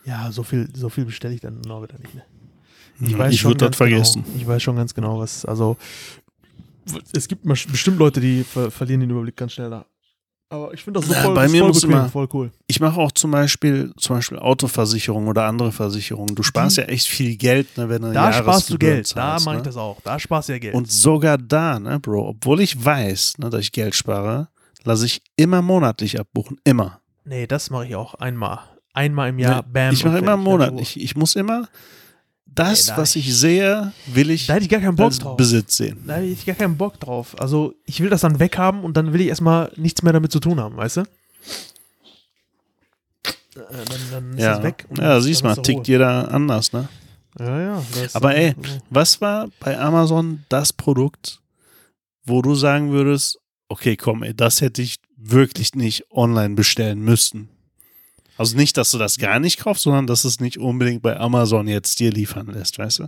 Ja, 0.06 0.32
so 0.32 0.44
viel, 0.44 0.70
so 0.76 0.90
viel 0.90 1.06
bestelle 1.06 1.34
ich 1.34 1.42
dann 1.42 1.62
noch 1.62 1.82
wieder 1.82 1.98
nicht 1.98 2.14
mehr. 2.14 2.26
Ich, 3.02 3.18
weiß 3.18 3.34
ich 3.34 3.40
schon 3.40 3.52
würde 3.52 3.60
das 3.60 3.68
ganz 3.68 3.78
vergessen. 3.78 4.24
Genau, 4.24 4.38
ich 4.38 4.48
weiß 4.48 4.62
schon 4.62 4.76
ganz 4.76 4.94
genau, 4.94 5.20
was. 5.20 5.46
Also, 5.46 5.78
es 7.14 7.28
gibt 7.28 7.44
bestimmt 7.44 7.98
Leute, 7.98 8.22
die 8.22 8.44
ver 8.44 8.70
verlieren 8.70 9.02
den 9.02 9.10
Überblick 9.10 9.36
ganz 9.36 9.54
schnell 9.54 9.70
da. 9.70 9.86
Aber 10.54 10.72
ich 10.72 10.84
finde 10.84 11.00
das 11.00 11.10
so 11.10 11.16
Ja, 11.16 11.22
voll, 11.24 11.34
bei 11.34 11.42
das 11.44 11.52
ist 11.52 11.54
mir 11.54 11.60
voll 11.64 11.72
bequem, 11.74 11.90
immer- 11.92 12.10
voll 12.10 12.28
cool. 12.34 12.52
Ich 12.68 12.80
mache 12.80 13.00
auch 13.00 13.12
zum 13.12 13.32
Beispiel, 13.32 13.92
zum 13.98 14.18
Beispiel 14.18 14.38
Autoversicherung 14.38 15.28
oder 15.28 15.46
andere 15.46 15.72
Versicherungen. 15.72 16.36
Du 16.36 16.44
sparst 16.44 16.78
Die- 16.78 16.82
ja 16.82 16.88
echt 16.88 17.08
viel 17.08 17.36
Geld, 17.38 17.76
ne, 17.76 17.90
wenn 17.90 18.04
du 18.04 18.14
Da 18.14 18.32
sparst 18.32 18.70
du 18.70 18.78
Geld. 18.78 19.08
zahlst, 19.08 19.18
da 19.18 19.50
mache 19.50 19.56
ne? 19.56 19.62
ich 19.62 19.66
das 19.68 19.78
auch. 19.78 20.00
Da 20.04 20.20
sparst 20.20 20.50
du 20.50 20.54
ja 20.54 20.60
Geld. 20.60 20.76
Und 20.76 20.92
sogar 20.92 21.40
da, 21.40 21.80
ne, 21.80 22.00
Bro, 22.00 22.28
obwohl 22.30 22.62
ich 22.62 22.86
weiß, 22.86 23.40
ne, 23.40 23.50
dass 23.50 23.62
ich 23.62 23.72
Geld 23.72 23.96
spare, 23.96 24.50
lasse 24.84 25.08
ich 25.08 25.24
immer 25.36 25.64
monatlich 25.64 26.20
abbuchen. 26.20 26.58
Immer. 26.64 27.00
nee, 27.26 27.48
das 27.48 27.72
mache 27.72 27.88
ich 27.88 27.96
auch 27.96 28.14
einmal. 28.16 28.60
Einmal 28.94 29.30
im 29.30 29.40
Jahr, 29.40 29.64
Ne, 29.64 29.64
bam. 29.72 29.94
ich 29.94 30.06
mache 30.06 30.20
immer 30.20 30.38
monatlich. 30.38 31.02
Ich 31.02 31.16
muss 31.16 31.36
immer 31.36 31.68
das, 32.56 32.86
da 32.88 32.98
was 32.98 33.16
ich- 33.16 33.36
sehe, 33.36 33.92
will 34.08 34.30
ich 34.30 34.48
Da 34.48 34.54
hätte 34.54 34.64
ich 34.66 34.70
gar 34.70 34.80
keinen 34.82 34.96
Bock 34.96 35.06
als 35.08 35.20
drauf. 35.20 35.38
Besitz 35.38 35.78
sehen. 35.78 36.04
Da 36.08 36.16
hätte 36.16 36.28
ich 36.28 36.46
gar 36.46 36.56
keinen 36.56 36.78
Bock 36.78 37.00
drauf. 37.00 37.40
Also, 37.40 37.74
ich 37.86 38.00
will 38.02 38.10
das 38.10 38.22
dann 38.22 38.40
weghaben 38.40 38.82
und 38.84 38.96
dann 38.98 39.14
will 39.14 39.22
ich 39.22 39.28
erstmal 39.28 39.72
nichts 39.76 40.04
mehr 40.04 40.14
damit 40.14 40.32
zu 40.32 40.40
tun 40.40 40.60
haben, 40.60 40.76
weißt 40.78 40.98
du? 40.98 41.02
Äh, 41.02 41.06
Dann, 43.56 43.86
dann 44.12 44.34
ist 44.34 44.40
Ja, 44.44 44.56
das 44.56 44.64
weg. 44.64 44.86
ja 44.98 45.22
siehst 45.22 45.42
dann 45.42 45.48
mal, 45.48 45.52
ist 45.54 45.58
Ruhe. 45.60 45.64
tickt 45.64 45.88
jeder 45.88 46.32
anders, 46.32 46.74
ne? 46.74 46.88
Ja, 47.40 47.62
ja. 47.62 47.84
Aber 48.14 48.36
ey, 48.36 48.56
so. 48.62 48.70
Was 48.90 49.22
war 49.22 49.48
bei 49.60 49.78
Amazon 49.80 50.44
das 50.50 50.74
Produkt, 50.74 51.40
wo 52.26 52.42
du 52.42 52.56
sagen 52.56 52.92
würdest, 52.92 53.40
okay, 53.70 53.96
komm, 53.96 54.24
ey, 54.24 54.36
das 54.36 54.62
hätte 54.62 54.82
ich 54.82 54.98
wirklich 55.18 55.74
nicht 55.76 56.06
online 56.12 56.56
bestellen 56.56 57.00
müssen? 57.00 57.50
Also 58.38 58.58
nicht, 58.58 58.78
dass 58.78 58.92
du 58.92 58.98
das 58.98 59.18
gar 59.18 59.40
nicht 59.40 59.60
kaufst, 59.60 59.84
sondern 59.84 60.08
dass 60.08 60.24
es 60.26 60.40
nicht 60.40 60.58
unbedingt 60.58 61.02
bei 61.02 61.18
Amazon 61.20 61.68
jetzt 61.68 62.00
dir 62.00 62.12
liefern 62.12 62.48
lässt, 62.48 62.80
weißt 62.80 63.00
du? 63.00 63.04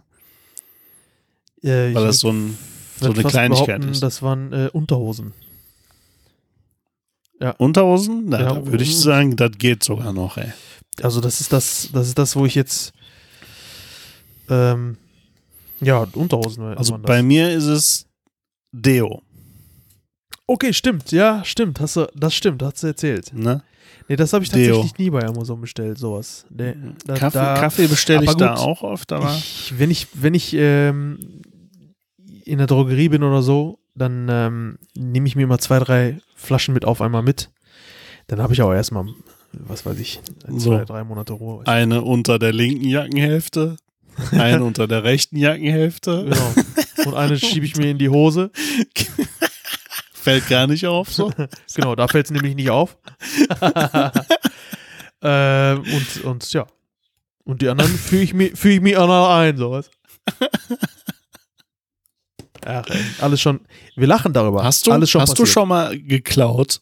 Äh, 1.67 1.93
Weil 1.95 2.05
das 2.05 2.19
so, 2.19 2.31
ein, 2.31 2.57
so 2.99 3.11
eine 3.11 3.23
Kleinigkeit 3.23 3.83
ist. 3.85 4.03
Das 4.03 4.21
waren 4.21 4.53
äh, 4.53 4.69
Unterhosen. 4.71 5.33
Unterhosen? 7.57 8.25
Na, 8.29 8.39
Ja, 8.39 8.53
da 8.53 8.65
würde 8.65 8.83
ich 8.83 8.97
sagen, 8.97 9.35
das 9.35 9.51
geht 9.57 9.83
sogar 9.83 10.13
noch, 10.13 10.37
ey. 10.37 10.53
Also 11.01 11.19
das 11.21 11.41
ist 11.41 11.51
das, 11.51 11.89
das 11.91 12.07
ist 12.07 12.17
das, 12.17 12.35
wo 12.35 12.45
ich 12.45 12.55
jetzt 12.55 12.93
ähm, 14.49 14.97
ja, 15.81 16.07
Unterhosen. 16.13 16.63
Also 16.77 16.97
bei 16.97 17.21
mir 17.21 17.51
ist 17.51 17.65
es 17.65 18.05
Deo, 18.71 19.21
Okay, 20.47 20.73
stimmt, 20.73 21.11
ja, 21.11 21.43
stimmt, 21.43 21.79
hast 21.79 21.95
du, 21.95 22.07
das 22.15 22.35
stimmt, 22.35 22.61
hast 22.61 22.83
du 22.83 22.87
erzählt. 22.87 23.33
ne? 23.33 23.63
Nee, 24.07 24.15
das 24.15 24.33
habe 24.33 24.43
ich 24.43 24.51
Deo. 24.51 24.75
tatsächlich 24.75 24.97
nie 24.99 25.09
bei 25.09 25.23
Amazon 25.25 25.59
bestellt, 25.61 25.97
sowas. 25.97 26.45
Nee, 26.49 26.75
da, 27.05 27.15
Kaffee, 27.15 27.39
Kaffee 27.39 27.87
bestelle 27.87 28.23
ich 28.23 28.29
aber 28.29 28.37
da 28.39 28.49
gut, 28.55 28.59
auch 28.63 28.83
oft, 28.83 29.11
aber 29.11 29.33
ich, 29.35 29.73
wenn 29.77 29.89
ich, 29.89 30.07
wenn 30.13 30.33
ich 30.35 30.53
ähm, 30.53 31.17
in 32.43 32.59
der 32.59 32.67
Drogerie 32.67 33.09
bin 33.09 33.23
oder 33.23 33.41
so, 33.41 33.79
dann 33.95 34.27
ähm, 34.29 34.77
nehme 34.95 35.27
ich 35.27 35.35
mir 35.35 35.47
mal 35.47 35.57
zwei, 35.57 35.79
drei 35.79 36.19
Flaschen 36.35 36.73
mit 36.73 36.85
auf 36.85 37.01
einmal 37.01 37.23
mit. 37.23 37.49
Dann 38.27 38.39
habe 38.41 38.53
ich 38.53 38.61
auch 38.61 38.73
erstmal, 38.73 39.05
was 39.53 39.85
weiß 39.85 39.97
ich, 39.99 40.19
zwei, 40.41 40.59
So. 40.59 40.83
drei 40.85 41.03
Monate 41.03 41.33
Ruhe. 41.33 41.63
eine 41.65 42.01
unter 42.03 42.37
der 42.37 42.53
linken 42.53 42.85
Jackenhälfte, 42.87 43.77
eine 44.31 44.63
unter 44.65 44.87
der 44.87 45.03
rechten 45.03 45.37
Jackenhälfte. 45.37 46.25
Genau. 46.29 47.07
Und 47.09 47.15
eine 47.15 47.37
schiebe 47.39 47.65
ich 47.65 47.75
mir 47.75 47.89
in 47.89 47.97
die 47.97 48.09
Hose. 48.09 48.51
Fällt 50.25 50.49
gar 50.49 50.65
nicht 50.65 50.87
auf 50.87 51.13
so. 51.13 51.31
Genau, 51.75 51.93
da 51.93 52.07
fällt 52.07 52.25
es 52.25 52.31
nämlich 52.31 52.55
nicht 52.55 52.71
auf. 52.71 52.97
ähm, 55.21 55.83
und, 55.83 56.23
und 56.23 56.51
ja. 56.51 56.65
Und 57.43 57.61
die 57.61 57.69
anderen 57.69 57.95
füge 57.95 58.23
ich 58.23 58.33
mir, 58.33 58.57
füge 58.57 58.73
ich 58.73 58.81
mir 58.81 59.03
auch 59.03 59.07
noch 59.07 59.29
ein, 59.29 59.55
sowas. 59.55 59.91
Ach, 62.65 62.87
ey, 62.89 62.99
alles 63.21 63.39
schon. 63.39 63.59
Wir 63.95 64.07
lachen 64.07 64.33
darüber. 64.33 64.63
Hast 64.63 64.87
du, 64.87 64.91
alles 64.93 65.11
schon 65.11 65.21
hast 65.21 65.37
du 65.37 65.45
schon 65.45 65.67
mal 65.67 65.95
geklaut? 65.95 66.81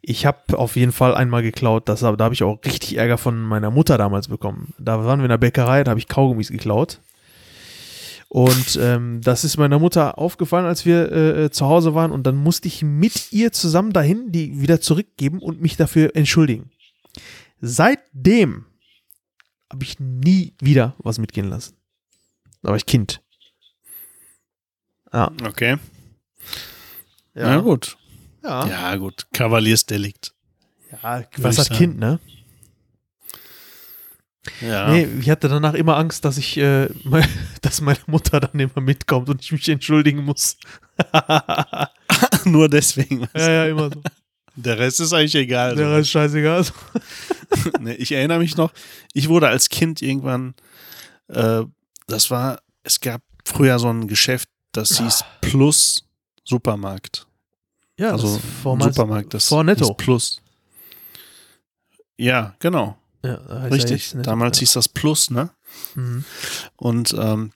Ich 0.00 0.24
habe 0.24 0.56
auf 0.56 0.76
jeden 0.76 0.92
Fall 0.92 1.16
einmal 1.16 1.42
geklaut. 1.42 1.88
Das, 1.88 2.00
da 2.00 2.16
habe 2.16 2.34
ich 2.34 2.44
auch 2.44 2.60
richtig 2.64 2.98
Ärger 2.98 3.18
von 3.18 3.42
meiner 3.42 3.72
Mutter 3.72 3.98
damals 3.98 4.28
bekommen. 4.28 4.74
Da 4.78 5.04
waren 5.04 5.18
wir 5.18 5.24
in 5.24 5.30
der 5.30 5.38
Bäckerei, 5.38 5.82
da 5.82 5.90
habe 5.90 5.98
ich 5.98 6.06
Kaugummis 6.06 6.50
geklaut. 6.50 7.00
Und 8.36 8.78
ähm, 8.82 9.22
das 9.22 9.44
ist 9.44 9.56
meiner 9.56 9.78
Mutter 9.78 10.18
aufgefallen, 10.18 10.66
als 10.66 10.84
wir 10.84 11.10
äh, 11.10 11.44
äh, 11.44 11.50
zu 11.50 11.64
Hause 11.64 11.94
waren. 11.94 12.12
Und 12.12 12.26
dann 12.26 12.36
musste 12.36 12.68
ich 12.68 12.82
mit 12.82 13.32
ihr 13.32 13.50
zusammen 13.50 13.94
dahin 13.94 14.30
die 14.30 14.60
wieder 14.60 14.78
zurückgeben 14.78 15.38
und 15.38 15.62
mich 15.62 15.78
dafür 15.78 16.14
entschuldigen. 16.14 16.70
Seitdem 17.62 18.66
habe 19.72 19.84
ich 19.84 19.98
nie 20.00 20.52
wieder 20.60 20.96
was 20.98 21.16
mitgehen 21.16 21.48
lassen. 21.48 21.78
Da 22.60 22.68
war 22.68 22.76
ich 22.76 22.84
Kind. 22.84 23.22
Ja. 25.14 25.32
Okay. 25.42 25.78
Ja, 27.34 27.56
gut. 27.60 27.96
Ja. 28.44 28.66
Ja, 28.66 28.96
gut. 28.96 29.28
Kavaliersdelikt. 29.32 30.34
ja 31.02 31.24
was 31.38 31.58
hat. 31.58 31.70
Kind, 31.70 31.98
ne? 31.98 32.20
Ja. 34.60 34.88
Nee, 34.90 35.06
ich 35.20 35.28
hatte 35.30 35.48
danach 35.48 35.74
immer 35.74 35.96
Angst, 35.96 36.24
dass 36.24 36.38
ich, 36.38 36.56
äh, 36.58 36.88
me- 37.04 37.26
dass 37.62 37.80
meine 37.80 37.98
Mutter 38.06 38.40
dann 38.40 38.58
immer 38.58 38.80
mitkommt 38.80 39.28
und 39.28 39.42
ich 39.42 39.52
mich 39.52 39.68
entschuldigen 39.68 40.24
muss. 40.24 40.56
Nur 42.44 42.68
deswegen. 42.68 43.28
ja, 43.36 43.50
ja, 43.50 43.66
immer 43.66 43.90
so. 43.92 44.02
Der 44.58 44.78
Rest 44.78 45.00
ist 45.00 45.12
eigentlich 45.12 45.34
egal. 45.34 45.74
Der 45.76 45.90
Rest 45.90 46.02
ist 46.06 46.10
scheißegal. 46.12 46.64
nee, 47.80 47.92
ich 47.92 48.12
erinnere 48.12 48.38
mich 48.38 48.56
noch, 48.56 48.72
ich 49.12 49.28
wurde 49.28 49.48
als 49.48 49.68
Kind 49.68 50.00
irgendwann, 50.00 50.54
äh, 51.28 51.62
das 52.06 52.30
war, 52.30 52.60
es 52.82 53.00
gab 53.00 53.20
früher 53.44 53.78
so 53.78 53.90
ein 53.90 54.06
Geschäft, 54.08 54.48
das 54.72 54.96
hieß 54.98 55.24
Plus 55.42 56.04
Supermarkt. 56.44 57.26
Ja, 57.98 58.12
also 58.12 58.34
das 58.36 58.42
Supermarkt, 58.94 59.34
das 59.34 59.48
vor 59.48 59.62
Netto. 59.62 59.92
Plus. 59.94 60.40
Ja, 62.16 62.54
genau. 62.58 62.96
Ja, 63.26 63.64
Richtig. 63.66 64.12
ja 64.12 64.22
Damals 64.22 64.58
hieß 64.58 64.72
das 64.72 64.88
Plus, 64.88 65.30
ne? 65.30 65.50
Mhm. 65.94 66.24
Und 66.76 67.14
ähm, 67.18 67.52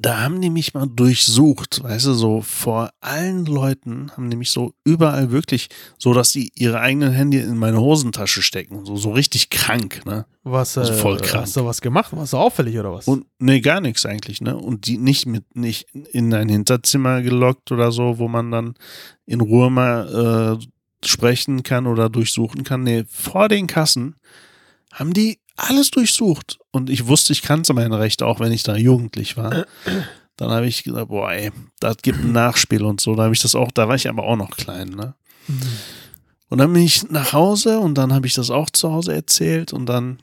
da 0.00 0.22
haben 0.22 0.40
die 0.40 0.48
mich 0.48 0.72
mal 0.72 0.86
durchsucht, 0.86 1.82
weißt 1.82 2.06
du, 2.06 2.14
so 2.14 2.40
vor 2.40 2.90
allen 3.00 3.44
Leuten 3.44 4.10
haben 4.16 4.30
die 4.30 4.36
mich 4.36 4.50
so 4.50 4.72
überall 4.82 5.30
wirklich, 5.30 5.68
so 5.98 6.14
dass 6.14 6.32
die 6.32 6.50
ihre 6.54 6.80
eigenen 6.80 7.12
Handy 7.12 7.38
in 7.38 7.58
meine 7.58 7.80
Hosentasche 7.80 8.40
stecken, 8.40 8.86
so, 8.86 8.96
so 8.96 9.12
richtig 9.12 9.50
krank, 9.50 10.06
ne? 10.06 10.24
Was, 10.42 10.78
Also 10.78 10.94
äh, 10.94 10.96
voll 10.96 11.18
krank. 11.18 11.42
Hast 11.42 11.56
du 11.58 11.66
was 11.66 11.82
gemacht? 11.82 12.16
Warst 12.16 12.32
du 12.32 12.38
auffällig 12.38 12.78
oder 12.78 12.94
was? 12.94 13.06
Und 13.06 13.26
nee, 13.38 13.60
gar 13.60 13.82
nichts 13.82 14.06
eigentlich, 14.06 14.40
ne? 14.40 14.56
Und 14.56 14.86
die 14.86 14.96
nicht 14.96 15.26
mit, 15.26 15.54
nicht 15.54 15.86
in 16.12 16.32
ein 16.32 16.48
Hinterzimmer 16.48 17.20
gelockt 17.20 17.70
oder 17.70 17.92
so, 17.92 18.18
wo 18.18 18.26
man 18.26 18.50
dann 18.50 18.74
in 19.26 19.42
Ruhe 19.42 19.70
mal 19.70 20.58
äh, 20.62 21.06
sprechen 21.06 21.62
kann 21.62 21.86
oder 21.86 22.08
durchsuchen 22.08 22.64
kann. 22.64 22.84
Nee, 22.84 23.04
vor 23.06 23.50
den 23.50 23.66
Kassen 23.66 24.16
haben 24.94 25.12
die 25.12 25.38
alles 25.56 25.90
durchsucht. 25.90 26.58
Und 26.70 26.90
ich 26.90 27.06
wusste, 27.06 27.32
ich 27.32 27.42
kannte 27.42 27.74
meine 27.74 27.98
Rechte, 27.98 28.26
auch 28.26 28.40
wenn 28.40 28.52
ich 28.52 28.62
da 28.62 28.76
jugendlich 28.76 29.36
war. 29.36 29.66
Dann 30.36 30.50
habe 30.50 30.66
ich 30.66 30.82
gesagt, 30.82 31.08
boah, 31.08 31.30
ey, 31.30 31.52
das 31.78 31.98
gibt 31.98 32.18
ein 32.18 32.32
Nachspiel 32.32 32.82
und 32.82 33.00
so. 33.00 33.14
Da 33.14 33.24
habe 33.24 33.34
ich 33.34 33.40
das 33.40 33.54
auch, 33.54 33.70
da 33.70 33.86
war 33.88 33.94
ich 33.94 34.08
aber 34.08 34.24
auch 34.24 34.36
noch 34.36 34.56
klein, 34.56 34.88
ne? 34.88 35.14
Mhm. 35.46 35.60
Und 36.48 36.58
dann 36.58 36.72
bin 36.72 36.82
ich 36.82 37.10
nach 37.10 37.32
Hause 37.32 37.80
und 37.80 37.94
dann 37.96 38.12
habe 38.12 38.26
ich 38.26 38.34
das 38.34 38.50
auch 38.50 38.70
zu 38.70 38.92
Hause 38.92 39.14
erzählt 39.14 39.72
und 39.72 39.86
dann 39.86 40.20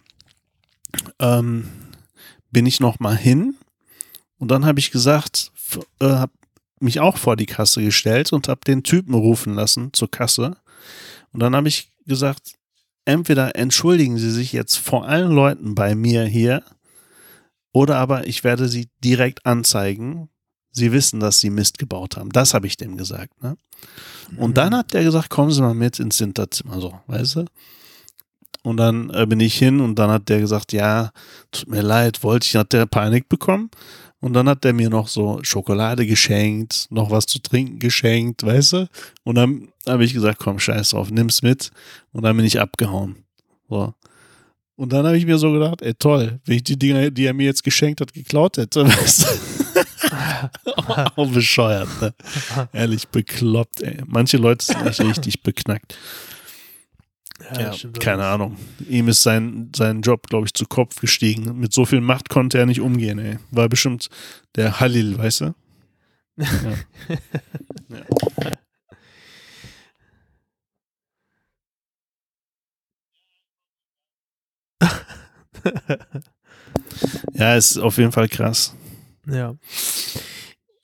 ähm, 1.19 1.67
bin 2.51 2.65
ich 2.65 2.79
noch 2.79 2.99
mal 2.99 3.17
hin 3.17 3.55
und 4.37 4.49
dann 4.49 4.65
habe 4.65 4.79
ich 4.79 4.91
gesagt, 4.91 5.51
äh, 5.99 6.05
habe 6.07 6.31
mich 6.79 6.99
auch 6.99 7.17
vor 7.17 7.35
die 7.35 7.47
Kasse 7.47 7.83
gestellt 7.83 8.31
und 8.31 8.47
habe 8.47 8.61
den 8.65 8.83
Typen 8.83 9.13
rufen 9.13 9.55
lassen 9.55 9.91
zur 9.93 10.09
Kasse 10.09 10.55
und 11.33 11.41
dann 11.41 11.55
habe 11.55 11.67
ich 11.67 11.91
gesagt, 12.05 12.53
entweder 13.05 13.55
entschuldigen 13.55 14.17
Sie 14.17 14.31
sich 14.31 14.51
jetzt 14.51 14.77
vor 14.77 15.07
allen 15.07 15.31
Leuten 15.31 15.75
bei 15.75 15.95
mir 15.95 16.25
hier 16.25 16.63
oder 17.73 17.97
aber 17.97 18.27
ich 18.27 18.43
werde 18.43 18.67
Sie 18.67 18.89
direkt 19.03 19.45
anzeigen. 19.45 20.29
Sie 20.71 20.91
wissen, 20.91 21.19
dass 21.19 21.39
Sie 21.39 21.49
Mist 21.49 21.77
gebaut 21.77 22.17
haben. 22.17 22.29
Das 22.29 22.53
habe 22.53 22.67
ich 22.67 22.77
dem 22.77 22.95
gesagt. 22.97 23.41
Ne? 23.43 23.57
Und 24.37 24.57
dann 24.57 24.75
hat 24.75 24.93
der 24.93 25.03
gesagt, 25.03 25.29
kommen 25.29 25.51
Sie 25.51 25.61
mal 25.61 25.73
mit 25.73 25.99
ins 25.99 26.17
Hinterzimmer, 26.17 26.79
so, 26.79 26.99
weißt 27.07 27.37
du? 27.37 27.45
Und 28.63 28.77
dann 28.77 29.09
äh, 29.09 29.25
bin 29.25 29.39
ich 29.39 29.57
hin 29.57 29.79
und 29.79 29.97
dann 29.97 30.11
hat 30.11 30.29
der 30.29 30.39
gesagt, 30.39 30.71
ja, 30.71 31.11
tut 31.51 31.67
mir 31.67 31.81
leid, 31.81 32.23
wollte 32.23 32.45
ich, 32.45 32.55
hat 32.55 32.73
der 32.73 32.85
Panik 32.85 33.27
bekommen. 33.27 33.71
Und 34.21 34.33
dann 34.33 34.47
hat 34.47 34.63
der 34.63 34.73
mir 34.73 34.89
noch 34.89 35.07
so 35.07 35.39
Schokolade 35.41 36.05
geschenkt, 36.05 36.87
noch 36.91 37.09
was 37.09 37.25
zu 37.25 37.39
trinken 37.39 37.79
geschenkt, 37.79 38.43
weißt 38.43 38.73
du? 38.73 38.89
Und 39.23 39.35
dann 39.35 39.69
habe 39.87 40.05
ich 40.05 40.13
gesagt, 40.13 40.39
komm, 40.39 40.59
scheiß 40.59 40.91
drauf, 40.91 41.09
nimm's 41.09 41.41
mit. 41.41 41.71
Und 42.13 42.23
dann 42.23 42.37
bin 42.37 42.45
ich 42.45 42.59
abgehauen. 42.59 43.15
So. 43.67 43.93
Und 44.75 44.93
dann 44.93 45.05
habe 45.05 45.17
ich 45.17 45.25
mir 45.25 45.39
so 45.39 45.51
gedacht, 45.51 45.81
ey, 45.81 45.93
toll, 45.95 46.39
wenn 46.45 46.55
ich 46.55 46.63
die 46.63 46.77
Dinger, 46.77 47.09
die 47.09 47.25
er 47.25 47.33
mir 47.33 47.45
jetzt 47.45 47.63
geschenkt 47.63 47.99
hat, 47.99 48.13
geklaut 48.13 48.57
hätte, 48.57 48.87
weißt 48.87 49.23
du? 49.23 49.51
Auch 51.15 51.31
bescheuert, 51.31 51.89
ne? 52.01 52.13
Ehrlich 52.73 53.07
bekloppt, 53.07 53.81
ey. 53.81 53.97
Manche 54.05 54.37
Leute 54.37 54.65
sind 54.65 54.85
echt 54.85 55.01
richtig 55.01 55.41
beknackt. 55.41 55.97
Ja, 57.57 57.73
stimmt 57.73 57.99
keine. 57.99 58.25
Ahnung. 58.25 58.57
Ihm 58.87 59.07
ist 59.07 59.23
sein, 59.23 59.71
sein 59.75 60.01
Job, 60.01 60.27
glaube 60.27 60.47
ich, 60.47 60.53
zu 60.53 60.65
Kopf 60.65 60.99
gestiegen. 60.99 61.59
Mit 61.59 61.73
so 61.73 61.85
viel 61.85 62.01
Macht 62.01 62.29
konnte 62.29 62.57
er 62.57 62.65
nicht 62.65 62.81
umgehen, 62.81 63.19
ey. 63.19 63.37
War 63.51 63.69
bestimmt 63.69 64.09
der 64.55 64.79
Halil, 64.79 65.17
weißt 65.17 65.41
du? 65.41 65.53
Ja. 67.89 67.97
ja. 67.97 68.51
ja, 77.33 77.55
ist 77.55 77.77
auf 77.77 77.97
jeden 77.97 78.11
Fall 78.11 78.27
krass. 78.27 78.73
Ja. 79.27 79.55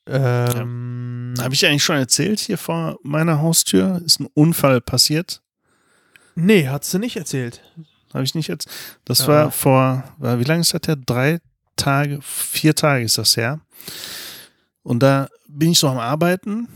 Ähm, 0.06 1.34
Habe 1.40 1.54
ich 1.54 1.66
eigentlich 1.66 1.84
schon 1.84 1.98
erzählt, 1.98 2.40
hier 2.40 2.58
vor 2.58 2.98
meiner 3.04 3.42
Haustür 3.42 4.02
ist 4.06 4.20
ein 4.20 4.28
Unfall 4.34 4.82
passiert. 4.82 5.42
Nee, 6.38 6.68
hat's 6.68 6.92
du 6.92 7.00
nicht 7.00 7.18
erzählt. 7.18 7.62
Habe 8.14 8.24
ich 8.24 8.36
nicht 8.36 8.48
jetzt. 8.48 8.70
Das 9.06 9.20
Ja. 9.20 9.28
war 9.28 9.52
vor, 9.52 10.04
war, 10.18 10.40
wie 10.40 10.44
lange 10.46 10.62
ist 10.62 10.74
das 10.74 10.82
her? 10.88 10.96
Drei 10.96 11.40
Tage, 11.76 12.20
vier 12.22 12.74
Tage 12.74 13.04
ist 13.04 13.18
das 13.18 13.36
her. 13.38 13.60
Und 14.84 15.04
da 15.04 15.28
bin 15.48 15.72
ich 15.72 15.80
so 15.80 15.88
am 15.90 15.98
Arbeiten, 16.00 16.68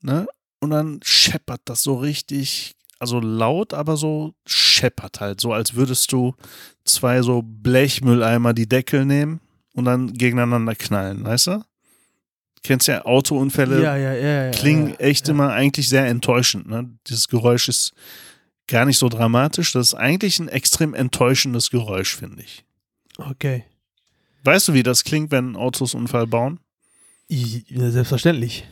ne? 0.00 0.26
Und 0.60 0.70
dann 0.70 1.00
scheppert 1.04 1.60
das 1.66 1.82
so 1.82 1.96
richtig, 1.96 2.74
also 2.98 3.20
laut, 3.20 3.74
aber 3.74 3.96
so 3.96 4.34
scheppert 4.46 5.20
halt, 5.20 5.40
so 5.40 5.52
als 5.52 5.74
würdest 5.74 6.10
du 6.10 6.34
zwei 6.84 7.22
so 7.22 7.42
Blechmülleimer 7.44 8.54
die 8.54 8.68
Deckel 8.68 9.04
nehmen 9.04 9.40
und 9.74 9.84
dann 9.84 10.12
gegeneinander 10.14 10.74
knallen, 10.74 11.24
weißt 11.24 11.46
du? 11.48 11.64
Kennst 12.64 12.88
ja 12.88 13.04
Autounfälle, 13.04 13.80
ja, 13.82 13.96
ja, 13.96 14.12
ja, 14.14 14.44
ja. 14.46 14.50
klingen 14.50 14.98
echt 14.98 15.28
immer 15.28 15.52
eigentlich 15.52 15.88
sehr 15.88 16.06
enttäuschend. 16.06 16.66
Ne? 16.68 16.90
Dieses 17.06 17.28
Geräusch 17.28 17.68
ist 17.68 17.92
gar 18.68 18.84
nicht 18.84 18.98
so 18.98 19.08
dramatisch. 19.08 19.72
Das 19.72 19.88
ist 19.88 19.94
eigentlich 19.94 20.38
ein 20.38 20.48
extrem 20.48 20.94
enttäuschendes 20.94 21.70
Geräusch, 21.70 22.16
finde 22.16 22.42
ich. 22.42 22.64
Okay. 23.16 23.64
Weißt 24.44 24.68
du, 24.68 24.74
wie 24.74 24.82
das 24.82 25.02
klingt, 25.02 25.32
wenn 25.32 25.56
Autos 25.56 25.94
Unfall 25.94 26.26
bauen? 26.26 26.60
Ja, 27.28 27.90
selbstverständlich. 27.90 28.66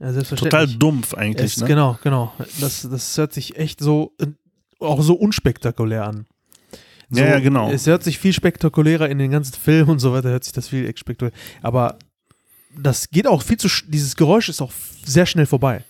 Ja, 0.00 0.12
selbstverständlich. 0.12 0.60
Total 0.60 0.78
dumpf 0.78 1.14
eigentlich. 1.14 1.52
es, 1.52 1.60
Ne? 1.60 1.68
Genau, 1.68 1.98
genau. 2.02 2.32
Das, 2.60 2.88
das 2.90 3.16
hört 3.18 3.32
sich 3.32 3.56
echt 3.56 3.80
so, 3.80 4.14
äh, 4.18 4.26
auch 4.80 5.02
so 5.02 5.14
unspektakulär 5.14 6.04
an. 6.04 6.26
So, 7.10 7.20
Ja, 7.20 7.26
ja, 7.26 7.40
genau. 7.40 7.70
Es 7.70 7.86
hört 7.86 8.02
sich 8.02 8.18
viel 8.18 8.32
spektakulärer 8.32 9.08
in 9.08 9.18
den 9.18 9.30
ganzen 9.30 9.54
Filmen 9.54 9.90
und 9.90 9.98
so 9.98 10.12
weiter, 10.12 10.30
hört 10.30 10.44
sich 10.44 10.52
das 10.52 10.68
viel 10.68 10.86
spektakulär. 10.96 11.38
Aber 11.60 11.98
das 12.76 13.10
geht 13.10 13.26
auch 13.26 13.42
viel 13.42 13.58
zu, 13.58 13.68
dieses 13.86 14.16
Geräusch 14.16 14.48
ist 14.48 14.62
auch 14.62 14.72
sehr 15.04 15.26
schnell 15.26 15.46
vorbei. 15.46 15.84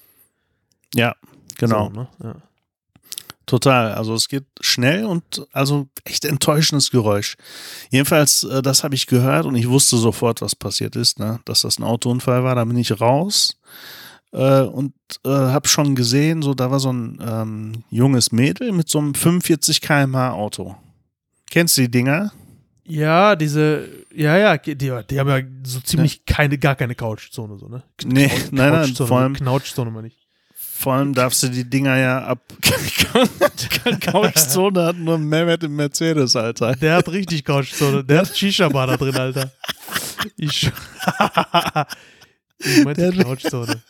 Ja, 0.95 1.15
genau. 1.57 1.87
So, 1.87 2.01
ne? 2.01 2.09
ja. 2.23 2.35
Total. 3.47 3.95
Also 3.95 4.15
es 4.15 4.29
geht 4.29 4.45
schnell 4.61 5.05
und 5.05 5.47
also 5.53 5.89
echt 6.05 6.25
enttäuschendes 6.25 6.91
Geräusch. 6.91 7.37
Jedenfalls, 7.91 8.45
äh, 8.45 8.63
das 8.63 8.85
habe 8.85 8.95
ich 8.95 9.07
gehört 9.07 9.47
und 9.47 9.57
ich 9.57 9.69
wusste 9.69 9.97
sofort, 9.97 10.41
was 10.41 10.55
passiert 10.55 10.97
ist, 10.97 11.19
ne? 11.19 11.41
dass 11.45 11.63
das 11.63 11.79
ein 11.79 11.85
Autounfall 11.85 12.45
war. 12.45 12.55
Da 12.55 12.65
bin 12.65 12.77
ich 12.77 13.01
raus 13.01 13.59
äh, 14.33 14.63
und 14.63 14.95
äh, 15.25 15.29
habe 15.29 15.69
schon 15.69 15.95
gesehen, 15.95 16.43
so 16.43 16.55
da 16.55 16.71
war 16.71 16.81
so 16.81 16.93
ein 16.93 17.19
ähm, 17.21 17.85
junges 17.91 18.33
Mädel 18.33 18.73
mit 18.73 18.89
so 18.89 18.99
einem 18.99 19.15
45 19.15 19.81
km/h 19.81 20.33
Auto. 20.33 20.77
Kennst 21.51 21.77
du 21.77 21.83
die 21.83 21.91
Dinger? 21.91 22.33
Ja, 22.85 23.37
diese, 23.37 23.89
ja, 24.15 24.37
ja, 24.37 24.57
die, 24.57 24.75
die 24.77 24.91
haben 24.93 25.29
ja 25.29 25.41
so 25.65 25.81
ziemlich 25.81 26.25
keine, 26.27 26.59
gar 26.59 26.75
keine 26.75 26.95
Couchzone, 26.95 27.59
so, 27.59 27.69
ne? 27.69 27.83
Nee, 28.05 28.31
nein, 28.51 28.73
nein, 28.73 28.87
Couchzone, 28.87 29.09
vor 29.09 29.19
allem, 29.21 29.35
Couchzone 29.35 29.91
mal 29.91 30.03
nicht. 30.03 30.22
Vor 30.83 30.95
allem 30.95 31.15
darfst 31.15 31.43
du 31.45 31.49
die 31.49 31.69
Dinger 31.69 31.97
ja 31.97 32.25
ab. 32.25 32.41
Couchzone 34.01 34.85
hat 34.85 34.97
nur 34.97 35.17
Mehrwert 35.19 35.63
im 35.65 35.77
Mercedes, 35.77 36.35
Alter. 36.37 36.75
Der 36.77 36.97
hat 36.97 37.09
richtig 37.09 37.45
Couchzone. 37.45 38.03
Der 38.05 38.21
hat 38.21 38.37
Shisha-Bar 38.37 38.87
da 38.89 38.97
drin, 38.97 39.17
Alter. 39.17 39.53
Ich, 40.37 40.65
ich 42.59 42.85
meinte 42.85 43.11
Der- 43.13 43.25
Couchzone. 43.25 43.83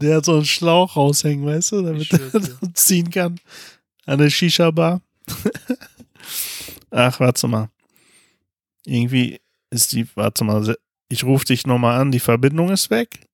Der 0.00 0.16
hat 0.16 0.24
so 0.24 0.34
einen 0.36 0.44
Schlauch 0.46 0.96
raushängen, 0.96 1.44
weißt 1.46 1.72
du, 1.72 1.82
damit 1.82 2.10
er 2.12 2.30
ziehen 2.74 3.10
kann. 3.10 3.38
An 4.06 4.18
der 4.18 4.30
Shisha-Bar. 4.30 5.02
Ach, 6.90 7.20
warte 7.20 7.48
mal. 7.48 7.68
Irgendwie 8.84 9.40
ist 9.70 9.92
die, 9.92 10.06
warte 10.14 10.44
mal, 10.44 10.76
ich 11.08 11.24
rufe 11.24 11.44
dich 11.44 11.66
nochmal 11.66 12.00
an, 12.00 12.12
die 12.12 12.20
Verbindung 12.20 12.70
ist 12.70 12.88
weg. 12.90 13.25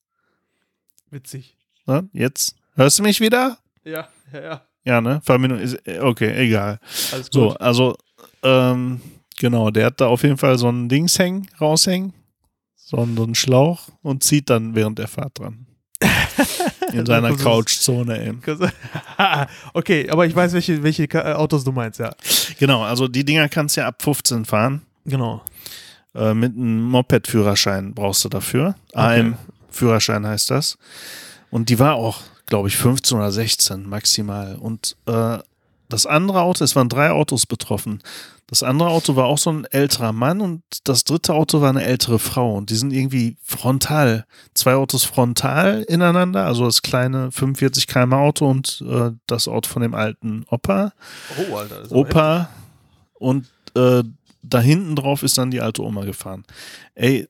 Witzig. 1.13 1.59
Na, 1.85 2.05
jetzt. 2.15 2.57
Hörst 2.75 2.99
du 2.99 3.03
mich 3.03 3.21
wieder? 3.21 3.59
Ja, 3.85 4.09
ja, 4.33 4.41
ja. 4.41 4.63
Ja, 4.85 5.01
ne? 5.03 5.21
Verbindung 5.23 5.61
ist, 5.61 5.75
äh, 5.87 6.01
okay, 6.01 6.33
egal. 6.35 6.81
Alles 7.13 7.27
gut. 7.27 7.33
So, 7.33 7.51
also, 7.57 7.97
ähm, 8.43 9.03
genau, 9.39 9.71
der 9.71 9.87
hat 9.87 10.01
da 10.01 10.07
auf 10.07 10.23
jeden 10.23 10.39
Fall 10.39 10.57
so 10.57 10.71
ein 10.71 10.89
Dings 10.89 11.19
hängen, 11.19 11.49
raushängen. 11.61 12.15
So 12.77 12.97
einen, 12.97 13.15
so 13.15 13.25
einen 13.25 13.35
Schlauch 13.35 13.89
und 14.01 14.25
zieht 14.25 14.49
dann 14.49 14.75
während 14.75 14.99
der 14.99 15.07
Fahrt 15.07 15.39
dran. 15.39 15.67
In 16.93 17.05
seiner 17.05 17.37
Couchzone 17.37 18.27
eben. 18.27 18.43
okay, 19.75 20.09
aber 20.09 20.27
ich 20.27 20.35
weiß, 20.35 20.55
welche, 20.55 20.83
welche 20.83 21.05
äh, 21.05 21.35
Autos 21.35 21.63
du 21.63 21.73
meinst, 21.73 22.01
ja. 22.01 22.11
Genau, 22.59 22.83
also 22.83 23.07
die 23.07 23.25
Dinger 23.25 23.51
kannst 23.51 23.77
du 23.77 23.83
ja 23.83 23.89
ab 23.89 24.03
15 24.03 24.47
fahren. 24.47 24.81
Genau. 25.05 25.43
Äh, 26.15 26.33
mit 26.33 26.57
einem 26.57 26.85
Moped-Führerschein 26.85 27.93
brauchst 27.93 28.25
du 28.25 28.31
dafür. 28.31 28.77
AM-Führerschein 29.73 30.27
heißt 30.27 30.51
das. 30.51 30.79
Und 31.51 31.69
die 31.69 31.79
war 31.79 31.95
auch, 31.95 32.21
glaube 32.47 32.69
ich, 32.69 32.77
15 32.77 33.19
oder 33.19 33.33
16 33.33 33.89
maximal. 33.89 34.57
Und 34.57 34.97
äh, 35.07 35.39
das 35.89 36.07
andere 36.07 36.43
Auto, 36.43 36.65
es 36.65 36.77
waren 36.77 36.89
drei 36.89 37.11
Autos 37.11 37.47
betroffen. 37.47 38.03
Das 38.47 38.63
andere 38.63 38.91
Auto 38.91 39.17
war 39.17 39.27
auch 39.27 39.39
so 39.39 39.51
ein 39.51 39.65
älterer 39.65 40.13
Mann 40.13 40.43
und 40.43 40.63
das 40.85 41.05
dritte 41.05 41.33
Auto 41.33 41.63
war 41.63 41.71
eine 41.71 41.85
ältere 41.85 42.19
Frau. 42.19 42.55
Und 42.55 42.71
die 42.71 42.75
sind 42.75 42.93
irgendwie 42.93 43.37
frontal, 43.43 44.27
zwei 44.55 44.75
Autos 44.75 45.05
frontal 45.05 45.83
ineinander, 45.89 46.45
also 46.45 46.67
das 46.67 46.83
kleine 46.83 47.31
45 47.33 47.87
km 47.87 48.13
Auto 48.13 48.51
und 48.51 48.85
äh, 48.87 49.13
das 49.27 49.49
Auto 49.49 49.71
von 49.71 49.81
dem 49.81 49.95
alten 49.95 50.45
Opa. 50.51 50.93
Oh, 51.39 51.57
Alter. 51.57 51.93
Opa. 51.93 52.49
Und 53.15 53.47
äh, 53.75 54.03
da 54.43 54.61
hinten 54.61 54.97
drauf 54.97 55.23
ist 55.23 55.39
dann 55.39 55.51
die 55.51 55.61
alte 55.61 55.83
Oma 55.83 56.05
gefahren. 56.05 56.45
Ey, 56.95 57.29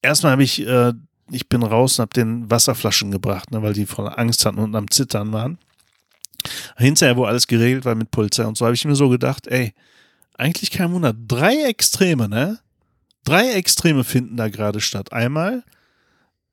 erstmal 0.00 0.32
habe 0.32 0.44
ich, 0.44 0.66
äh, 0.66 0.92
ich 1.30 1.48
bin 1.48 1.62
raus 1.62 1.98
und 1.98 2.02
habe 2.02 2.14
den 2.14 2.50
Wasserflaschen 2.50 3.10
gebracht, 3.10 3.50
ne, 3.50 3.62
weil 3.62 3.72
die 3.72 3.86
voller 3.86 4.18
Angst 4.18 4.44
hatten 4.44 4.58
und 4.58 4.74
am 4.74 4.90
Zittern 4.90 5.32
waren. 5.32 5.58
Hinterher, 6.76 7.16
wo 7.16 7.24
alles 7.24 7.46
geregelt 7.46 7.84
war 7.84 7.94
mit 7.94 8.10
Polizei 8.10 8.44
und 8.44 8.58
so, 8.58 8.66
habe 8.66 8.74
ich 8.74 8.84
mir 8.84 8.96
so 8.96 9.08
gedacht, 9.08 9.46
ey, 9.46 9.72
eigentlich 10.36 10.70
kein 10.70 10.92
Wunder. 10.92 11.14
Drei 11.14 11.62
Extreme, 11.62 12.28
ne? 12.28 12.58
Drei 13.24 13.52
Extreme 13.52 14.04
finden 14.04 14.36
da 14.36 14.48
gerade 14.48 14.80
statt. 14.80 15.12
Einmal 15.12 15.64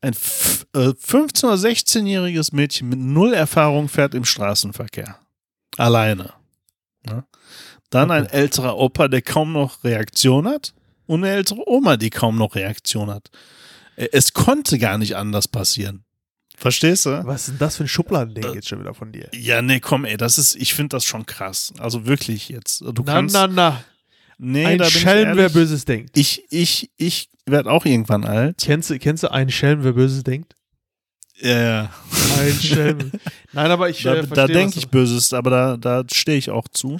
ein 0.01 0.13
15- 0.13 0.65
äh, 0.73 1.45
oder 1.45 1.55
16-jähriges 1.55 2.55
Mädchen 2.55 2.89
mit 2.89 2.99
null 2.99 3.33
Erfahrung 3.33 3.89
fährt 3.89 4.13
im 4.13 4.25
Straßenverkehr. 4.25 5.17
Alleine. 5.77 6.33
Ne? 7.05 7.23
Dann 7.89 8.09
okay. 8.09 8.19
ein 8.19 8.25
älterer 8.27 8.77
Opa, 8.77 9.07
der 9.07 9.21
kaum 9.21 9.51
noch 9.51 9.83
Reaktion 9.83 10.47
hat. 10.47 10.73
Und 11.05 11.23
eine 11.23 11.33
ältere 11.33 11.67
Oma, 11.67 11.97
die 11.97 12.09
kaum 12.09 12.37
noch 12.37 12.55
Reaktion 12.55 13.09
hat. 13.09 13.29
Es 14.11 14.33
konnte 14.33 14.79
gar 14.79 14.97
nicht 14.97 15.15
anders 15.15 15.47
passieren. 15.47 16.05
Verstehst 16.57 17.07
du? 17.07 17.25
Was 17.25 17.41
ist 17.41 17.49
denn 17.49 17.57
das 17.57 17.77
für 17.77 17.85
ein 17.85 17.87
Schubladending 17.87 18.43
äh, 18.43 18.55
jetzt 18.55 18.69
schon 18.69 18.79
wieder 18.79 18.93
von 18.93 19.11
dir? 19.11 19.29
Ja, 19.33 19.63
nee, 19.63 19.79
komm, 19.79 20.05
ey, 20.05 20.15
das 20.15 20.37
ist, 20.37 20.55
ich 20.55 20.75
finde 20.75 20.89
das 20.95 21.05
schon 21.05 21.25
krass. 21.25 21.73
Also 21.79 22.05
wirklich 22.05 22.49
jetzt. 22.49 22.81
Du 22.81 23.03
na, 23.03 23.13
kannst, 23.13 23.33
na, 23.33 23.47
na. 23.47 23.83
Nee, 24.37 24.65
ein 24.65 24.77
da 24.77 24.85
bin 24.85 24.93
Schelm, 24.93 25.31
ich 25.31 25.37
wer 25.37 25.49
Böses 25.49 25.85
denkt. 25.85 26.17
Ich, 26.17 26.43
ich, 26.51 26.91
ich 26.97 27.29
werde 27.45 27.71
auch 27.71 27.85
irgendwann 27.85 28.25
alt. 28.25 28.57
Kennst 28.61 28.89
du, 28.89 28.99
kennst 28.99 29.23
du 29.23 29.31
einen 29.31 29.49
Schelm, 29.49 29.83
wer 29.83 29.93
Böses 29.93 30.23
denkt? 30.23 30.55
Ja, 31.39 31.59
ja. 31.59 31.89
Ein 32.39 32.53
Schelm. 32.53 33.11
Nein, 33.53 33.71
aber 33.71 33.89
ich. 33.89 34.03
Da, 34.03 34.15
äh, 34.15 34.27
da 34.27 34.47
denke 34.47 34.77
ich 34.77 34.89
Böses, 34.89 35.33
aber 35.33 35.49
da, 35.49 35.77
da 35.77 36.03
stehe 36.11 36.37
ich 36.37 36.51
auch 36.51 36.67
zu. 36.67 36.99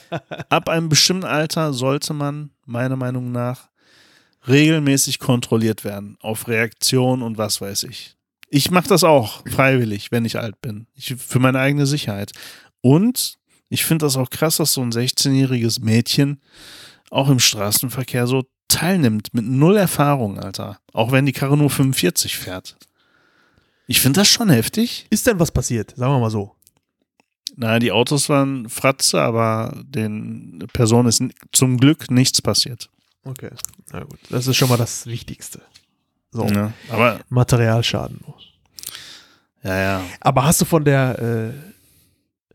Ab 0.48 0.68
einem 0.68 0.88
bestimmten 0.88 1.24
Alter 1.24 1.72
sollte 1.74 2.14
man, 2.14 2.50
meiner 2.64 2.96
Meinung 2.96 3.30
nach, 3.30 3.68
regelmäßig 4.48 5.18
kontrolliert 5.18 5.84
werden 5.84 6.16
auf 6.20 6.48
Reaktion 6.48 7.22
und 7.22 7.38
was 7.38 7.60
weiß 7.60 7.84
ich. 7.84 8.16
Ich 8.48 8.70
mache 8.70 8.88
das 8.88 9.04
auch 9.04 9.42
freiwillig, 9.48 10.12
wenn 10.12 10.24
ich 10.24 10.38
alt 10.38 10.60
bin. 10.60 10.86
Ich, 10.94 11.14
für 11.16 11.38
meine 11.38 11.58
eigene 11.58 11.86
Sicherheit. 11.86 12.32
Und 12.80 13.38
ich 13.68 13.84
finde 13.84 14.04
das 14.04 14.16
auch 14.16 14.28
krass, 14.28 14.58
dass 14.58 14.74
so 14.74 14.82
ein 14.82 14.92
16-jähriges 14.92 15.82
Mädchen 15.82 16.40
auch 17.10 17.30
im 17.30 17.38
Straßenverkehr 17.38 18.26
so 18.26 18.44
teilnimmt 18.68 19.32
mit 19.32 19.46
null 19.46 19.76
Erfahrung, 19.76 20.38
Alter. 20.38 20.78
Auch 20.92 21.12
wenn 21.12 21.26
die 21.26 21.32
Karre 21.32 21.56
nur 21.56 21.70
45 21.70 22.36
fährt. 22.36 22.76
Ich 23.86 24.00
finde 24.00 24.20
das 24.20 24.28
schon 24.28 24.50
heftig. 24.50 25.06
Ist 25.10 25.26
denn 25.26 25.38
was 25.38 25.50
passiert? 25.50 25.94
Sagen 25.96 26.12
wir 26.12 26.20
mal 26.20 26.30
so. 26.30 26.54
Naja, 27.56 27.78
die 27.78 27.92
Autos 27.92 28.28
waren 28.28 28.68
Fratze, 28.68 29.20
aber 29.20 29.82
den 29.84 30.66
Personen 30.72 31.08
ist 31.08 31.22
zum 31.52 31.78
Glück 31.78 32.10
nichts 32.10 32.40
passiert. 32.40 32.88
Okay. 33.24 33.50
Na 33.92 34.04
gut. 34.04 34.18
Das 34.30 34.46
ist 34.46 34.56
schon 34.56 34.68
mal 34.68 34.76
das 34.78 35.06
Wichtigste. 35.06 35.62
So. 36.30 36.46
Ja, 36.46 36.72
aber, 36.90 37.20
Materialschaden. 37.28 38.20
ja, 39.62 39.76
ja. 39.80 40.02
Aber 40.20 40.44
hast 40.44 40.60
du 40.60 40.64
von 40.64 40.84
der 40.84 41.18
äh, 41.18 42.54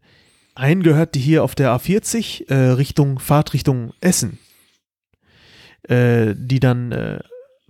einen 0.55 0.81
gehört, 0.83 1.15
die 1.15 1.19
hier 1.19 1.43
auf 1.43 1.53
der 1.55 1.71
A40 1.75 2.49
äh, 2.49 2.71
Richtung 2.71 3.19
Fahrtrichtung 3.19 3.93
Essen, 4.01 4.39
äh, 5.83 6.33
die 6.35 6.59
dann 6.59 6.91
äh, 6.91 7.19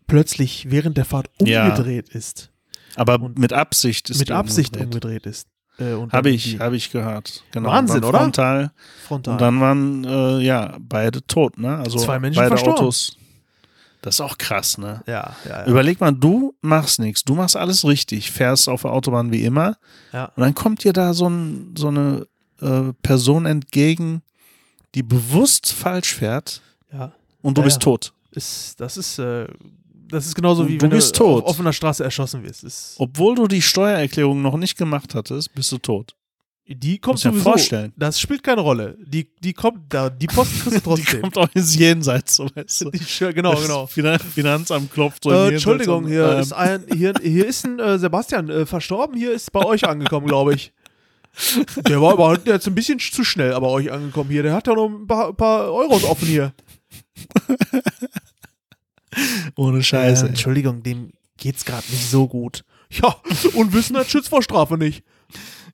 plötzlich 0.07 0.71
während 0.71 0.97
der 0.97 1.05
Fahrt 1.05 1.29
Ja. 1.41 1.65
umgedreht 1.67 2.09
ist, 2.09 2.51
Aber 2.95 3.15
Und 3.21 3.37
mit 3.37 3.51
Absicht 3.53 4.09
ist 4.09 4.19
mit 4.19 4.31
Absicht 4.31 4.77
umgedreht. 4.77 4.85
umgedreht 5.03 5.25
ist. 5.25 5.47
Äh, 5.79 5.95
Habe 6.11 6.29
ich, 6.29 6.59
habe 6.59 6.75
ich 6.75 6.91
gehört. 6.91 7.43
Genau, 7.51 7.69
Wahnsinn, 7.69 8.03
oder? 8.03 8.19
Frontal. 8.19 8.71
Frontal. 9.07 9.33
Und 9.33 9.41
dann 9.41 9.61
waren, 9.61 10.03
äh, 10.05 10.39
ja, 10.39 10.75
beide 10.79 11.25
tot, 11.25 11.57
ne? 11.59 11.77
Also 11.77 11.99
Zwei 11.99 12.19
Menschen 12.19 12.39
beide 12.39 12.49
verstorben. 12.49 12.79
Autos. 12.79 13.15
Das 14.01 14.15
ist 14.15 14.21
auch 14.21 14.37
krass, 14.37 14.77
ne? 14.77 15.01
ja, 15.07 15.35
ja, 15.43 15.49
ja. 15.49 15.65
Überleg 15.65 15.99
mal, 15.99 16.11
du 16.11 16.53
machst 16.61 16.99
nichts, 16.99 17.23
du 17.23 17.35
machst 17.35 17.57
alles 17.57 17.83
richtig, 17.83 18.31
fährst 18.31 18.69
auf 18.69 18.83
der 18.83 18.91
Autobahn 18.91 19.31
wie 19.31 19.43
immer 19.43 19.75
ja. 20.13 20.25
und 20.35 20.43
dann 20.43 20.53
kommt 20.53 20.83
dir 20.83 20.93
da 20.93 21.13
so, 21.13 21.27
ein, 21.27 21.73
so 21.75 21.87
eine 21.87 22.27
äh, 22.61 22.93
Person 23.01 23.45
entgegen, 23.47 24.21
die 24.93 25.01
bewusst 25.03 25.73
falsch 25.73 26.13
fährt 26.13 26.61
ja. 26.93 27.11
und 27.41 27.57
du 27.57 27.61
Ja, 27.61 27.65
bist 27.65 27.81
tot. 27.81 28.13
Ist, 28.31 28.79
das 28.79 28.97
ist, 28.97 29.17
äh, 29.17 29.47
das 30.09 30.25
ist 30.27 30.35
genauso 30.35 30.67
wie 30.67 30.77
du 30.77 30.83
wenn 30.83 30.89
bist 30.91 31.15
du 31.19 31.23
tot. 31.23 31.43
auf 31.43 31.49
offener 31.51 31.73
Straße 31.73 32.03
erschossen 32.03 32.43
wirst. 32.43 32.63
Ist, 32.63 32.95
Obwohl 32.97 33.35
du 33.35 33.47
die 33.47 33.61
Steuererklärung 33.61 34.41
noch 34.41 34.57
nicht 34.57 34.77
gemacht 34.77 35.13
hattest, 35.15 35.53
bist 35.53 35.71
du 35.71 35.77
tot. 35.77 36.15
die 36.67 36.99
kommt 36.99 37.15
Musst 37.15 37.25
dir 37.25 37.29
sowieso. 37.29 37.43
vorstellen. 37.43 37.93
Das 37.95 38.19
spielt 38.19 38.43
keine 38.43 38.61
Rolle. 38.61 38.97
Die, 39.05 39.29
die 39.39 39.53
kommt 39.53 39.93
da, 39.93 40.09
die 40.09 40.27
Post 40.27 40.51
kriegst 40.63 40.85
du 40.85 40.95
Die 40.95 41.01
trotzdem. 41.03 41.21
kommt 41.21 41.37
auch 41.37 41.49
ins 41.53 41.75
Jenseits, 41.75 42.35
so 42.35 42.47
weißt 42.53 42.81
du. 42.81 42.91
Die 42.91 43.33
genau, 43.33 43.55
genau. 43.55 43.87
Finan 43.87 44.19
Finanzamt 44.19 44.91
klopft 44.91 45.23
so 45.23 45.31
Äh, 45.31 45.53
Entschuldigung, 45.53 46.07
hier, 46.07 46.29
Ähm, 46.33 46.39
ist 46.41 46.53
ein, 46.53 46.85
hier, 46.93 47.13
hier 47.21 47.45
ist 47.47 47.65
ein 47.65 47.79
äh, 47.79 47.97
Sebastian 47.99 48.49
äh, 48.49 48.65
verstorben, 48.65 49.15
hier 49.17 49.31
ist 49.31 49.51
bei 49.51 49.63
euch 49.65 49.87
angekommen, 49.87 50.27
glaube 50.27 50.55
ich. 50.55 50.73
Der 51.87 52.01
war 52.01 52.13
aber 52.13 52.39
jetzt 52.45 52.65
ein 52.67 52.73
bisschen 52.75 52.97
zu 52.99 53.23
schnell 53.23 53.51
bei 53.51 53.67
euch 53.67 53.91
angekommen 53.91 54.29
hier. 54.31 54.41
Der 54.43 54.53
hat 54.53 54.65
ja 54.67 54.73
noch 54.73 54.87
ein 54.89 55.05
paar, 55.05 55.33
paar 55.33 55.71
Euros 55.71 56.03
offen 56.03 56.27
hier. 56.27 56.51
Ohne 59.55 59.79
Äh, 59.79 59.83
Scheiße. 59.83 60.27
Entschuldigung, 60.27 60.83
dem 60.83 61.11
geht's 61.37 61.65
gerade 61.65 61.85
nicht 61.91 62.09
so 62.09 62.27
gut. 62.27 62.63
Ja, 62.89 63.15
und 63.53 63.73
Wissen 63.73 63.97
hat 63.97 64.09
schützt 64.09 64.29
vor 64.29 64.41
Strafe 64.41 64.77
nicht. 64.77 65.03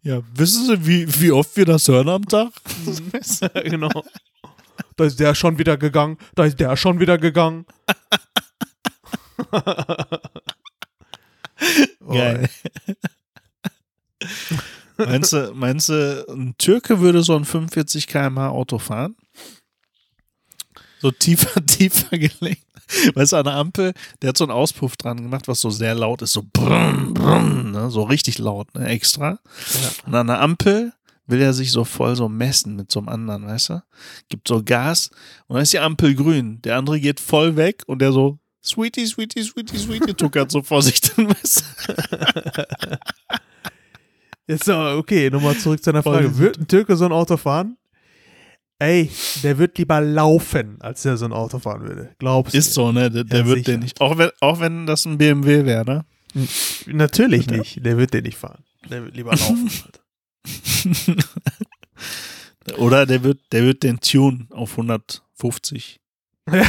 ja, 0.01 0.21
wissen 0.33 0.65
Sie, 0.65 0.85
wie, 0.85 1.21
wie 1.21 1.31
oft 1.31 1.55
wir 1.55 1.65
das 1.65 1.87
hören 1.87 2.09
am 2.09 2.27
Tag? 2.27 2.51
genau. 3.65 3.89
Da 4.95 5.05
ist 5.05 5.19
der 5.19 5.35
schon 5.35 5.59
wieder 5.59 5.77
gegangen, 5.77 6.17
da 6.33 6.45
ist 6.45 6.59
der 6.59 6.75
schon 6.75 6.99
wieder 6.99 7.17
gegangen. 7.19 7.65
Geil. 12.07 12.49
meinst, 14.97 15.33
du, 15.33 15.51
meinst 15.53 15.89
du, 15.89 16.25
ein 16.27 16.55
Türke 16.57 16.99
würde 16.99 17.23
so 17.23 17.35
ein 17.35 17.45
45 17.45 18.07
km/h 18.07 18.49
Auto 18.49 18.79
fahren? 18.79 19.15
So 20.99 21.11
tiefer, 21.11 21.63
tiefer 21.65 22.17
gelegt. 22.17 22.65
Weißt 23.15 23.33
du, 23.33 23.37
an 23.37 23.45
der 23.45 23.55
Ampel, 23.55 23.93
der 24.21 24.29
hat 24.29 24.37
so 24.37 24.43
einen 24.43 24.51
Auspuff 24.51 24.95
dran 24.97 25.21
gemacht, 25.21 25.47
was 25.47 25.61
so 25.61 25.69
sehr 25.69 25.95
laut 25.95 26.21
ist, 26.21 26.33
so 26.33 26.43
brumm, 26.51 27.13
brumm, 27.13 27.71
ne? 27.71 27.89
so 27.89 28.03
richtig 28.03 28.39
laut, 28.39 28.73
ne? 28.75 28.87
extra. 28.87 29.39
Und 30.05 30.15
an 30.15 30.27
der 30.27 30.41
Ampel 30.41 30.93
will 31.25 31.41
er 31.41 31.53
sich 31.53 31.71
so 31.71 31.85
voll 31.85 32.15
so 32.15 32.27
messen 32.29 32.75
mit 32.75 32.91
so 32.91 32.99
einem 32.99 33.09
anderen, 33.09 33.47
weißt 33.47 33.69
du? 33.69 33.83
Gibt 34.29 34.47
so 34.47 34.61
Gas 34.63 35.09
und 35.47 35.55
dann 35.55 35.63
ist 35.63 35.73
die 35.73 35.79
Ampel 35.79 36.15
grün. 36.15 36.61
Der 36.63 36.77
andere 36.77 36.99
geht 36.99 37.19
voll 37.19 37.55
weg 37.55 37.83
und 37.87 37.99
der 37.99 38.11
so, 38.11 38.39
Sweetie, 38.63 39.05
Sweetie, 39.05 39.43
Sweetie, 39.43 39.77
Sweetie, 39.77 40.13
tuckert 40.13 40.51
so 40.51 40.61
vor 40.61 40.81
sich 40.81 41.01
dann, 41.01 41.29
weißt 41.29 41.63
du? 41.87 42.67
Jetzt, 44.47 44.67
okay, 44.69 45.29
nochmal 45.29 45.57
zurück 45.57 45.81
zu 45.81 45.91
deiner 45.91 46.03
Voll 46.03 46.15
Frage. 46.15 46.37
Wird 46.37 46.57
ein 46.57 46.67
Türke 46.67 46.95
so 46.97 47.05
ein 47.05 47.13
Auto 47.13 47.37
fahren? 47.37 47.77
Ey, 48.79 49.09
der 49.43 49.57
wird 49.57 49.77
lieber 49.77 50.01
laufen, 50.01 50.77
als 50.81 51.03
der 51.03 51.15
so 51.17 51.25
ein 51.25 51.31
Auto 51.33 51.59
fahren 51.59 51.83
würde. 51.83 52.09
Glaubst 52.19 52.53
Ist 52.55 52.69
du? 52.75 52.81
so, 52.81 52.91
ne? 52.91 53.09
Der, 53.09 53.23
der 53.23 53.39
Ja, 53.41 53.45
wird 53.45 53.57
sicher. 53.59 53.71
den 53.71 53.79
nicht. 53.81 54.01
Auch 54.01 54.17
wenn, 54.17 54.29
auch 54.41 54.59
wenn 54.59 54.85
das 54.85 55.05
ein 55.05 55.17
BMW 55.17 55.65
wäre, 55.65 55.85
ne? 55.85 56.05
Natürlich 56.87 57.47
nicht. 57.47 57.85
Der 57.85 57.97
wird 57.97 58.13
den 58.13 58.23
nicht 58.23 58.37
fahren. 58.37 58.63
Der 58.89 59.03
wird 59.05 59.15
lieber 59.15 59.31
laufen. 59.31 59.69
Oder 62.77 63.05
der 63.05 63.23
wird, 63.23 63.39
der 63.51 63.63
wird 63.63 63.83
den 63.83 63.99
Tune 63.99 64.47
auf 64.51 64.71
150. 64.71 65.99
Dann, 66.45 66.65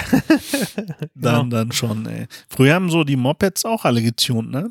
Genau. 1.16 1.44
dann 1.46 1.72
schon, 1.72 2.06
ey. 2.06 2.26
Früher 2.48 2.74
haben 2.74 2.90
so 2.90 3.02
die 3.02 3.16
Mopeds 3.16 3.64
auch 3.64 3.84
alle 3.84 4.02
getuned, 4.02 4.50
ne? 4.50 4.70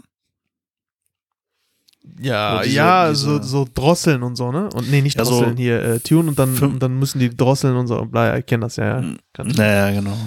Ja, 2.20 2.58
So 2.58 2.64
diese- 2.64 2.76
ja, 2.76 3.10
diese- 3.10 3.22
so, 3.26 3.41
so 3.41 3.68
Drosseln 3.74 4.22
und 4.24 4.36
so, 4.36 4.51
ne? 4.51 4.70
Und 4.74 4.91
nee, 4.91 5.01
nicht 5.01 5.18
Ja, 5.18 5.26
so 5.26 5.39
Drosseln 5.39 5.58
hier, 5.58 5.82
äh, 5.84 5.99
Tune 5.99 6.30
und 6.30 6.38
dann, 6.38 6.56
und 6.60 6.80
dann 6.80 6.99
müssen 6.99 7.20
die 7.20 7.36
Drosseln 7.36 7.76
und 7.78 7.88
so. 7.88 8.04
Bla, 8.06 8.28
ja, 8.28 8.38
ich 8.38 8.45
kenne 8.45 8.66
das 8.66 8.76
ja, 8.76 8.99
ja. 9.01 9.16
Kann. 9.34 9.47
Naja, 9.47 9.91
genau. 9.91 10.18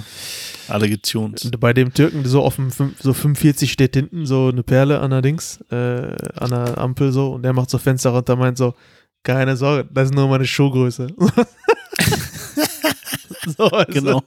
Alle 0.68 0.88
getuned. 0.88 1.48
Bei 1.60 1.72
dem 1.72 1.92
Türken, 1.94 2.24
so 2.24 2.42
auf 2.42 2.56
dem 2.56 2.70
so 2.98 3.12
45 3.12 3.70
steht 3.70 3.94
hinten 3.94 4.26
so 4.26 4.48
eine 4.48 4.64
Perle 4.64 4.98
an 5.00 5.10
der 5.12 5.22
Dings, 5.22 5.60
äh, 5.70 6.16
an 6.36 6.50
der 6.50 6.76
Ampel 6.78 7.12
so 7.12 7.34
und 7.34 7.42
der 7.42 7.52
macht 7.52 7.70
so 7.70 7.78
Fenster 7.78 8.10
runter 8.10 8.32
und 8.32 8.40
meint 8.40 8.58
so, 8.58 8.74
keine 9.22 9.56
Sorge, 9.56 9.88
das 9.92 10.06
ist 10.06 10.14
nur 10.14 10.26
meine 10.28 10.46
Schuhgröße. 10.46 11.06
so, 13.56 13.68
du? 13.68 13.84
Genau. 13.92 14.22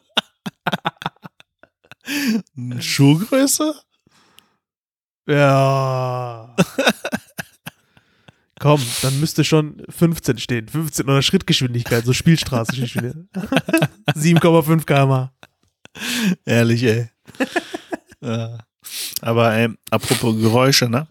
Schuhgröße? 2.80 3.74
Ja. 5.30 6.56
Komm, 8.60 8.82
dann 9.04 9.20
müsste 9.20 9.44
schon 9.44 9.84
15 9.88 10.40
stehen. 10.40 10.68
15 10.68 11.06
oder 11.06 11.22
Schrittgeschwindigkeit, 11.22 12.04
so 12.04 12.14
Spielstraßengeschwindigkeit. 12.14 13.28
7,5 14.16 14.86
km. 14.86 15.30
Ehrlich, 16.46 16.84
ey. 16.84 17.10
ja. 18.22 18.58
Aber 19.22 19.54
ey, 19.54 19.70
apropos 19.92 20.36
Geräusche, 20.36 20.90
ne? 20.90 21.08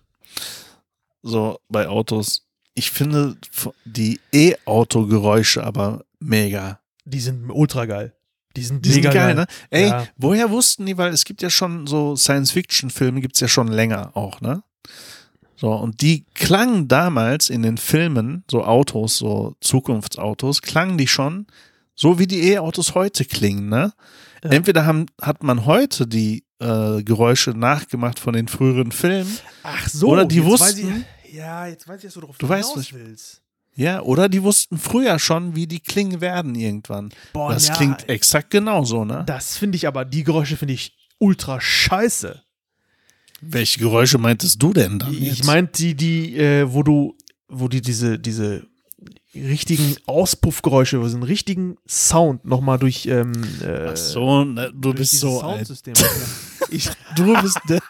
So 1.23 1.61
bei 1.69 1.89
Autos. 1.89 2.45
Ich 2.75 2.91
finde 2.91 3.37
die 3.85 4.21
E-Auto-Geräusche 4.33 5.65
aber 5.65 6.05
mega. 6.21 6.81
Die 7.05 7.21
sind 7.21 7.51
ultra 7.51 7.87
geil. 7.87 8.18
Die 8.57 8.63
sind, 8.63 8.85
die 8.85 8.93
sind 8.93 9.03
geil, 9.03 9.13
geil, 9.13 9.35
ne? 9.35 9.47
Ey, 9.71 9.89
ja. 9.89 10.07
woher 10.17 10.51
wussten 10.51 10.87
die, 10.87 10.97
weil 10.97 11.13
es 11.13 11.25
gibt 11.25 11.43
ja 11.43 11.51
schon 11.51 11.87
so 11.87 12.17
Science-Fiction-Filme, 12.17 13.21
gibt 13.21 13.37
es 13.37 13.41
ja 13.41 13.49
schon 13.49 13.69
länger 13.69 14.17
auch, 14.17 14.41
ne? 14.41 14.63
So, 15.57 15.73
und 15.73 16.01
die 16.03 16.25
klangen 16.35 16.87
damals 16.87 17.51
in 17.51 17.63
den 17.63 17.79
Filmen, 17.79 18.45
so 18.51 18.65
Autos, 18.65 19.19
so 19.19 19.57
Zukunftsautos, 19.61 20.63
klangen 20.63 20.99
die 20.99 21.09
schon 21.09 21.47
so 21.99 22.19
wie 22.21 22.29
die 22.29 22.53
E-Autos 22.53 22.95
heute 22.95 23.25
klingen, 23.25 23.69
ne? 23.69 23.93
Ja. 24.45 24.51
Entweder 24.51 24.87
haben, 24.87 25.07
hat 25.21 25.43
man 25.43 25.67
heute 25.67 26.07
die 26.07 26.45
äh, 26.61 27.03
Geräusche 27.03 27.51
nachgemacht 27.51 28.21
von 28.21 28.35
den 28.35 28.47
früheren 28.47 28.93
Filmen. 28.93 29.37
Ach 29.65 29.89
so, 29.89 30.09
oder 30.09 30.25
die 30.25 30.45
wussten. 30.45 31.05
Ich, 31.25 31.35
ja, 31.35 31.67
jetzt 31.67 31.89
weiß 31.89 31.99
ich, 31.99 32.07
was 32.07 32.15
du 32.15 32.21
drauf 32.21 32.39
du 32.39 32.49
weißt, 32.49 32.77
was 32.77 32.93
willst. 32.93 33.43
Ja, 33.79 34.03
oder 34.03 34.29
die 34.29 34.43
wussten 34.43 34.77
früher 34.77 35.21
schon, 35.21 35.55
wie 35.55 35.69
die 35.69 35.79
klingen 35.79 36.21
werden 36.21 36.57
irgendwann. 36.57 37.11
Boah, 37.33 37.53
das 37.53 37.69
ja, 37.69 37.77
klingt 37.77 38.09
exakt 38.09 38.51
genauso, 38.51 39.05
ne? 39.05 39.23
Das 39.27 39.57
finde 39.57 39.77
ich 39.77 39.87
aber, 39.87 40.05
die 40.05 40.25
Geräusche 40.25 40.57
finde 40.57 40.75
ich 40.75 40.97
ultra 41.19 41.61
scheiße. 41.61 42.43
Welche 43.41 43.79
Geräusche 43.79 44.19
meintest 44.19 44.61
du 44.61 44.73
denn 44.73 44.99
dann? 44.99 45.15
Ich 45.15 45.45
meinte 45.45 45.81
die, 45.81 45.95
die, 45.95 46.37
äh, 46.37 46.73
wo 46.73 46.83
du, 46.83 47.17
wo 47.49 47.69
die 47.69 47.81
diese, 47.81 48.19
diese 48.19 48.67
richtigen 49.33 49.95
Auspuffgeräusche, 50.07 51.01
wo 51.01 51.07
so 51.07 51.15
einen 51.15 51.23
richtigen 51.23 51.77
Sound 51.87 52.45
nochmal 52.45 52.81
durch. 52.81 53.07
Ähm, 53.07 53.33
äh, 53.63 53.91
Ach 53.93 53.97
so, 53.97 54.45
na, 54.45 54.71
du 54.71 54.93
bist 54.93 55.21
so 55.21 55.41
alt. 55.41 55.71
ich, 56.71 56.91
du 57.15 57.41
bist 57.41 57.61
der, 57.69 57.81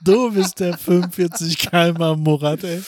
du 0.00 0.32
bist 0.32 0.58
der 0.58 0.78
45 0.78 1.58
km 1.58 2.18
Murat, 2.18 2.64
ey. 2.64 2.80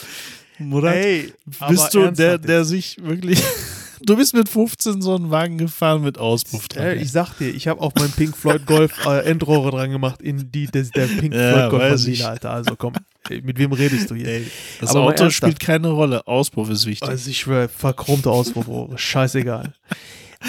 Murat, 0.69 0.95
hey, 0.95 1.33
bist 1.69 1.93
du 1.93 2.11
der, 2.11 2.37
der 2.37 2.65
sich 2.65 2.97
wirklich 3.01 3.41
Du 4.03 4.15
bist 4.15 4.33
mit 4.33 4.49
15 4.49 5.01
so 5.01 5.15
einen 5.15 5.29
Wagen 5.29 5.57
gefahren 5.57 6.01
mit 6.01 6.17
Auspuff 6.17 6.67
dran. 6.67 6.83
Äh, 6.83 6.95
ich 6.95 7.11
sag 7.11 7.37
dir, 7.37 7.49
ich 7.49 7.67
habe 7.67 7.81
auch 7.81 7.93
meinen 7.95 8.11
Pink 8.11 8.35
Floyd 8.35 8.65
Golf 8.65 9.05
äh, 9.05 9.23
Endrohre 9.25 9.71
dran 9.71 9.91
gemacht 9.91 10.21
in 10.21 10.51
die 10.51 10.65
des, 10.65 10.89
der 10.91 11.05
Pink 11.05 11.33
ja, 11.33 11.53
Floyd 11.53 11.69
Golf 11.69 11.91
Maschine, 11.91 12.27
Alter. 12.27 12.51
Also 12.51 12.75
komm, 12.75 12.93
mit 13.29 13.59
wem 13.59 13.71
redest 13.71 14.09
du 14.09 14.15
hier? 14.15 14.27
Ey, 14.27 14.47
das 14.79 14.91
Aber 14.91 15.01
Auto 15.01 15.29
spielt 15.29 15.59
keine 15.59 15.89
Rolle. 15.89 16.25
Auspuff 16.27 16.69
ist 16.69 16.85
wichtig. 16.87 17.07
Also 17.07 17.29
ich 17.29 17.39
schwöre, 17.39 17.67
verchromte 17.67 18.31
Auspuffrohre, 18.31 18.97
scheißegal. 18.97 19.73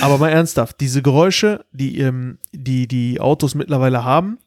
Aber 0.00 0.16
mal 0.16 0.30
ernsthaft, 0.30 0.80
diese 0.80 1.02
Geräusche, 1.02 1.64
die 1.72 1.98
ähm, 1.98 2.38
die, 2.52 2.88
die 2.88 3.20
Autos 3.20 3.54
mittlerweile 3.54 4.04
haben, 4.04 4.38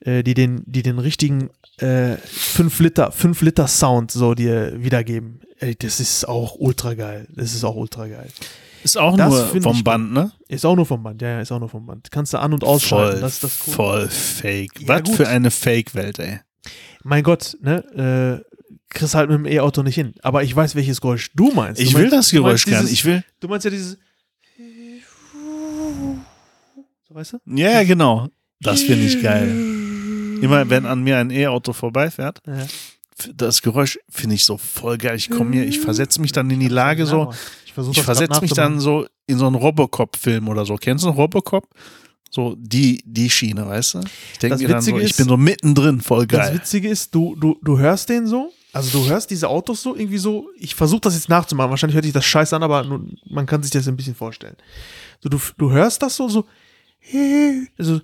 äh, 0.00 0.24
die, 0.24 0.34
den, 0.34 0.62
die 0.66 0.82
den 0.82 0.98
richtigen 0.98 1.50
5 1.78 2.80
äh, 2.80 2.82
Liter, 2.82 3.12
5 3.12 3.42
Liter 3.42 3.66
Sound 3.68 4.10
so 4.10 4.34
dir 4.34 4.72
wiedergeben. 4.82 5.40
Ey, 5.58 5.76
das 5.76 6.00
ist 6.00 6.26
auch 6.26 6.56
ultra 6.58 6.94
geil. 6.94 7.26
Das 7.34 7.54
ist 7.54 7.64
auch 7.64 7.76
ultra 7.76 8.06
geil. 8.06 8.28
Ist 8.82 8.96
auch 8.96 9.16
das 9.16 9.52
nur 9.52 9.62
vom 9.62 9.84
Band, 9.84 10.12
ne? 10.12 10.32
Ist 10.48 10.64
auch 10.64 10.76
nur 10.76 10.86
vom 10.86 11.02
Band, 11.02 11.20
ja, 11.20 11.28
ja, 11.28 11.40
ist 11.40 11.50
auch 11.50 11.58
nur 11.58 11.68
vom 11.68 11.84
Band. 11.86 12.10
Kannst 12.10 12.32
du 12.32 12.38
an- 12.38 12.52
und 12.52 12.64
ausschalten. 12.64 13.12
Voll, 13.12 13.20
das 13.20 13.34
ist 13.34 13.44
das 13.44 13.58
cool. 13.66 13.74
voll 13.74 14.08
fake. 14.08 14.80
Ja, 14.80 14.88
Was 14.88 15.02
gut. 15.02 15.16
für 15.16 15.28
eine 15.28 15.50
Fake-Welt, 15.50 16.18
ey. 16.20 16.40
Mein 17.02 17.22
Gott, 17.22 17.56
ne? 17.60 18.42
Äh, 18.44 18.56
kriegst 18.90 19.14
halt 19.14 19.30
mit 19.30 19.38
dem 19.38 19.46
E-Auto 19.46 19.82
nicht 19.82 19.96
hin. 19.96 20.14
Aber 20.22 20.42
ich 20.42 20.54
weiß, 20.54 20.74
welches 20.74 21.00
Geräusch 21.00 21.30
du 21.34 21.50
meinst. 21.52 21.80
Du 21.80 21.84
ich 21.84 21.92
meinst, 21.92 22.04
will 22.04 22.10
das 22.10 22.30
Geräusch 22.30 22.66
gar 22.66 22.82
nicht. 22.82 22.92
Ich 22.92 23.04
will. 23.04 23.24
Du 23.40 23.48
meinst 23.48 23.64
ja 23.64 23.70
dieses. 23.70 23.98
So, 27.08 27.14
weißt 27.14 27.34
du? 27.34 27.38
Ja, 27.46 27.82
genau. 27.84 28.28
Das 28.60 28.82
finde 28.82 29.06
ich 29.06 29.22
geil. 29.22 29.77
Immer 30.40 30.68
wenn 30.70 30.86
an 30.86 31.02
mir 31.02 31.18
ein 31.18 31.30
E-Auto 31.30 31.72
vorbeifährt, 31.72 32.42
ja 32.46 32.66
das 33.34 33.62
Geräusch 33.62 33.98
finde 34.08 34.36
ich 34.36 34.44
so 34.44 34.58
voll 34.58 34.98
geil. 34.98 35.16
Ich 35.16 35.30
komme 35.30 35.52
hier, 35.52 35.66
ich 35.66 35.80
versetze 35.80 36.20
mich 36.20 36.32
dann 36.32 36.50
in 36.50 36.60
die 36.60 36.68
Lage 36.68 37.06
so. 37.06 37.32
Ich, 37.64 37.76
ich 37.76 38.02
versetze 38.02 38.40
mich 38.40 38.52
dann 38.52 38.80
so 38.80 39.06
in 39.26 39.38
so 39.38 39.46
einen 39.46 39.56
Robocop-Film 39.56 40.48
oder 40.48 40.64
so. 40.64 40.76
Kennst 40.76 41.04
du 41.04 41.08
einen 41.08 41.16
Robocop? 41.16 41.68
So 42.30 42.54
die, 42.58 43.02
die 43.06 43.30
Schiene, 43.30 43.66
weißt 43.66 43.94
du? 43.94 44.00
Ich 44.32 44.38
denke 44.38 44.58
mir 44.58 44.68
dann 44.68 44.82
so, 44.82 44.98
ich 44.98 45.16
bin 45.16 45.28
so 45.28 45.36
mittendrin, 45.36 46.00
voll 46.00 46.26
geil. 46.26 46.40
Das 46.40 46.54
Witzige 46.54 46.88
ist, 46.88 47.14
du, 47.14 47.34
du, 47.36 47.58
du 47.62 47.78
hörst 47.78 48.08
den 48.10 48.26
so, 48.26 48.52
also 48.72 48.98
du 48.98 49.08
hörst 49.08 49.30
diese 49.30 49.48
Autos 49.48 49.82
so 49.82 49.96
irgendwie 49.96 50.18
so, 50.18 50.48
ich 50.58 50.74
versuche 50.74 51.00
das 51.00 51.14
jetzt 51.14 51.30
nachzumachen, 51.30 51.70
wahrscheinlich 51.70 51.94
hört 51.94 52.04
sich 52.04 52.12
das 52.12 52.26
scheiße 52.26 52.54
an, 52.54 52.62
aber 52.62 53.00
man 53.30 53.46
kann 53.46 53.62
sich 53.62 53.72
das 53.72 53.88
ein 53.88 53.96
bisschen 53.96 54.14
vorstellen. 54.14 54.56
So, 55.20 55.30
du, 55.30 55.40
du 55.56 55.70
hörst 55.70 56.02
das 56.02 56.16
so, 56.16 56.28
so, 56.28 56.44
also, 57.78 58.00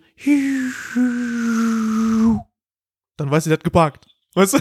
dann 3.17 3.31
weißt 3.31 3.47
du, 3.47 3.51
der 3.51 3.59
hat 3.59 3.65
geparkt. 3.65 4.07
Weißt 4.35 4.55
du? 4.55 4.59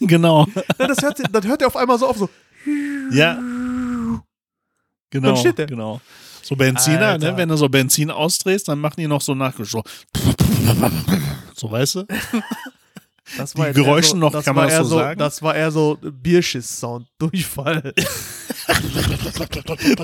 genau. 0.06 0.46
Ja, 0.78 0.86
das, 0.86 1.02
hört, 1.02 1.20
das 1.30 1.46
hört 1.46 1.62
er 1.62 1.68
auf 1.68 1.76
einmal 1.76 1.98
so 1.98 2.08
auf, 2.08 2.16
so. 2.16 2.28
Ja. 3.10 3.34
Genau. 5.10 5.28
Dann 5.28 5.36
steht 5.36 5.58
der. 5.58 5.66
Genau. 5.66 6.00
So 6.42 6.56
Benziner, 6.56 7.18
ne? 7.18 7.36
wenn 7.36 7.48
du 7.48 7.56
so 7.56 7.68
Benzin 7.68 8.10
ausdrehst, 8.10 8.68
dann 8.68 8.78
machen 8.80 8.94
die 8.98 9.06
noch 9.06 9.20
so 9.20 9.34
nach 9.34 9.54
so, 9.62 9.82
so 11.54 11.70
weißt 11.70 11.94
du? 11.96 12.06
Das 13.36 13.56
war 13.56 13.68
die 13.68 13.74
Geräusche 13.74 14.10
so, 14.10 14.16
noch, 14.16 14.44
kann 14.44 14.56
man 14.56 14.68
das 14.68 14.78
so, 14.78 14.84
so 14.84 14.98
sagen? 14.98 15.18
Das 15.18 15.42
war 15.42 15.54
eher 15.54 15.70
so 15.70 15.98
Bierschiss-Sound, 16.00 17.08
Durchfall. 17.18 17.94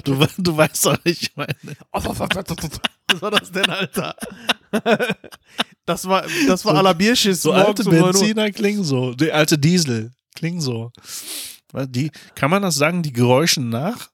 du, 0.05 0.27
du 0.39 0.57
weißt 0.57 0.87
doch 0.87 1.05
nicht, 1.05 1.23
ich 1.23 1.37
meine. 1.37 1.55
Was 1.93 3.21
war 3.21 3.31
das 3.31 3.53
denn, 3.53 3.69
Alter? 3.69 4.15
Das 5.87 6.09
war, 6.09 6.23
das 6.49 6.65
war 6.65 6.73
so, 6.73 6.79
aller 6.79 6.95
Bierschiss. 6.95 7.43
So 7.43 7.53
alte 7.53 7.85
Benziner 7.85 8.51
klingen 8.51 8.85
so. 8.85 9.15
Die 9.15 9.33
alte 9.33 9.57
Diesel 9.57 10.13
klingen 10.35 10.61
so. 10.61 10.93
Die, 11.73 12.11
kann 12.35 12.51
man 12.51 12.63
das 12.63 12.75
sagen, 12.75 13.03
die 13.03 13.13
Geräuschen 13.13 13.69
nach? 13.69 14.11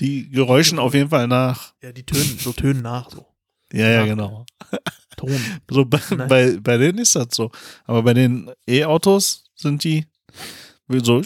Die 0.00 0.30
Geräuschen 0.30 0.78
auf 0.78 0.94
jeden 0.94 1.10
Fall 1.10 1.28
nach. 1.28 1.74
Ja, 1.82 1.92
die 1.92 2.04
tönen, 2.04 2.38
so 2.38 2.52
tönen 2.52 2.82
nach 2.82 3.10
so. 3.10 3.26
Ja, 3.72 3.88
ja, 3.88 4.04
genau. 4.04 4.46
Ton. 5.16 5.40
So 5.70 5.84
bei, 5.84 6.00
bei, 6.28 6.58
bei 6.60 6.78
denen 6.78 6.98
ist 6.98 7.16
das 7.16 7.28
so. 7.32 7.50
Aber 7.84 8.02
bei 8.02 8.14
den 8.14 8.50
E-Autos 8.66 9.44
sind 9.54 9.84
die 9.84 10.06
so. 10.88 11.22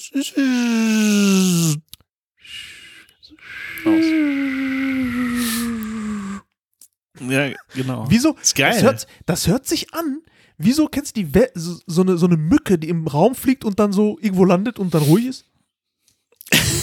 Ja, 7.20 7.52
genau. 7.74 8.06
Wieso? 8.08 8.36
Ist 8.40 8.54
geil. 8.54 8.72
Das 8.72 8.82
hört, 8.82 9.06
das 9.26 9.46
hört 9.46 9.66
sich 9.66 9.92
an. 9.94 10.22
Wieso 10.58 10.86
kennst 10.86 11.16
du 11.16 11.22
die 11.22 11.34
We 11.34 11.50
so, 11.54 11.78
so, 11.86 12.02
eine, 12.02 12.16
so 12.16 12.26
eine 12.26 12.36
Mücke, 12.36 12.78
die 12.78 12.88
im 12.88 13.06
Raum 13.06 13.34
fliegt 13.34 13.64
und 13.64 13.78
dann 13.78 13.92
so 13.92 14.18
irgendwo 14.20 14.44
landet 14.44 14.78
und 14.78 14.94
dann 14.94 15.02
ruhig 15.02 15.26
ist? 15.26 15.44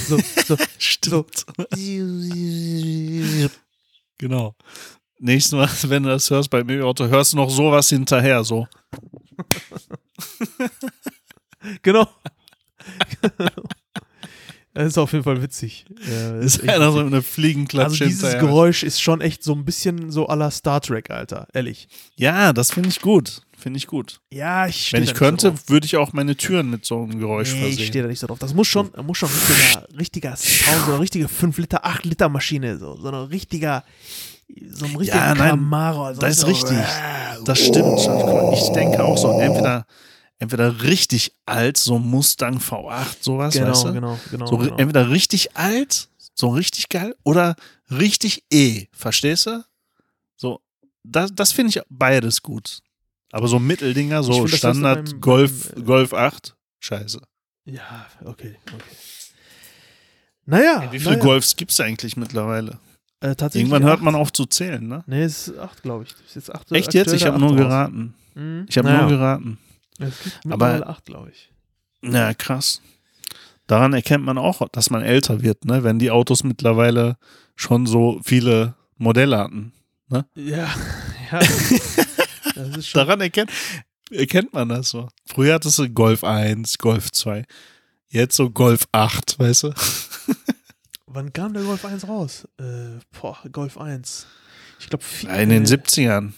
So, 0.07 0.19
so, 0.45 0.57
Stimmt. 0.77 1.37
So. 1.37 1.65
genau. 4.17 4.55
Nächstes 5.23 5.53
Mal, 5.53 5.69
wenn 5.89 6.03
du 6.03 6.09
das 6.09 6.29
hörst 6.29 6.49
beim 6.49 6.69
E-Auto, 6.69 7.07
hörst 7.07 7.31
du 7.31 7.37
noch 7.37 7.49
sowas 7.49 7.87
hinterher, 7.87 8.43
so. 8.43 8.67
genau. 11.81 12.07
Das 14.75 14.87
ist 14.87 14.97
auf 14.97 15.11
jeden 15.11 15.23
Fall 15.23 15.39
witzig. 15.39 15.85
Ja, 16.11 16.31
das 16.33 16.57
ist 16.57 16.67
einer 16.67 16.91
so 16.91 16.97
eine 16.97 17.21
Fliegenklatsche 17.21 18.05
Also 18.05 18.05
dieses 18.05 18.21
hinterher. 18.21 18.47
Geräusch 18.47 18.81
ist 18.81 18.99
schon 18.99 19.21
echt 19.21 19.43
so 19.43 19.53
ein 19.53 19.65
bisschen 19.65 20.09
so 20.09 20.27
à 20.27 20.35
la 20.35 20.49
Star 20.49 20.81
Trek, 20.81 21.11
Alter. 21.11 21.47
Ehrlich. 21.53 21.87
Ja, 22.15 22.53
das 22.53 22.71
finde 22.71 22.89
ich 22.89 22.99
gut. 22.99 23.43
Finde 23.55 23.77
ich 23.77 23.85
gut. 23.85 24.19
Ja, 24.31 24.65
ich 24.65 24.91
Wenn 24.91 25.03
ich 25.03 25.13
könnte, 25.13 25.53
so 25.55 25.69
würde 25.71 25.85
ich 25.85 25.95
auch 25.95 26.11
meine 26.13 26.35
Türen 26.35 26.71
mit 26.71 26.85
so 26.85 27.03
einem 27.03 27.19
Geräusch 27.19 27.53
nee, 27.53 27.59
versehen. 27.59 27.79
ich 27.81 27.85
stehe 27.85 28.01
da 28.01 28.09
nicht 28.09 28.17
so 28.17 28.25
drauf. 28.25 28.39
Das 28.39 28.55
muss 28.55 28.67
schon, 28.67 28.89
muss 29.05 29.19
schon 29.19 29.29
richtiger, 29.29 29.87
richtiger 29.95 30.35
Sound, 30.35 30.85
so 30.87 30.91
eine 30.93 31.01
richtige 31.01 31.27
5 31.27 31.55
Liter, 31.59 31.85
8 31.85 32.05
Liter 32.05 32.29
Maschine, 32.29 32.79
so, 32.79 32.97
so 32.97 33.09
ein 33.09 33.13
richtiger, 33.13 33.83
so 34.71 34.85
ein 34.85 34.95
richtiger 34.95 35.17
ja, 35.17 35.35
nein, 35.35 35.49
Camaro. 35.49 36.03
Also 36.05 36.21
das 36.21 36.37
ist 36.37 36.47
richtig. 36.47 36.77
Das 37.45 37.59
stimmt. 37.59 37.99
Ich 38.53 38.69
denke 38.69 39.03
auch 39.03 39.17
so, 39.17 39.39
entweder 39.39 39.85
entweder 40.43 40.81
richtig 40.83 41.33
alt, 41.45 41.77
so 41.77 41.97
Mustang 41.97 42.57
V8, 42.57 43.05
sowas, 43.21 43.53
genau, 43.53 43.69
weißt 43.69 43.83
du? 43.85 43.93
Genau, 43.93 44.19
genau, 44.29 44.45
so, 44.45 44.57
genau. 44.57 44.75
Entweder 44.75 45.09
richtig 45.09 45.55
alt, 45.55 46.09
so 46.35 46.49
richtig 46.49 46.89
geil, 46.89 47.15
oder 47.23 47.55
richtig 47.89 48.43
E, 48.51 48.87
verstehst 48.91 49.47
du? 49.47 49.63
So, 50.35 50.61
das, 51.03 51.33
das 51.33 51.51
finde 51.51 51.69
ich 51.69 51.81
beides 51.89 52.41
gut. 52.41 52.79
Aber 53.31 53.47
so 53.47 53.57
Mitteldinger, 53.57 54.21
so 54.21 54.45
find, 54.45 54.57
Standard 54.57 55.11
beim, 55.11 55.21
Golf, 55.21 55.71
beim, 55.71 55.81
äh, 55.81 55.85
Golf 55.85 56.13
8, 56.13 56.55
scheiße. 56.79 57.21
Ja, 57.65 58.05
okay, 58.25 58.57
okay. 58.67 58.95
Naja. 60.45 60.91
Wie 60.91 60.99
viele 60.99 61.11
naja. 61.11 61.23
Golfs 61.23 61.55
gibt 61.55 61.71
es 61.71 61.79
eigentlich 61.79 62.17
mittlerweile? 62.17 62.79
Äh, 63.23 63.35
Irgendwann 63.53 63.83
hört 63.83 64.01
man 64.01 64.15
auf 64.15 64.33
zu 64.33 64.45
zählen, 64.45 64.85
ne? 64.85 65.01
Nee, 65.07 65.23
es 65.23 65.47
ist 65.47 65.57
8, 65.57 65.81
glaube 65.81 66.03
ich. 66.03 66.13
ist 66.27 66.35
jetzt 66.35 66.53
8, 66.53 66.73
Echt 66.73 66.93
jetzt? 66.93 67.13
Ich 67.13 67.25
habe 67.25 67.39
nur 67.39 67.55
geraten. 67.55 68.15
Mhm. 68.35 68.65
Ich 68.67 68.77
habe 68.77 68.89
naja. 68.89 69.01
nur 69.03 69.11
geraten. 69.11 69.57
Es 69.97 70.23
gibt 70.23 70.45
mittlerweile 70.45 70.87
acht, 70.87 71.05
glaube 71.05 71.31
ich. 71.31 71.49
Ja, 72.01 72.33
krass. 72.33 72.81
Daran 73.65 73.93
erkennt 73.93 74.25
man 74.25 74.37
auch, 74.37 74.67
dass 74.73 74.89
man 74.89 75.03
älter 75.03 75.41
wird, 75.41 75.63
ne? 75.63 75.85
wenn 75.85 75.99
die 75.99 76.11
Autos 76.11 76.43
mittlerweile 76.43 77.15
schon 77.55 77.85
so 77.85 78.19
viele 78.25 78.75
Modelle 78.97 79.37
hatten. 79.37 79.71
Ne? 80.09 80.25
Ja, 80.35 80.67
ja. 81.31 81.39
Daran 82.93 83.21
erkennt, 83.21 83.51
erkennt 84.11 84.53
man 84.53 84.67
das 84.67 84.89
so. 84.89 85.07
Früher 85.25 85.53
hattest 85.53 85.79
du 85.79 85.89
Golf 85.89 86.25
1, 86.25 86.77
Golf 86.77 87.09
2. 87.09 87.45
Jetzt 88.09 88.35
so 88.35 88.49
Golf 88.49 88.85
8, 88.91 89.39
weißt 89.39 89.63
du? 89.63 89.73
Wann 91.13 91.31
kam 91.31 91.53
der 91.53 91.63
Golf 91.63 91.85
1 91.85 92.07
raus? 92.07 92.47
Äh, 92.59 92.99
boah, 93.19 93.37
Golf 93.51 93.77
1. 93.77 94.25
Ich 94.79 94.89
glaube, 94.89 95.03
in 95.41 95.49
den 95.49 95.65
70ern, 95.65 96.31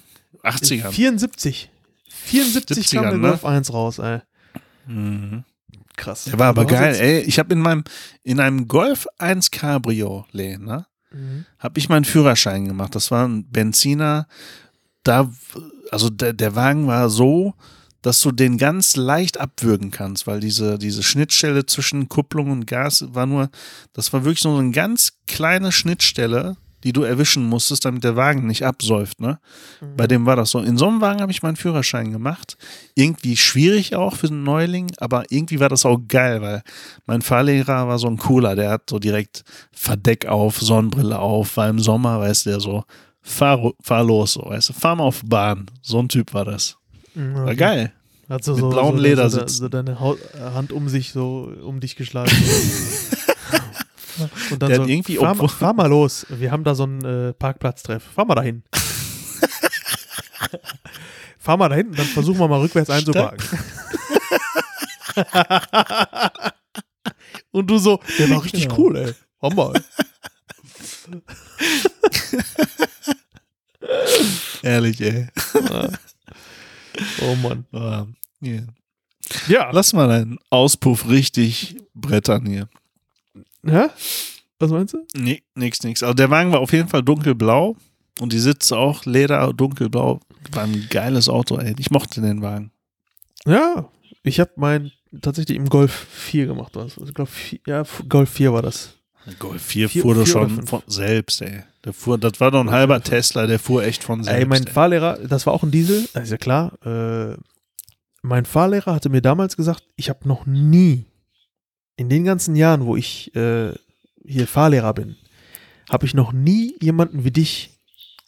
80ern. 0.44 0.92
74. 0.92 1.72
74 2.10 2.92
kam 2.92 3.04
der 3.04 3.14
ne? 3.14 3.30
Golf 3.30 3.46
1 3.46 3.72
raus, 3.72 4.00
ey. 4.00 4.20
Mhm. 4.86 5.46
Krass. 5.96 6.26
Der 6.26 6.38
war 6.38 6.48
aber 6.50 6.66
geil, 6.66 6.96
ey. 6.96 7.22
Ich 7.22 7.40
habe 7.40 7.54
in 7.54 7.60
meinem, 7.60 7.86
in 8.24 8.42
einem 8.42 8.68
Golf 8.68 9.08
1 9.18 9.52
Cabriolet, 9.52 10.60
ne? 10.60 10.86
Mhm. 11.12 11.46
Habe 11.58 11.80
ich 11.80 11.88
meinen 11.88 12.04
Führerschein 12.04 12.66
gemacht. 12.66 12.96
Das 12.96 13.12
war 13.12 13.26
ein 13.26 13.50
Benziner. 13.50 14.28
Da, 15.04 15.32
also 15.90 16.10
der, 16.10 16.34
der 16.34 16.56
Wagen 16.56 16.88
war 16.88 17.10
so, 17.10 17.54
dass 18.06 18.22
du 18.22 18.32
den 18.32 18.60
ganz 18.60 18.96
leicht 18.98 19.40
abwürgen 19.40 19.90
kannst, 19.90 20.28
weil 20.28 20.40
diese, 20.40 20.78
diese 20.78 21.02
Schnittstelle 21.02 21.66
zwischen 21.66 22.08
Kupplung 22.08 22.52
und 22.52 22.68
Gas 22.68 23.04
war 23.10 23.26
nur, 23.26 23.50
das 23.94 24.14
war 24.14 24.24
wirklich 24.24 24.44
nur 24.44 24.54
so 24.54 24.60
eine 24.60 24.70
ganz 24.70 25.14
kleine 25.26 25.72
Schnittstelle, 25.72 26.56
die 26.84 26.94
du 26.94 27.02
erwischen 27.02 27.50
musstest, 27.50 27.84
damit 27.84 28.04
der 28.04 28.16
Wagen 28.16 28.46
nicht 28.46 28.64
absäuft. 28.64 29.20
Ne? 29.20 29.40
Mhm. 29.82 29.96
Bei 29.96 30.06
dem 30.06 30.28
war 30.28 30.36
das 30.36 30.52
so. 30.52 30.60
In 30.60 30.78
so 30.78 30.88
einem 30.88 31.02
Wagen 31.02 31.20
habe 31.20 31.32
ich 31.32 31.42
meinen 31.42 31.56
Führerschein 31.56 32.12
gemacht. 32.12 32.58
Irgendwie 32.94 33.38
schwierig 33.38 33.96
auch 33.96 34.16
für 34.16 34.28
einen 34.28 34.44
Neuling, 34.44 34.92
aber 35.00 35.24
irgendwie 35.32 35.60
war 35.60 35.70
das 35.70 35.84
auch 35.84 35.98
geil, 36.08 36.44
weil 36.44 36.62
mein 37.08 37.24
Fahrlehrer 37.24 37.88
war 37.88 37.98
so 37.98 38.06
ein 38.06 38.18
cooler, 38.18 38.56
der 38.56 38.70
hat 38.70 38.88
so 38.88 39.00
direkt 39.00 39.44
Verdeck 39.72 40.28
auf, 40.28 40.60
Sonnenbrille 40.60 41.18
auf, 41.18 41.58
war 41.58 41.70
im 41.70 41.80
Sommer, 41.80 42.20
weißt 42.20 42.46
du, 42.46 42.60
so, 42.60 42.84
fahr, 43.24 43.72
fahr 43.82 44.04
los, 44.04 44.34
so, 44.34 44.44
weißt 44.46 44.70
du, 44.70 44.74
fahr 44.74 44.96
mal 44.96 45.06
auf 45.06 45.24
Bahn. 45.26 45.66
So 45.82 45.98
ein 45.98 46.08
Typ 46.08 46.36
war 46.36 46.46
das. 46.46 46.78
Mhm, 47.16 47.36
okay. 47.36 47.46
War 47.46 47.56
geil. 47.56 47.94
Hat 48.30 48.44
so, 48.44 48.54
Mit 48.54 48.62
so, 48.62 48.70
blauen 48.70 48.98
so, 48.98 49.04
Ledersitz. 49.04 49.58
So, 49.58 49.64
so, 49.66 49.70
deine 49.70 50.00
Haut, 50.00 50.20
Hand 50.40 50.72
um 50.72 50.90
sich, 50.90 51.12
so 51.12 51.52
um 51.64 51.80
dich 51.80 51.96
geschlagen. 51.96 52.32
Und 54.50 54.62
dann 54.62 54.70
Der 54.70 54.78
so, 54.78 54.86
irgendwie 54.86 55.18
fahr, 55.18 55.36
fahr, 55.36 55.74
mal 55.74 55.88
los. 55.88 56.26
Wir 56.30 56.52
haben 56.52 56.64
da 56.64 56.74
so 56.74 56.84
einen 56.84 57.04
äh, 57.04 57.34
Parkplatztreff. 57.34 58.02
Fahr 58.02 58.24
mal 58.26 58.36
dahin. 58.36 58.64
fahr 61.38 61.58
mal 61.58 61.68
dahin 61.70 61.92
dann 61.92 62.06
versuchen 62.06 62.40
wir 62.40 62.48
mal 62.48 62.62
rückwärts 62.62 62.90
einzuparken. 62.90 63.46
und 67.52 67.70
du 67.70 67.78
so, 67.78 68.00
der 68.18 68.30
war 68.30 68.44
richtig 68.44 68.70
genau. 68.70 68.78
cool, 68.78 68.96
ey. 68.98 69.14
Mal. 69.54 69.74
Ehrlich, 74.64 75.02
ey. 75.02 75.28
Oh 77.22 77.36
Mann. 77.36 77.66
Uh, 77.74 78.06
yeah. 78.46 78.64
Ja. 79.48 79.70
Lass 79.72 79.94
mal 79.94 80.08
deinen 80.08 80.38
Auspuff 80.50 81.08
richtig 81.10 81.76
brettern 81.94 82.46
hier. 82.46 82.70
Hä? 83.66 83.88
Was 84.60 84.72
meinst 84.72 84.94
du? 84.94 85.06
Nee, 85.16 85.44
nix, 85.56 85.84
nix. 85.84 86.04
Also 86.04 86.14
der 86.14 86.30
Wagen 86.30 86.52
war 86.52 86.60
auf 86.60 86.72
jeden 86.72 86.88
Fall 86.88 87.04
dunkelblau 87.04 87.76
und 88.20 88.32
die 88.32 88.40
Sitze 88.40 88.78
auch 88.78 89.06
Leder 89.06 89.52
dunkelblau. 89.54 90.20
War 90.52 90.64
ein 90.64 90.88
geiles 90.90 91.28
Auto, 91.28 91.58
ey. 91.58 91.76
Ich 91.80 91.92
mochte 91.92 92.22
den 92.22 92.42
Wagen. 92.42 92.72
Ja, 93.46 93.90
ich 94.24 94.40
habe 94.40 94.52
meinen 94.56 94.92
tatsächlich 95.22 95.58
im 95.58 95.70
Golf 95.70 96.08
4 96.12 96.48
gemacht. 96.48 96.76
Also 96.78 97.06
ich 97.06 97.14
glaube, 97.14 97.32
ja, 97.68 97.84
Golf 98.08 98.30
4 98.32 98.54
war 98.54 98.62
das. 98.62 98.95
Golf 99.40 99.62
4, 99.62 99.90
4 99.90 100.02
fuhr 100.02 100.16
du 100.16 100.26
schon 100.26 100.66
von 100.66 100.84
selbst, 100.88 101.42
ey. 101.42 101.64
Der 101.84 101.94
fuhr, 101.94 102.18
das 102.18 102.40
war 102.40 102.52
doch 102.52 102.62
ein 102.62 102.72
halber 102.72 103.02
Tesla, 103.02 103.48
der 103.48 103.60
fuhr 103.60 103.84
echt 103.84 104.04
von 104.04 104.24
selbst. 104.24 104.40
Ey, 104.40 104.46
mein 104.46 104.66
ey. 104.66 104.72
Fahrlehrer, 104.72 105.18
das 105.28 105.46
war 105.46 105.54
auch 105.54 105.64
ein 105.64 105.72
Diesel, 105.72 106.08
ist 106.14 106.32
ja 106.32 106.38
klar. 106.38 106.74
Äh, 106.86 107.38
mein 108.22 108.46
Fahrlehrer 108.46 108.94
hatte 108.94 109.10
mir 109.10 109.22
damals 109.22 109.58
gesagt, 109.58 109.84
ich 109.96 110.10
habe 110.10 110.28
noch 110.28 110.46
nie 110.46 111.06
in 111.96 112.10
den 112.10 112.24
ganzen 112.24 112.56
Jahren, 112.56 112.86
wo 112.86 112.96
ich 112.96 113.36
äh, 113.36 113.74
hier 114.24 114.48
Fahrlehrer 114.48 114.94
bin, 114.94 115.16
habe 115.90 116.06
ich 116.06 116.14
noch 116.14 116.34
nie 116.34 116.76
jemanden 116.82 117.24
wie 117.24 117.32
dich 117.32 117.80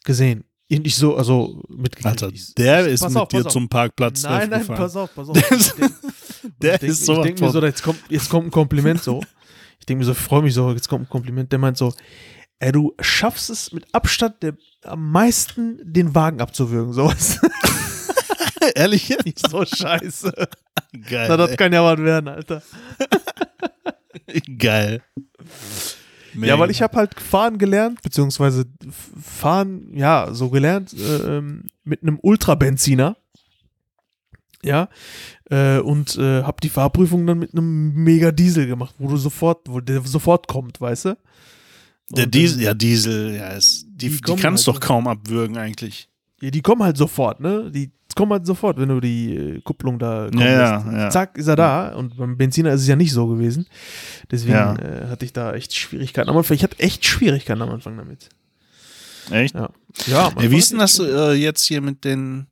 gesehen. 0.03 0.43
Ich 0.69 0.97
so, 0.97 1.15
also 1.15 1.63
mit 1.69 2.05
Alter, 2.05 2.29
der 2.57 2.87
ist 2.87 3.07
mit 3.07 3.15
auf, 3.15 3.29
dir 3.29 3.47
zum 3.47 3.69
Parkplatz. 3.69 4.23
Nein, 4.23 4.49
nein, 4.49 4.59
gefahren. 4.59 4.77
pass 4.77 4.95
auf, 4.95 5.15
pass 5.15 5.29
auf. 5.29 5.37
Der 6.61 6.81
ist 6.81 7.05
so. 7.05 7.17
Ich 7.17 7.23
denke 7.23 7.43
mir 7.43 7.51
so, 7.51 7.61
jetzt 7.61 7.83
kommt, 7.83 7.99
jetzt 8.09 8.29
kommt 8.29 8.47
ein 8.47 8.51
Kompliment 8.51 9.01
so. 9.01 9.21
Ich 9.87 9.89
denke 9.89 9.99
mir 9.99 10.05
so, 10.05 10.11
ich 10.11 10.17
freue 10.17 10.41
mich 10.41 10.53
so, 10.53 10.69
jetzt 10.73 10.89
kommt 10.89 11.05
ein 11.05 11.09
Kompliment. 11.09 11.49
Der 11.49 11.59
meint 11.59 11.77
so, 11.77 11.93
ey, 12.59 12.73
du 12.73 12.93
schaffst 12.99 13.49
es 13.49 13.71
mit 13.71 13.85
Abstand 13.93 14.43
der, 14.43 14.57
am 14.83 15.11
meisten 15.13 15.79
den 15.81 16.13
Wagen 16.13 16.41
abzuwürgen, 16.41 16.91
sowas. 16.91 17.39
Ehrlich 18.75 19.07
jetzt? 19.07 19.49
So 19.49 19.63
scheiße. 19.63 20.33
Geil. 21.09 21.27
Na, 21.29 21.37
das 21.37 21.51
ey. 21.51 21.55
kann 21.55 21.71
ja 21.71 21.85
was 21.85 21.99
werden, 21.99 22.27
Alter. 22.27 22.61
Geil. 24.59 25.01
Mega. 26.33 26.53
Ja, 26.53 26.59
weil 26.59 26.69
ich 26.69 26.81
habe 26.81 26.97
halt 26.97 27.17
fahren 27.17 27.57
gelernt, 27.57 28.01
beziehungsweise 28.01 28.65
fahren, 28.91 29.93
ja, 29.93 30.33
so 30.33 30.49
gelernt 30.49 30.93
äh, 30.93 31.41
mit 31.85 32.03
einem 32.03 32.19
Ultrabenziner. 32.21 33.15
Ja, 34.63 34.89
äh, 35.51 35.77
und 35.79 36.17
äh, 36.17 36.43
habe 36.43 36.57
die 36.61 36.69
Fahrprüfung 36.69 37.25
dann 37.27 37.39
mit 37.39 37.53
einem 37.53 37.93
Mega 37.93 38.31
Diesel 38.31 38.67
gemacht, 38.67 38.95
wo 38.97 39.07
du 39.07 39.17
sofort, 39.17 39.69
wo 39.69 39.79
der 39.79 40.01
sofort 40.01 40.47
kommt, 40.47 40.81
weißt 40.81 41.05
du? 41.05 41.09
Und 41.09 42.17
der 42.17 42.25
Diesel, 42.25 42.61
ja, 42.61 42.73
Diesel, 42.73 43.35
ja, 43.35 43.49
ist, 43.49 43.85
die, 43.89 44.09
die, 44.09 44.21
die 44.21 44.35
kannst 44.35 44.65
halt 44.65 44.75
doch 44.75 44.81
kaum 44.81 45.07
abwürgen 45.07 45.57
eigentlich. 45.57 46.09
Ja, 46.41 46.49
die 46.49 46.61
kommen 46.61 46.83
halt 46.83 46.97
sofort, 46.97 47.39
ne? 47.39 47.69
Die 47.71 47.91
kommt 48.15 48.31
halt 48.31 48.45
sofort, 48.45 48.77
wenn 48.79 48.89
du 48.89 48.99
die 48.99 49.35
äh, 49.35 49.61
Kupplung 49.61 49.99
da 49.99 50.27
kommst. 50.29 50.43
Ja, 50.43 50.91
ja, 50.91 51.09
Zack, 51.09 51.37
ist 51.37 51.47
er 51.47 51.55
da. 51.55 51.95
Und 51.95 52.17
beim 52.17 52.37
Benziner 52.37 52.71
ist 52.71 52.81
es 52.81 52.87
ja 52.87 52.95
nicht 52.95 53.13
so 53.13 53.27
gewesen. 53.27 53.67
Deswegen 54.31 54.53
ja. 54.53 54.75
äh, 54.75 55.07
hatte 55.07 55.23
ich 55.23 55.33
da 55.33 55.53
echt 55.53 55.75
Schwierigkeiten 55.75 56.29
am 56.29 56.37
Anfang. 56.37 56.55
Ich 56.55 56.63
hatte 56.63 56.79
echt 56.79 57.05
Schwierigkeiten 57.05 57.61
am 57.61 57.69
Anfang 57.69 57.95
damit. 57.95 58.29
Echt? 59.29 59.55
Ja. 59.55 59.69
Ja, 60.07 60.31
ja 60.39 60.51
wie 60.51 60.57
ist 60.57 60.71
denn 60.71 60.79
das 60.79 60.99
äh, 60.99 61.33
jetzt 61.33 61.63
hier 61.65 61.81
mit 61.81 62.03
den, 62.03 62.47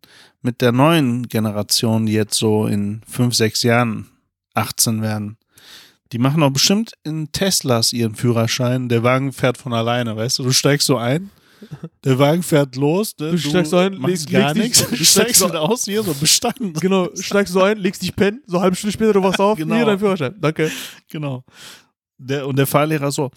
mit 0.45 0.61
der 0.61 0.71
neuen 0.71 1.27
Generation, 1.27 2.05
die 2.05 2.13
jetzt 2.13 2.35
so 2.35 2.67
in 2.67 3.01
fünf, 3.07 3.35
sechs 3.35 3.63
Jahren 3.63 4.07
18 4.53 5.01
werden? 5.01 5.37
Die 6.11 6.19
machen 6.19 6.41
doch 6.41 6.51
bestimmt 6.51 6.93
in 7.03 7.31
Teslas 7.31 7.91
ihren 7.91 8.15
Führerschein. 8.15 8.87
Der 8.87 9.03
Wagen 9.03 9.33
fährt 9.33 9.57
von 9.57 9.73
alleine, 9.73 10.15
weißt 10.15 10.39
du? 10.39 10.43
Du 10.43 10.51
steigst 10.51 10.87
so 10.87 10.97
ein 10.97 11.29
der 12.03 12.19
Wagen 12.19 12.43
fährt 12.43 12.75
los. 12.75 13.15
Ne? 13.19 13.31
Du, 13.31 13.37
steigst 13.37 13.71
so 13.71 13.77
ein, 13.77 13.93
legst 13.93 14.29
gar 14.29 14.53
nichts. 14.53 14.87
Du 14.87 14.95
steigst 15.03 15.39
so 15.39 15.47
aus, 15.47 15.85
hier 15.85 16.03
so 16.03 16.13
bestanden. 16.13 16.73
Genau, 16.73 17.09
steigst 17.15 17.53
so 17.53 17.61
ein, 17.61 17.77
legst 17.77 18.01
dich 18.01 18.15
pennen, 18.15 18.41
so 18.45 18.57
eine 18.57 18.63
halbe 18.63 18.75
Stunde 18.75 18.93
später, 18.93 19.13
du 19.13 19.23
wachst 19.23 19.39
auf, 19.39 19.57
genau. 19.57 19.75
hier 19.75 19.85
dein 19.85 19.99
Führerschein. 19.99 20.35
Danke. 20.39 20.71
Genau. 21.09 21.43
Der, 22.17 22.47
und 22.47 22.57
der 22.57 22.67
Fahrlehrer 22.67 23.11
so, 23.11 23.31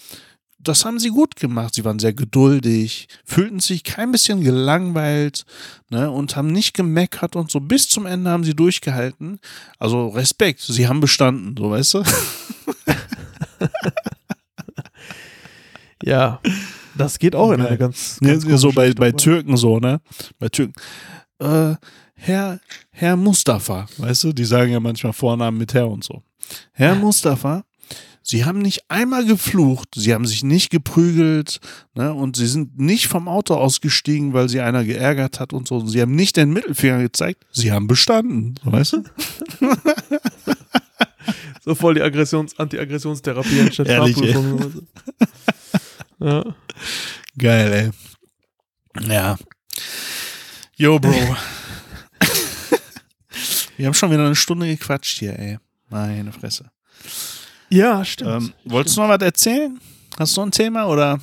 das 0.59 0.85
haben 0.85 0.99
sie 0.99 1.11
gut 1.11 1.37
gemacht. 1.37 1.75
Sie 1.75 1.85
waren 1.85 1.99
sehr 1.99 2.13
geduldig, 2.13 3.09
fühlten 3.25 3.61
sich 3.61 3.85
kein 3.85 4.13
bisschen 4.13 4.41
gelangweilt 4.43 5.45
ne, 5.91 6.11
und 6.11 6.37
haben 6.37 6.49
nicht 6.49 6.75
gemeckert 6.75 7.37
und 7.37 7.51
so. 7.51 7.61
Bis 7.61 7.89
zum 7.89 8.07
Ende 8.07 8.31
haben 8.31 8.45
sie 8.45 8.55
durchgehalten. 8.55 9.39
Also 9.79 10.09
Respekt, 10.09 10.61
sie 10.61 10.89
haben 10.89 11.01
bestanden, 11.01 11.55
so 11.57 11.71
weißt 11.71 11.95
du. 11.95 12.03
ja. 16.03 16.41
Das 16.97 17.21
geht 17.21 17.37
auch 17.37 17.53
in 17.53 17.61
eine 17.61 17.79
ganz, 17.79 18.19
ganz 18.21 18.45
ja, 18.45 18.57
so 18.57 18.73
bei, 18.73 18.93
bei 18.93 19.13
Türken 19.13 19.57
so, 19.57 19.79
ne? 19.79 20.01
Bei 20.41 20.49
Türken. 20.49 20.75
Äh, 21.39 21.77
Herr, 22.15 22.59
Herr 22.91 23.17
Mustafa, 23.17 23.87
weißt 23.99 24.25
du, 24.25 24.33
die 24.33 24.45
sagen 24.45 24.73
ja 24.73 24.81
manchmal 24.81 25.13
Vornamen 25.13 25.57
mit 25.57 25.73
Herr 25.75 25.89
und 25.89 26.03
so. 26.03 26.25
Herr 26.73 26.97
Mustafa, 26.97 27.63
Sie 28.31 28.45
haben 28.45 28.59
nicht 28.59 28.91
einmal 28.91 29.25
geflucht, 29.25 29.95
sie 29.95 30.13
haben 30.13 30.27
sich 30.27 30.43
nicht 30.43 30.69
geprügelt, 30.69 31.61
ne, 31.95 32.13
und 32.13 32.37
sie 32.37 32.47
sind 32.47 32.79
nicht 32.79 33.07
vom 33.07 33.27
Auto 33.27 33.55
ausgestiegen, 33.55 34.35
weil 34.35 34.51
sie 34.51 34.61
einer 34.61 34.85
geärgert 34.85 35.41
hat 35.41 35.55
und 35.55 35.67
so. 35.67 35.87
Sie 35.87 36.03
haben 36.03 36.15
nicht 36.15 36.37
den 36.37 36.53
Mittelfinger 36.53 36.99
gezeigt, 36.99 37.47
sie 37.53 37.73
haben 37.73 37.87
bestanden, 37.87 38.57
weißt 38.65 38.93
du? 38.93 39.05
so 41.65 41.75
voll 41.75 41.95
die 41.95 42.03
Aggressions-, 42.03 42.59
Anti-Aggressionstherapie 42.59 43.63
anstatt 43.63 43.89
Ehrlich, 43.89 44.19
ja. 46.21 46.45
Geil, 47.39 47.73
ey. 47.73 49.09
Ja. 49.09 49.39
Yo, 50.77 50.99
Bro. 50.99 51.15
Wir 53.79 53.87
haben 53.87 53.95
schon 53.95 54.11
wieder 54.11 54.27
eine 54.27 54.37
Stunde 54.37 54.67
gequatscht 54.67 55.19
hier, 55.19 55.39
ey. 55.39 55.57
Meine 55.89 56.31
Fresse. 56.31 56.71
Ja, 57.71 58.05
stimmt. 58.05 58.31
Ähm, 58.31 58.53
wolltest 58.65 58.97
du 58.97 59.03
noch 59.03 59.09
was 59.09 59.23
erzählen? 59.23 59.79
Hast 60.19 60.37
du 60.37 60.41
noch 60.41 60.49
ein 60.49 60.53
Thema 60.53 60.87
oder 60.87 61.21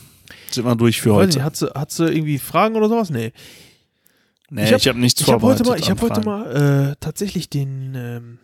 sind 0.51 0.65
wir 0.65 0.75
durch 0.75 1.01
für 1.01 1.13
heute? 1.13 1.33
Nicht, 1.33 1.43
hat, 1.43 1.55
sie, 1.55 1.67
hat 1.67 1.91
sie 1.91 2.05
irgendwie 2.05 2.37
Fragen 2.37 2.75
oder 2.75 2.89
sowas? 2.89 3.09
Nee. 3.09 3.33
Nee, 4.49 4.65
ich 4.65 4.73
habe 4.73 4.83
hab 4.83 4.95
nichts 4.95 5.19
ich 5.19 5.25
vorbereitet. 5.25 5.67
Hab 5.67 5.67
heute 5.67 5.69
mal, 5.69 5.79
ich 5.79 5.89
habe 5.89 6.01
heute 6.01 6.21
mal 6.21 6.91
äh, 6.91 6.95
tatsächlich 6.99 7.49
den, 7.49 7.95
ähm, 7.95 8.39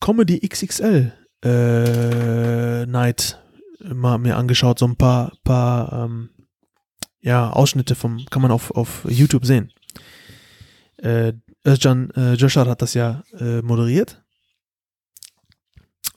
Comedy 0.00 0.40
XXL 0.40 1.12
äh, 1.44 2.86
Night 2.86 3.38
mal 3.82 4.18
mir 4.18 4.36
angeschaut, 4.36 4.78
so 4.78 4.86
ein 4.86 4.96
paar, 4.96 5.32
paar 5.44 6.04
ähm, 6.04 6.30
ja, 7.20 7.50
Ausschnitte 7.50 7.94
vom, 7.94 8.24
kann 8.30 8.42
man 8.42 8.50
auf, 8.50 8.70
auf 8.70 9.06
YouTube 9.08 9.44
sehen. 9.44 9.72
Äh, 10.96 11.34
Özcan 11.66 12.10
äh, 12.12 12.34
Joshar 12.34 12.66
hat 12.66 12.82
das 12.82 12.94
ja 12.94 13.22
äh, 13.38 13.62
moderiert. 13.62 14.22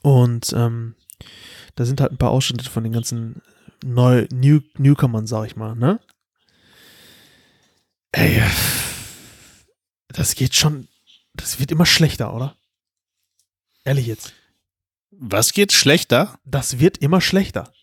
Und 0.02 0.54
ähm, 0.54 0.96
da 1.76 1.86
sind 1.86 2.02
halt 2.02 2.12
ein 2.12 2.18
paar 2.18 2.32
Ausschnitte 2.32 2.70
von 2.70 2.84
den 2.84 2.94
ganzen 2.94 3.42
Neu 3.84 4.28
New 4.32 4.62
Newcomern, 4.78 5.28
sag 5.28 5.46
ich 5.46 5.56
mal, 5.56 5.76
ne? 5.76 6.00
Ey, 8.12 8.42
das 10.08 10.36
geht 10.36 10.56
schon, 10.56 10.88
das 11.34 11.60
wird 11.60 11.72
immer 11.72 11.86
schlechter, 11.86 12.34
oder? 12.34 12.56
Ehrlich 13.84 14.08
jetzt. 14.08 14.34
Was 15.12 15.52
geht 15.52 15.74
schlechter? 15.74 16.40
Das 16.46 16.80
wird 16.80 17.00
immer 17.00 17.22
schlechter. 17.22 17.74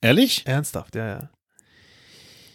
Ehrlich? 0.00 0.46
Ernsthaft, 0.46 0.94
ja, 0.94 1.06
ja. 1.06 1.30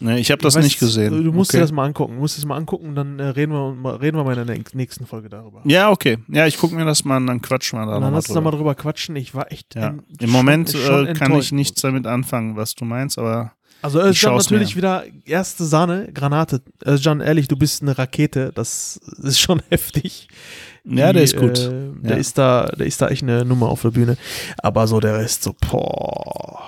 Nee, 0.02 0.20
ich 0.20 0.32
habe 0.32 0.42
das 0.42 0.56
weiß, 0.56 0.64
nicht 0.64 0.80
gesehen. 0.80 1.24
Du 1.24 1.32
musst 1.34 1.52
okay. 1.52 1.58
dir 1.58 1.62
das 1.62 1.72
mal 1.72 1.86
angucken. 1.86 2.16
Du 2.16 2.22
musst 2.22 2.38
es 2.38 2.46
mal 2.46 2.56
angucken, 2.56 2.96
dann 2.96 3.20
äh, 3.20 3.24
reden, 3.26 3.52
wir, 3.52 4.02
reden 4.02 4.18
wir 4.18 4.24
mal 4.24 4.38
in 4.38 4.48
der 4.48 4.58
nächsten 4.74 5.06
Folge 5.06 5.28
darüber. 5.28 5.62
Ja, 5.66 5.90
okay. 5.92 6.18
Ja, 6.30 6.48
ich 6.48 6.58
gucke 6.58 6.74
mir 6.76 6.86
das 6.86 7.04
mal 7.04 7.18
und 7.18 7.28
dann 7.28 7.42
quatschen 7.42 7.80
wir 7.80 7.86
da 7.86 7.96
und 7.96 8.02
Dann 8.02 8.14
lass 8.14 8.30
uns 8.30 8.42
mal 8.42 8.52
drüber 8.52 8.76
quatschen. 8.76 9.16
Ich 9.18 9.36
war 9.36 9.52
echt. 9.52 9.76
Ja. 9.76 9.96
Im 10.20 10.30
Moment 10.30 10.72
schon, 10.72 11.08
äh, 11.08 11.14
kann 11.14 11.34
ich 11.36 11.52
nichts 11.52 11.82
damit 11.82 12.08
anfangen, 12.08 12.56
was 12.56 12.76
du 12.76 12.86
meinst, 12.86 13.18
aber. 13.18 13.54
Also 13.82 14.02
Özcan 14.02 14.36
natürlich 14.36 14.76
wieder 14.76 15.06
erste 15.26 15.64
Sahne, 15.64 16.12
Granate. 16.14 16.62
Özcan, 16.86 17.22
ehrlich, 17.22 17.48
du 17.48 17.56
bist 17.56 17.82
eine 17.82 17.98
Rakete. 17.98 18.52
Das 18.54 19.00
ist 19.22 19.40
schon 19.40 19.62
heftig. 19.70 20.28
Ja, 20.86 21.14
der 21.14 21.24
ist 21.24 21.36
gut. 21.36 21.60
Äh, 21.60 21.92
der, 22.02 22.12
ja. 22.12 22.18
ist 22.18 22.38
da, 22.38 22.66
der 22.68 22.88
ist 22.88 23.02
da 23.02 23.10
echt 23.10 23.24
eine 23.24 23.46
Nummer 23.46 23.70
auf 23.70 23.82
der 23.82 23.92
Bühne. 23.92 24.18
Aber 24.64 24.88
so 24.88 25.00
der 25.00 25.18
Rest, 25.18 25.44
so, 25.44 25.54
boah. 25.70 26.64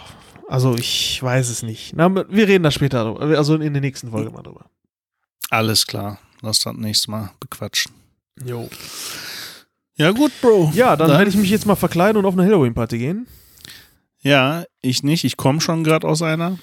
Also 0.51 0.75
ich 0.75 1.23
weiß 1.23 1.47
es 1.47 1.63
nicht. 1.63 1.93
Na, 1.95 2.13
wir 2.13 2.45
reden 2.45 2.63
da 2.63 2.71
später, 2.71 3.17
also 3.21 3.55
in 3.55 3.71
der 3.73 3.81
nächsten 3.81 4.11
Folge 4.11 4.31
mal 4.31 4.43
drüber. 4.43 4.65
Alles 5.49 5.87
klar. 5.87 6.19
Lass 6.41 6.59
das 6.59 6.73
nächstes 6.73 7.07
Mal 7.07 7.31
bequatschen. 7.39 7.93
Jo. 8.43 8.67
Ja, 9.95 10.11
gut, 10.11 10.33
Bro. 10.41 10.73
Ja, 10.75 10.97
dann, 10.97 11.07
dann 11.07 11.17
werde 11.19 11.29
ich 11.29 11.37
mich 11.37 11.49
jetzt 11.49 11.65
mal 11.65 11.77
verkleiden 11.77 12.17
und 12.17 12.25
auf 12.25 12.33
eine 12.33 12.43
Halloween-Party 12.43 12.97
gehen. 12.97 13.27
Ja, 14.19 14.65
ich 14.81 15.03
nicht. 15.03 15.23
Ich 15.23 15.37
komme 15.37 15.61
schon 15.61 15.85
gerade 15.85 16.05
aus 16.05 16.21
einer. 16.21 16.59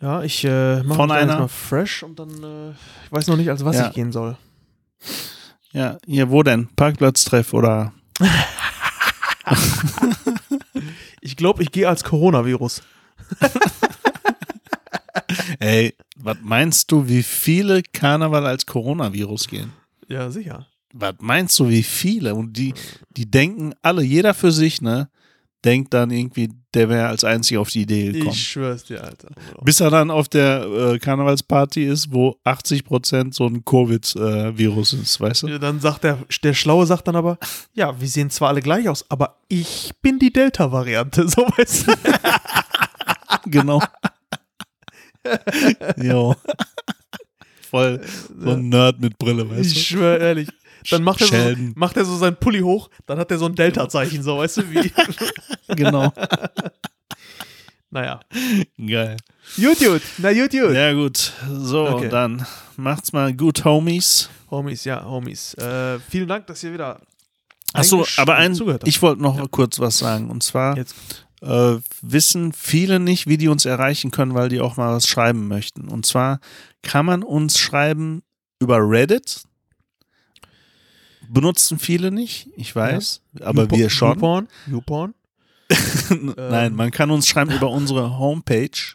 Ja, 0.00 0.22
ich 0.22 0.44
äh, 0.44 0.84
mache 0.84 1.04
mal 1.04 1.48
fresh 1.48 2.04
und 2.04 2.20
dann, 2.20 2.30
äh, 2.30 2.70
ich 2.70 3.10
weiß 3.10 3.26
noch 3.26 3.36
nicht, 3.36 3.50
als 3.50 3.64
was 3.64 3.74
ja. 3.74 3.88
ich 3.88 3.94
gehen 3.94 4.12
soll. 4.12 4.36
Ja, 5.72 5.98
hier, 6.06 6.30
wo 6.30 6.44
denn? 6.44 6.68
Parkplatztreff 6.76 7.52
oder? 7.52 7.92
ich 11.20 11.36
glaube, 11.36 11.64
ich 11.64 11.72
gehe 11.72 11.88
als 11.88 12.04
Coronavirus. 12.04 12.82
Ey, 15.58 15.94
was 16.16 16.36
meinst 16.42 16.90
du, 16.90 17.08
wie 17.08 17.22
viele 17.22 17.82
Karneval 17.82 18.46
als 18.46 18.66
Coronavirus 18.66 19.48
gehen? 19.48 19.72
Ja, 20.08 20.30
sicher. 20.30 20.66
Was 20.92 21.14
meinst 21.20 21.58
du, 21.58 21.68
wie 21.68 21.82
viele? 21.82 22.34
Und 22.34 22.56
die, 22.56 22.74
die 23.16 23.30
denken 23.30 23.74
alle, 23.82 24.02
jeder 24.02 24.34
für 24.34 24.52
sich, 24.52 24.80
ne? 24.80 25.08
Denkt 25.64 25.94
dann 25.94 26.10
irgendwie, 26.10 26.50
der 26.74 26.90
wäre 26.90 27.08
als 27.08 27.24
einziger 27.24 27.62
auf 27.62 27.70
die 27.70 27.82
Idee 27.82 28.12
gekommen. 28.12 28.32
Ich 28.32 28.48
schwör's 28.48 28.84
dir, 28.84 29.02
Alter. 29.02 29.28
Bis 29.62 29.80
er 29.80 29.90
dann 29.90 30.10
auf 30.10 30.28
der 30.28 30.64
äh, 30.64 30.98
Karnevalsparty 30.98 31.86
ist, 31.86 32.12
wo 32.12 32.36
80% 32.44 33.32
so 33.32 33.46
ein 33.46 33.64
Covid-Virus 33.64 34.92
äh, 34.92 34.96
ist, 34.96 35.20
weißt 35.20 35.44
du? 35.44 35.48
Ja, 35.48 35.58
dann 35.58 35.80
sagt 35.80 36.04
der, 36.04 36.18
der 36.42 36.54
Schlaue 36.54 36.84
sagt 36.84 37.08
dann 37.08 37.16
aber, 37.16 37.38
ja, 37.72 37.98
wir 37.98 38.08
sehen 38.08 38.28
zwar 38.28 38.50
alle 38.50 38.60
gleich 38.60 38.88
aus, 38.88 39.06
aber 39.08 39.38
ich 39.48 39.92
bin 40.02 40.18
die 40.18 40.32
Delta-Variante, 40.32 41.28
so 41.28 41.42
weißt 41.56 41.88
du. 41.88 41.92
genau. 43.46 43.82
jo. 45.96 46.34
Voll 47.70 48.00
so 48.38 48.50
ein 48.50 48.68
Nerd 48.68 49.00
mit 49.00 49.18
Brille, 49.18 49.48
weißt 49.48 49.74
du? 49.74 49.78
Ich 49.78 49.88
schwöre 49.88 50.18
ehrlich. 50.18 50.48
Dann 50.90 51.02
macht 51.02 51.22
er, 51.22 51.26
so, 51.26 51.56
macht 51.76 51.96
er 51.96 52.04
so 52.04 52.16
sein 52.16 52.36
Pulli 52.36 52.60
hoch, 52.60 52.90
dann 53.06 53.18
hat 53.18 53.30
er 53.30 53.38
so 53.38 53.46
ein 53.46 53.54
Delta-Zeichen, 53.54 54.22
so, 54.22 54.38
weißt 54.38 54.58
du, 54.58 54.70
wie. 54.70 54.92
genau. 55.74 56.12
naja. 57.90 58.20
Geil. 58.76 59.16
Gut, 59.56 59.78
gut. 59.78 60.02
Na, 60.18 60.32
gut, 60.32 60.50
gut. 60.50 60.74
Ja, 60.74 60.92
gut. 60.92 61.32
So, 61.50 61.88
okay. 61.88 62.10
dann 62.10 62.46
macht's 62.76 63.14
mal 63.14 63.32
gut, 63.32 63.64
Homies. 63.64 64.28
Homies, 64.50 64.84
ja, 64.84 65.04
Homies. 65.04 65.54
Äh, 65.54 65.98
vielen 66.00 66.28
Dank, 66.28 66.46
dass 66.48 66.62
ihr 66.62 66.72
wieder. 66.74 67.00
Achso, 67.72 68.06
aber 68.18 68.36
ein, 68.36 68.52
ich 68.84 69.02
wollte 69.02 69.22
noch 69.22 69.36
ja. 69.36 69.46
kurz 69.50 69.80
was 69.80 69.98
sagen. 69.98 70.30
Und 70.30 70.42
zwar 70.42 70.76
Jetzt 70.76 71.23
äh, 71.44 71.76
wissen 72.00 72.52
viele 72.52 72.98
nicht, 72.98 73.26
wie 73.26 73.36
die 73.36 73.48
uns 73.48 73.64
erreichen 73.64 74.10
können, 74.10 74.34
weil 74.34 74.48
die 74.48 74.60
auch 74.60 74.76
mal 74.76 74.94
was 74.94 75.06
schreiben 75.06 75.46
möchten. 75.48 75.88
Und 75.88 76.06
zwar 76.06 76.40
kann 76.82 77.06
man 77.06 77.22
uns 77.22 77.58
schreiben 77.58 78.22
über 78.60 78.78
Reddit. 78.78 79.42
Benutzen 81.28 81.78
viele 81.78 82.10
nicht, 82.10 82.48
ich 82.56 82.74
weiß, 82.74 83.22
ja. 83.38 83.46
aber 83.46 83.70
wir 83.70 83.90
schon. 83.90 84.14
YouPorn? 84.16 84.48
YouPorn? 84.70 85.14
Nein, 86.36 86.74
man 86.74 86.90
kann 86.90 87.10
uns 87.10 87.26
schreiben 87.26 87.50
über 87.52 87.70
unsere 87.70 88.18
Homepage. 88.18 88.94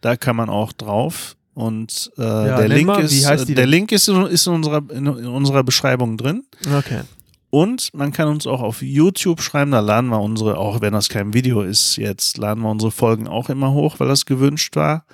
Da 0.00 0.16
kann 0.16 0.36
man 0.36 0.48
auch 0.48 0.72
drauf. 0.72 1.36
Und 1.54 2.10
äh, 2.16 2.22
ja, 2.22 2.56
der, 2.58 2.68
Link 2.68 2.86
mal, 2.86 3.02
ist, 3.02 3.48
der 3.48 3.66
Link 3.66 3.92
ist, 3.92 4.08
ist 4.08 4.46
in, 4.46 4.52
unserer, 4.52 4.82
in 4.90 5.08
unserer 5.08 5.64
Beschreibung 5.64 6.16
drin. 6.16 6.44
Okay. 6.72 7.02
Und 7.50 7.94
man 7.94 8.12
kann 8.12 8.28
uns 8.28 8.46
auch 8.46 8.60
auf 8.60 8.82
YouTube 8.82 9.40
schreiben, 9.40 9.70
da 9.70 9.80
laden 9.80 10.10
wir 10.10 10.20
unsere, 10.20 10.58
auch 10.58 10.80
wenn 10.80 10.92
das 10.92 11.08
kein 11.08 11.32
Video 11.32 11.62
ist 11.62 11.96
jetzt, 11.96 12.36
laden 12.36 12.62
wir 12.62 12.70
unsere 12.70 12.90
Folgen 12.90 13.26
auch 13.26 13.48
immer 13.48 13.72
hoch, 13.72 13.98
weil 13.98 14.08
das 14.08 14.26
gewünscht 14.26 14.76
war. 14.76 15.04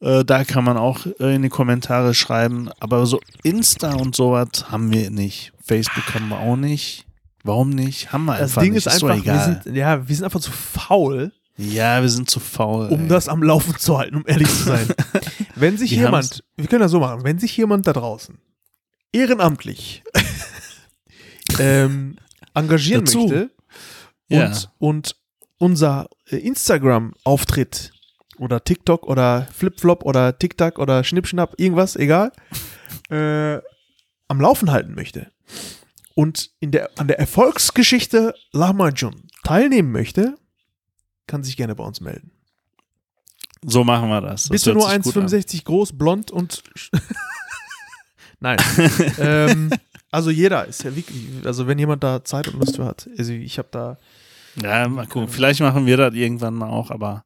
Äh, 0.00 0.24
da 0.24 0.44
kann 0.44 0.64
man 0.64 0.76
auch 0.76 1.06
in 1.06 1.42
die 1.42 1.48
Kommentare 1.48 2.14
schreiben. 2.14 2.70
Aber 2.80 3.06
so 3.06 3.20
Insta 3.44 3.94
und 3.94 4.16
sowas 4.16 4.70
haben 4.70 4.92
wir 4.92 5.10
nicht. 5.10 5.52
Facebook 5.64 6.14
haben 6.14 6.28
wir 6.28 6.38
auch 6.38 6.56
nicht. 6.56 7.06
Warum 7.44 7.70
nicht? 7.70 8.12
Haben 8.12 8.24
wir 8.24 8.32
das 8.32 8.42
einfach 8.42 8.62
Ding 8.62 8.72
nicht. 8.72 8.86
ist 8.86 9.04
einfach, 9.04 9.24
wir 9.24 9.38
sind, 9.62 9.76
ja, 9.76 10.08
wir 10.08 10.14
sind 10.14 10.24
einfach 10.24 10.40
zu 10.40 10.50
faul. 10.50 11.32
Ja, 11.56 12.02
wir 12.02 12.08
sind 12.08 12.28
zu 12.28 12.40
faul. 12.40 12.88
Um 12.88 13.02
ey. 13.02 13.08
das 13.08 13.28
am 13.28 13.42
Laufen 13.42 13.76
zu 13.78 13.96
halten, 13.96 14.16
um 14.16 14.24
ehrlich 14.26 14.48
zu 14.48 14.64
sein. 14.64 14.88
wenn 15.54 15.78
sich 15.78 15.92
wir 15.92 15.98
jemand, 15.98 16.44
wir 16.56 16.66
können 16.66 16.82
das 16.82 16.90
so 16.90 17.00
machen, 17.00 17.22
wenn 17.22 17.38
sich 17.38 17.56
jemand 17.56 17.86
da 17.86 17.92
draußen 17.92 18.36
ehrenamtlich 19.12 20.02
ähm, 21.60 22.16
engagieren 22.54 23.04
Dazu. 23.04 23.20
möchte 23.20 23.50
und, 24.28 24.38
ja. 24.38 24.54
und 24.78 25.16
unser 25.58 26.08
äh, 26.28 26.36
Instagram-Auftritt 26.36 27.92
oder 28.38 28.62
TikTok 28.62 29.06
oder 29.06 29.46
Flipflop 29.52 30.04
oder 30.04 30.38
TikTok 30.38 30.78
oder 30.78 31.04
Schnippschnapp, 31.04 31.54
irgendwas, 31.58 31.96
egal, 31.96 32.32
äh, 33.10 33.58
am 34.28 34.40
Laufen 34.40 34.70
halten 34.70 34.94
möchte 34.94 35.30
und 36.14 36.50
in 36.60 36.70
der, 36.70 36.90
an 36.96 37.08
der 37.08 37.18
Erfolgsgeschichte 37.18 38.34
Lahmacun 38.52 39.28
teilnehmen 39.44 39.92
möchte, 39.92 40.34
kann 41.26 41.44
sich 41.44 41.56
gerne 41.56 41.74
bei 41.74 41.84
uns 41.84 42.00
melden. 42.00 42.32
So 43.62 43.84
machen 43.84 44.08
wir 44.08 44.20
das. 44.20 44.44
das 44.44 44.50
Bist 44.50 44.66
du 44.66 44.74
nur 44.74 44.88
1,65 44.88 45.64
groß, 45.64 45.96
blond 45.96 46.30
und. 46.30 46.62
Nein. 48.40 48.58
ähm, 49.18 49.70
also 50.10 50.30
jeder 50.30 50.66
ist 50.66 50.84
ja 50.84 50.94
wirklich, 50.94 51.24
also 51.44 51.66
wenn 51.66 51.78
jemand 51.78 52.02
da 52.02 52.24
Zeit 52.24 52.48
und 52.48 52.60
Lust 52.60 52.76
für 52.76 52.84
hat. 52.84 53.08
Also 53.18 53.32
ich 53.32 53.58
habe 53.58 53.68
da. 53.70 53.98
Ja, 54.62 54.88
mal 54.88 55.06
gucken. 55.06 55.28
Vielleicht 55.28 55.60
machen 55.60 55.86
wir 55.86 55.96
das 55.96 56.14
irgendwann 56.14 56.54
mal 56.54 56.70
auch, 56.70 56.90
aber 56.90 57.24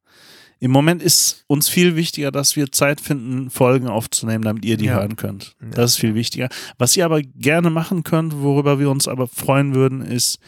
im 0.63 0.73
Moment 0.73 1.03
ist 1.03 1.45
uns 1.47 1.71
viel 1.71 1.97
wichtiger, 1.97 2.31
dass 2.31 2.55
wir 2.55 2.71
Zeit 2.71 3.01
finden, 3.01 3.49
Folgen 3.49 3.89
aufzunehmen, 3.89 4.45
damit 4.45 4.65
ihr 4.67 4.77
die 4.77 4.87
ja. 4.87 4.95
hören 4.95 5.17
könnt. 5.17 5.57
Ja. 5.61 5.69
Das 5.71 5.93
ist 5.93 5.97
viel 5.99 6.15
wichtiger. 6.15 6.49
Was 6.77 6.97
ihr 6.97 7.07
aber 7.07 7.23
gerne 7.23 7.71
machen 7.71 8.03
könnt, 8.03 8.43
worüber 8.43 8.79
wir 8.79 8.91
uns 8.91 9.09
aber 9.09 9.27
freuen 9.27 9.75
würden, 9.75 10.03
ist, 10.03 10.39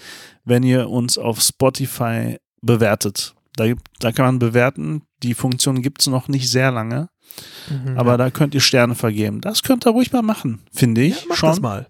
wenn 0.44 0.62
ihr 0.64 0.90
uns 0.90 1.16
auf 1.16 1.40
Spotify 1.40 2.36
bewertet. 2.60 3.34
Da, 3.56 3.64
da 4.00 4.12
kann 4.12 4.26
man 4.26 4.38
bewerten. 4.38 5.02
Die 5.22 5.34
Funktion 5.34 5.80
gibt 5.80 6.02
es 6.02 6.08
noch 6.08 6.28
nicht 6.28 6.50
sehr 6.50 6.70
lange. 6.70 7.08
Mhm, 7.70 7.96
aber 7.96 8.12
ja. 8.12 8.16
da 8.18 8.30
könnt 8.30 8.54
ihr 8.54 8.60
Sterne 8.60 8.94
vergeben. 8.94 9.40
Das 9.40 9.62
könnt 9.62 9.86
ihr 9.86 9.92
ruhig 9.92 10.12
mal 10.12 10.22
machen, 10.22 10.60
finde 10.72 11.02
ich. 11.02 11.20
Ja, 11.20 11.26
mach 11.28 11.36
schon. 11.36 11.48
das 11.48 11.60
mal. 11.60 11.86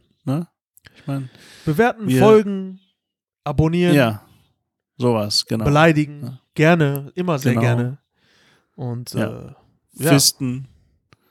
Mein, 1.07 1.31
Bewerten, 1.65 2.07
wir, 2.09 2.21
folgen, 2.21 2.81
abonnieren. 3.45 3.95
Ja, 3.95 4.23
sowas, 4.97 5.45
genau. 5.47 5.65
Beleidigen, 5.65 6.23
ja. 6.23 6.39
gerne, 6.55 7.13
immer 7.15 7.39
sehr 7.39 7.53
genau. 7.53 7.63
gerne. 7.63 7.99
Und 8.77 9.13
ja. 9.15 9.55
Äh, 9.99 10.09
Fisten 10.09 10.69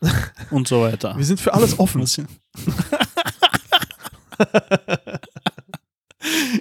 und 0.51 0.67
so 0.67 0.81
weiter. 0.81 1.15
Wir 1.17 1.25
sind 1.25 1.39
für 1.39 1.53
alles 1.53 1.79
offen. 1.79 2.05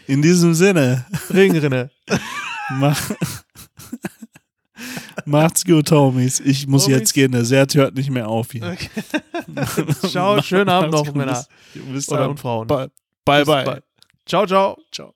In 0.07 0.23
diesem 0.23 0.55
Sinne. 0.55 1.05
Regenrinne. 1.31 1.91
Mach, 2.71 3.01
macht's 5.25 5.65
gut, 5.65 5.91
Homies. 5.91 6.41
Ich 6.41 6.67
muss 6.67 6.85
Homies. 6.85 6.99
jetzt 6.99 7.15
gehen. 7.15 7.33
Der 7.33 7.45
Sert 7.45 7.75
hört 7.75 7.95
nicht 7.95 8.11
mehr 8.11 8.29
auf 8.29 8.53
hier. 8.53 8.65
Okay. 8.65 8.89
Ciao, 10.09 10.41
schönen 10.43 10.69
Abend 10.69 10.93
noch, 10.93 11.13
Männer. 11.15 11.45
Oder 12.09 12.29
und 12.31 12.41
Frauen. 12.41 12.67
Bye, 12.67 12.89
bye. 13.25 13.45
bye. 13.45 13.83
Ciao, 14.27 14.47
ciao. 14.47 14.79
Ciao. 14.93 15.15